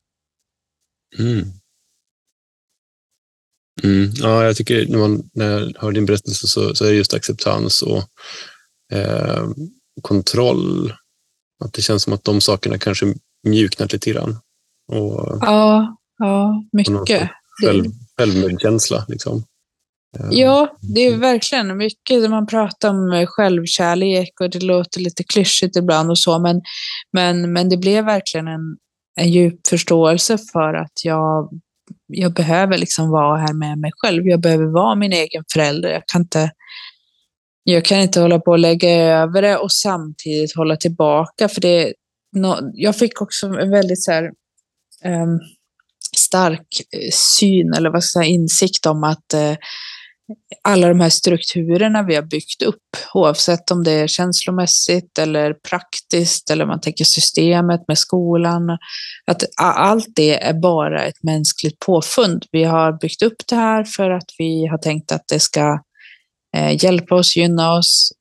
Mm. 1.19 1.45
Mm. 3.83 4.11
Ja, 4.15 4.45
jag 4.45 4.55
tycker 4.55 4.87
när, 4.87 4.97
man, 4.97 5.29
när 5.33 5.45
jag 5.45 5.73
hör 5.77 5.91
din 5.91 6.05
berättelse 6.05 6.47
så, 6.47 6.75
så 6.75 6.85
är 6.85 6.89
det 6.89 6.95
just 6.95 7.13
acceptans 7.13 7.81
och 7.81 8.03
eh, 8.93 9.49
kontroll. 10.01 10.93
Att 11.63 11.73
det 11.73 11.81
känns 11.81 12.03
som 12.03 12.13
att 12.13 12.23
de 12.23 12.41
sakerna 12.41 12.77
kanske 12.77 13.15
mjuknat 13.47 13.93
lite 13.93 14.11
grann. 14.11 14.37
Och, 14.91 15.37
ja, 15.41 15.97
ja, 16.17 16.63
mycket. 16.71 17.29
Själv, 17.63 17.85
självmedkänsla. 18.17 19.05
Liksom. 19.07 19.43
Eh, 20.19 20.27
ja, 20.31 20.77
det 20.81 21.07
är 21.07 21.17
verkligen 21.17 21.77
mycket. 21.77 22.29
Man 22.29 22.47
pratar 22.47 22.89
om 22.89 23.25
självkärlek 23.27 24.41
och 24.41 24.49
det 24.49 24.63
låter 24.63 24.99
lite 24.99 25.23
klyschigt 25.23 25.75
ibland 25.75 26.09
och 26.09 26.19
så, 26.19 26.39
men, 26.39 26.61
men, 27.13 27.53
men 27.53 27.69
det 27.69 27.77
blev 27.77 28.05
verkligen 28.05 28.47
en, 28.47 28.77
en 29.19 29.31
djup 29.31 29.67
förståelse 29.67 30.37
för 30.51 30.73
att 30.73 31.05
jag, 31.05 31.49
jag 32.07 32.33
behöver 32.33 32.77
liksom 32.77 33.09
vara 33.09 33.37
här 33.37 33.53
med 33.53 33.77
mig 33.77 33.91
själv. 33.97 34.27
Jag 34.27 34.41
behöver 34.41 34.65
vara 34.65 34.95
min 34.95 35.13
egen 35.13 35.43
förälder. 35.53 35.89
Jag 35.89 36.03
kan 36.07 36.21
inte 36.21 36.51
jag 37.63 37.85
kan 37.85 37.99
inte 37.99 38.21
hålla 38.21 38.39
på 38.39 38.51
och 38.51 38.59
lägga 38.59 38.89
över 38.89 39.41
det 39.41 39.57
och 39.57 39.71
samtidigt 39.71 40.55
hålla 40.55 40.75
tillbaka. 40.75 41.49
För 41.49 41.61
det, 41.61 41.93
jag 42.73 42.95
fick 42.95 43.21
också 43.21 43.47
en 43.47 43.71
väldigt 43.71 44.03
så 44.03 44.11
här, 44.11 44.31
Ehm, 45.05 45.39
stark 46.17 46.67
eh, 46.91 47.09
syn, 47.13 47.73
eller 47.73 47.89
vad 47.89 48.03
ska 48.03 48.19
jag 48.19 48.25
säga, 48.25 48.35
insikt 48.35 48.85
om 48.85 49.03
att 49.03 49.33
uh, 49.35 49.55
alla 50.63 50.87
de 50.87 50.99
här 50.99 51.09
strukturerna 51.09 52.03
vi 52.03 52.15
har 52.15 52.23
byggt 52.23 52.61
upp, 52.61 52.97
oavsett 53.13 53.71
om 53.71 53.83
det 53.83 53.91
är 53.91 54.07
känslomässigt 54.07 55.19
eller 55.19 55.53
praktiskt 55.53 56.49
eller 56.49 56.65
man 56.65 56.81
tänker 56.81 57.05
systemet 57.05 57.81
med 57.87 57.97
skolan, 57.97 58.69
att 59.27 59.43
allt 59.61 60.07
det 60.15 60.43
är 60.43 60.53
bara 60.53 61.03
ett 61.03 61.23
mänskligt 61.23 61.79
påfund. 61.79 62.45
Vi 62.51 62.63
har 62.63 62.99
byggt 62.99 63.21
upp 63.21 63.47
det 63.47 63.55
här 63.55 63.83
för 63.83 64.09
att 64.09 64.29
vi 64.37 64.67
har 64.67 64.77
tänkt 64.77 65.11
att 65.11 65.27
det 65.27 65.39
ska 65.39 65.79
eh, 66.57 66.83
hjälpa 66.83 67.15
oss, 67.15 67.35
gynna 67.35 67.73
oss. 67.73 68.11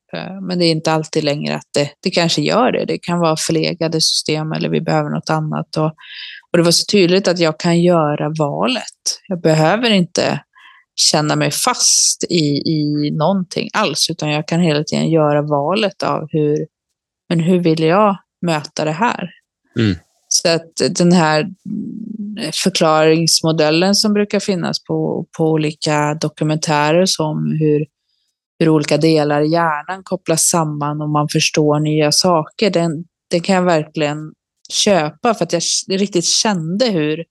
Men 0.47 0.59
det 0.59 0.65
är 0.65 0.71
inte 0.71 0.91
alltid 0.91 1.23
längre 1.23 1.55
att 1.55 1.67
det, 1.73 1.89
det 2.03 2.11
kanske 2.11 2.41
gör 2.41 2.71
det. 2.71 2.85
Det 2.85 2.97
kan 2.97 3.19
vara 3.19 3.35
förlegade 3.37 4.01
system 4.01 4.51
eller 4.51 4.69
vi 4.69 4.81
behöver 4.81 5.09
något 5.09 5.29
annat. 5.29 5.77
Och, 5.77 5.93
och 6.51 6.57
det 6.57 6.63
var 6.63 6.71
så 6.71 6.85
tydligt 6.91 7.27
att 7.27 7.39
jag 7.39 7.59
kan 7.59 7.81
göra 7.81 8.33
valet. 8.39 9.19
Jag 9.27 9.41
behöver 9.41 9.89
inte 9.89 10.43
känna 10.95 11.35
mig 11.35 11.51
fast 11.51 12.23
i, 12.29 12.61
i 12.65 13.11
någonting 13.11 13.69
alls, 13.73 14.09
utan 14.09 14.29
jag 14.29 14.47
kan 14.47 14.59
hela 14.59 14.83
tiden 14.83 15.09
göra 15.09 15.41
valet 15.41 16.03
av 16.03 16.27
hur, 16.29 16.67
men 17.29 17.39
hur 17.39 17.59
vill 17.59 17.83
jag 17.83 18.17
möta 18.45 18.85
det 18.85 18.91
här? 18.91 19.29
Mm. 19.79 19.95
Så 20.27 20.49
att 20.49 20.95
den 20.97 21.11
här 21.11 21.49
förklaringsmodellen 22.63 23.95
som 23.95 24.13
brukar 24.13 24.39
finnas 24.39 24.83
på, 24.83 25.25
på 25.37 25.51
olika 25.51 26.13
dokumentärer 26.13 27.05
som 27.05 27.57
hur, 27.59 27.85
hur 28.59 28.69
olika 28.69 28.97
delar 28.97 29.41
i 29.41 29.51
hjärnan 29.51 30.03
kopplas 30.03 30.49
samman 30.49 31.01
och 31.01 31.09
man 31.09 31.29
förstår 31.29 31.79
nya 31.79 32.11
saker, 32.11 32.69
den, 32.69 33.03
den 33.31 33.41
kan 33.41 33.55
jag 33.55 33.63
verkligen 33.63 34.33
köpa 34.71 35.33
för 35.33 35.43
att 35.43 35.53
jag 35.53 35.61
riktigt 35.89 36.25
kände 36.25 36.85
hur, 36.85 37.23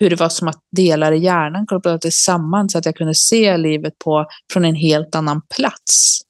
hur 0.00 0.10
det 0.10 0.16
var 0.16 0.28
som 0.28 0.48
att 0.48 0.60
delar 0.76 1.12
i 1.12 1.18
hjärnan 1.18 1.66
kopplades 1.66 2.22
samman 2.22 2.68
så 2.68 2.78
att 2.78 2.86
jag 2.86 2.96
kunde 2.96 3.14
se 3.14 3.56
livet 3.56 3.98
på, 3.98 4.26
från 4.52 4.64
en 4.64 4.74
helt 4.74 5.14
annan 5.14 5.42
plats. 5.56 6.20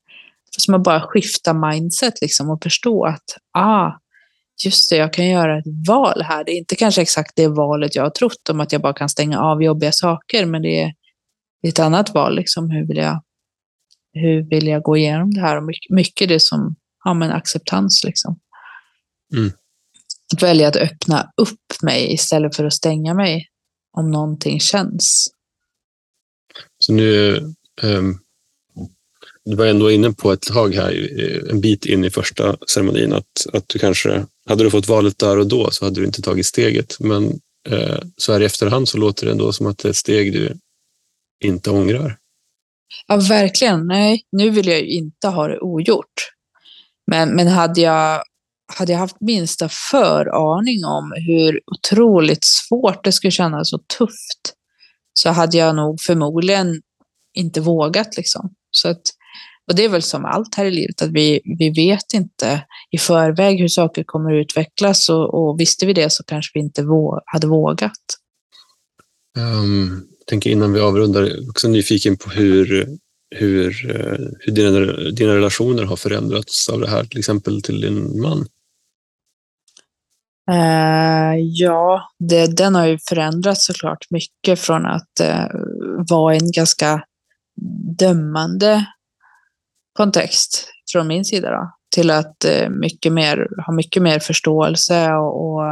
Som 0.58 0.74
att 0.74 0.82
bara 0.82 1.00
skifta 1.00 1.52
mindset 1.52 2.20
liksom 2.20 2.50
och 2.50 2.62
förstå 2.62 3.04
att 3.04 3.24
ah, 3.58 3.90
just 4.64 4.90
det, 4.90 4.96
jag 4.96 5.12
kan 5.12 5.28
göra 5.28 5.58
ett 5.58 5.64
val 5.88 6.22
här. 6.22 6.44
Det 6.44 6.52
är 6.52 6.56
inte 6.56 6.76
kanske 6.76 7.02
exakt 7.02 7.32
det 7.36 7.48
valet 7.48 7.96
jag 7.96 8.02
har 8.02 8.10
trott 8.10 8.48
om 8.50 8.60
att 8.60 8.72
jag 8.72 8.82
bara 8.82 8.92
kan 8.92 9.08
stänga 9.08 9.40
av 9.40 9.62
jobbiga 9.62 9.92
saker, 9.92 10.46
men 10.46 10.62
det 10.62 10.82
är 10.82 10.92
ett 11.68 11.78
annat 11.78 12.14
val. 12.14 12.36
Liksom. 12.36 12.70
Hur, 12.70 12.86
vill 12.86 12.96
jag, 12.96 13.22
hur 14.12 14.42
vill 14.42 14.66
jag 14.66 14.82
gå 14.82 14.96
igenom 14.96 15.34
det 15.34 15.40
här? 15.40 15.56
Och 15.56 15.70
mycket, 15.90 16.28
det 16.28 16.40
som 16.40 16.76
ja, 17.04 17.14
men 17.14 17.30
acceptans. 17.30 18.04
Liksom. 18.04 18.38
Mm. 19.36 19.50
Att 20.34 20.42
välja 20.42 20.68
att 20.68 20.76
öppna 20.76 21.32
upp 21.36 21.82
mig 21.82 22.12
istället 22.12 22.56
för 22.56 22.64
att 22.64 22.74
stänga 22.74 23.14
mig 23.14 23.46
om 23.98 24.10
någonting 24.10 24.60
känns. 24.60 25.28
Så 26.78 26.92
nu, 26.92 27.36
um, 27.82 28.18
du 29.44 29.56
var 29.56 29.66
ändå 29.66 29.90
inne 29.90 30.12
på 30.12 30.32
ett 30.32 30.42
tag 30.42 30.74
här, 30.74 31.08
en 31.50 31.60
bit 31.60 31.86
in 31.86 32.04
i 32.04 32.10
första 32.10 32.56
ceremonin, 32.66 33.12
att, 33.12 33.46
att 33.52 33.68
du 33.68 33.78
kanske, 33.78 34.26
hade 34.48 34.64
du 34.64 34.70
fått 34.70 34.88
valet 34.88 35.18
där 35.18 35.38
och 35.38 35.46
då 35.46 35.70
så 35.70 35.84
hade 35.84 36.00
du 36.00 36.06
inte 36.06 36.22
tagit 36.22 36.46
steget. 36.46 36.96
Men 37.00 37.40
eh, 37.68 37.98
så 38.16 38.32
här 38.32 38.40
i 38.40 38.44
efterhand 38.44 38.88
så 38.88 38.98
låter 38.98 39.26
det 39.26 39.32
ändå 39.32 39.52
som 39.52 39.66
att 39.66 39.78
det 39.78 39.88
är 39.88 39.90
ett 39.90 39.96
steg 39.96 40.32
du 40.32 40.56
inte 41.44 41.70
ångrar. 41.70 42.18
Ja, 43.06 43.16
verkligen. 43.16 43.86
Nej, 43.86 44.22
nu 44.32 44.50
vill 44.50 44.66
jag 44.66 44.78
ju 44.78 44.86
inte 44.86 45.28
ha 45.28 45.48
det 45.48 45.58
ogjort. 45.60 46.32
Men, 47.06 47.36
men 47.36 47.48
hade, 47.48 47.80
jag, 47.80 48.22
hade 48.78 48.92
jag 48.92 48.98
haft 48.98 49.20
minsta 49.20 49.68
föraning 49.90 50.84
om 50.84 51.12
hur 51.26 51.60
otroligt 51.66 52.44
svårt 52.44 53.04
det 53.04 53.12
skulle 53.12 53.30
kännas 53.30 53.72
och 53.72 53.88
tufft 53.98 54.54
så 55.14 55.30
hade 55.30 55.56
jag 55.56 55.76
nog 55.76 56.00
förmodligen 56.00 56.82
inte 57.34 57.60
vågat. 57.60 58.16
Liksom. 58.16 58.54
Så 58.70 58.88
att, 58.88 59.02
och 59.68 59.76
det 59.76 59.84
är 59.84 59.88
väl 59.88 60.02
som 60.02 60.24
allt 60.24 60.54
här 60.54 60.64
i 60.64 60.70
livet, 60.70 61.02
att 61.02 61.10
vi, 61.10 61.40
vi 61.58 61.70
vet 61.70 62.14
inte 62.14 62.64
i 62.90 62.98
förväg 62.98 63.60
hur 63.60 63.68
saker 63.68 64.04
kommer 64.04 64.32
att 64.32 64.44
utvecklas 64.44 65.08
och, 65.08 65.34
och 65.34 65.60
visste 65.60 65.86
vi 65.86 65.92
det 65.92 66.10
så 66.10 66.24
kanske 66.24 66.50
vi 66.54 66.60
inte 66.60 66.82
vå 66.82 67.20
hade 67.26 67.46
vågat. 67.46 67.92
Um, 69.38 70.06
jag 70.18 70.26
tänker 70.26 70.50
innan 70.50 70.72
vi 70.72 70.80
avrundar, 70.80 71.22
jag 71.22 71.30
är 71.30 71.50
också 71.50 71.68
nyfiken 71.68 72.16
på 72.16 72.30
hur, 72.30 72.88
hur, 73.36 73.90
eh, 73.90 74.26
hur 74.40 74.52
dina, 74.52 75.10
dina 75.10 75.36
relationer 75.36 75.82
har 75.82 75.96
förändrats 75.96 76.68
av 76.68 76.80
det 76.80 76.88
här, 76.88 77.04
till 77.04 77.18
exempel 77.18 77.62
till 77.62 77.80
din 77.80 78.20
man. 78.20 78.46
Uh, 80.50 81.34
ja, 81.38 82.08
det, 82.18 82.56
den 82.56 82.74
har 82.74 82.86
ju 82.86 82.98
förändrats 83.08 83.66
såklart 83.66 84.06
mycket 84.10 84.60
från 84.60 84.86
att 84.86 85.20
uh, 85.22 85.46
vara 86.08 86.34
en 86.34 86.52
ganska 86.52 87.04
dömande 87.98 88.86
kontext 89.92 90.68
från 90.92 91.06
min 91.06 91.24
sida 91.24 91.50
då, 91.50 91.72
till 91.94 92.10
att 92.10 92.36
uh, 92.46 92.68
mycket 92.68 93.12
mer, 93.12 93.48
ha 93.66 93.72
mycket 93.72 94.02
mer 94.02 94.18
förståelse 94.18 95.12
och, 95.12 95.44
och 95.44 95.62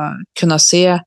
kunna 0.41 0.59
se 0.59 1.01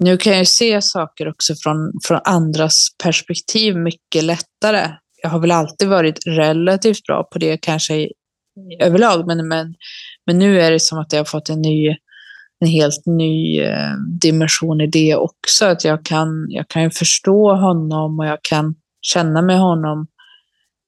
nu 0.00 0.16
kan 0.16 0.36
jag 0.36 0.48
se 0.48 0.82
saker 0.82 1.28
också 1.28 1.54
från, 1.54 1.92
från 2.04 2.20
andras 2.24 2.88
perspektiv 3.02 3.76
mycket 3.76 4.24
lättare. 4.24 4.90
Jag 5.22 5.30
har 5.30 5.38
väl 5.38 5.50
alltid 5.50 5.88
varit 5.88 6.26
relativt 6.26 7.06
bra 7.06 7.24
på 7.32 7.38
det 7.38 7.56
kanske 7.56 8.08
överlag, 8.80 9.26
men, 9.26 9.48
men, 9.48 9.74
men 10.26 10.38
nu 10.38 10.60
är 10.60 10.70
det 10.70 10.80
som 10.80 10.98
att 10.98 11.12
jag 11.12 11.20
har 11.20 11.24
fått 11.24 11.48
en 11.48 11.62
ny, 11.62 11.96
en 12.64 12.70
helt 12.70 13.06
ny 13.06 13.60
eh, 13.60 13.92
dimension 14.20 14.80
i 14.80 14.86
det 14.86 15.16
också. 15.16 15.66
Att 15.66 15.84
jag 15.84 16.04
kan, 16.04 16.46
jag 16.48 16.68
kan 16.68 16.90
förstå 16.90 17.54
honom 17.54 18.18
och 18.18 18.26
jag 18.26 18.38
kan 18.42 18.74
känna 19.00 19.42
med 19.42 19.58
honom 19.58 20.06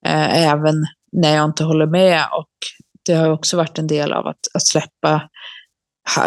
eh, 0.07 0.49
även 0.49 0.75
när 1.13 1.35
jag 1.35 1.45
inte 1.45 1.65
håller 1.65 1.87
med. 1.87 2.25
Och 2.39 2.51
det 3.07 3.15
har 3.15 3.31
också 3.31 3.57
varit 3.57 3.79
en 3.79 3.87
del 3.87 4.13
av 4.13 4.27
att, 4.27 4.41
att 4.55 4.67
släppa 4.67 5.23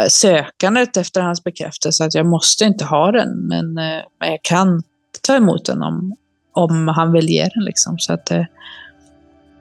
sökandet 0.09 0.97
efter 0.97 1.21
hans 1.21 1.43
bekräftelse 1.43 2.05
att 2.05 2.15
jag 2.15 2.25
måste 2.25 2.65
inte 2.65 2.85
ha 2.85 3.11
den, 3.11 3.47
men, 3.47 3.77
eh, 3.77 4.03
men 4.19 4.29
jag 4.29 4.39
kan 4.43 4.83
ta 5.21 5.35
emot 5.35 5.65
den 5.65 5.81
om, 5.81 6.15
om 6.53 6.87
han 6.87 7.11
vill 7.11 7.29
ge 7.29 7.49
den. 7.55 7.63
Liksom. 7.63 7.99
Så 7.99 8.13
att, 8.13 8.31
eh, 8.31 8.45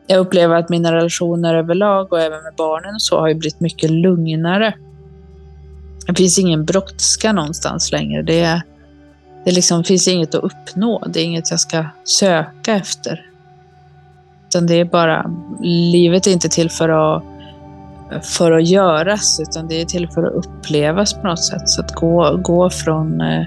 jag 0.06 0.18
upplever 0.18 0.54
att 0.54 0.68
mina 0.68 0.92
relationer 0.92 1.54
överlag 1.54 2.12
och 2.12 2.20
även 2.20 2.42
med 2.42 2.54
barnen 2.56 3.00
så 3.00 3.20
har 3.20 3.28
ju 3.28 3.34
blivit 3.34 3.60
mycket 3.60 3.90
lugnare. 3.90 4.74
Det 6.08 6.14
finns 6.14 6.38
ingen 6.38 6.64
brådska 6.64 7.32
någonstans 7.32 7.92
längre. 7.92 8.22
Det, 8.22 8.62
det 9.44 9.52
liksom 9.52 9.84
finns 9.84 10.08
inget 10.08 10.34
att 10.34 10.44
uppnå. 10.44 11.04
Det 11.08 11.20
är 11.20 11.24
inget 11.24 11.50
jag 11.50 11.60
ska 11.60 11.84
söka 12.04 12.74
efter. 12.74 13.26
Utan 14.48 14.66
det 14.66 14.74
är 14.74 14.84
bara, 14.84 15.30
livet 15.60 16.26
är 16.26 16.30
inte 16.30 16.48
till 16.48 16.70
för 16.70 16.88
att 16.88 17.24
för 18.22 18.52
att 18.52 18.68
göras, 18.68 19.40
utan 19.40 19.68
det 19.68 19.80
är 19.80 19.84
till 19.84 20.08
för 20.08 20.22
att 20.22 20.32
upplevas 20.32 21.14
på 21.14 21.26
något 21.26 21.44
sätt. 21.44 21.68
Så 21.68 21.80
att 21.80 21.94
gå, 21.94 22.36
gå 22.36 22.70
från 22.70 23.20
eh, 23.20 23.46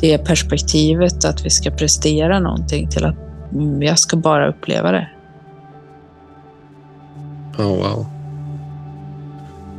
det 0.00 0.18
perspektivet 0.18 1.24
att 1.24 1.46
vi 1.46 1.50
ska 1.50 1.70
prestera 1.70 2.40
någonting 2.40 2.88
till 2.88 3.04
att 3.04 3.16
mm, 3.52 3.82
jag 3.82 3.98
ska 3.98 4.16
bara 4.16 4.48
uppleva 4.48 4.92
det. 4.92 5.08
Oh, 7.58 7.76
wow. 7.76 8.06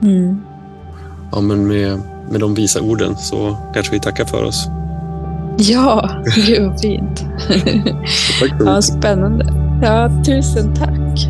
Mm. 0.01 0.49
Ja, 1.32 1.42
men 1.42 1.68
med, 1.68 2.02
med 2.30 2.40
de 2.40 2.56
visa 2.56 2.82
orden 2.82 3.18
så 3.18 3.58
kanske 3.74 3.94
vi 3.94 4.00
tackar 4.00 4.26
för 4.26 4.44
oss. 4.44 4.68
Ja, 5.58 6.24
gud 6.36 6.68
vad 6.68 6.82
fint. 6.82 7.20
Tack 8.40 8.58
för 8.58 8.66
ja, 8.66 8.82
spännande. 8.82 9.54
Ja, 9.82 10.24
tusen 10.26 10.76
tack. 10.76 11.28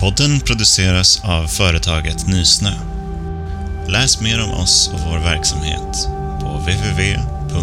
Podden 0.00 0.40
produceras 0.40 1.22
av 1.24 1.46
företaget 1.46 2.26
Nysnö. 2.26 2.70
Läs 3.88 4.20
mer 4.20 4.44
om 4.44 4.50
oss 4.50 4.90
och 4.94 5.00
vår 5.00 5.18
verksamhet 5.18 6.08
på 6.40 6.48
www.nysnö.se 6.58 7.56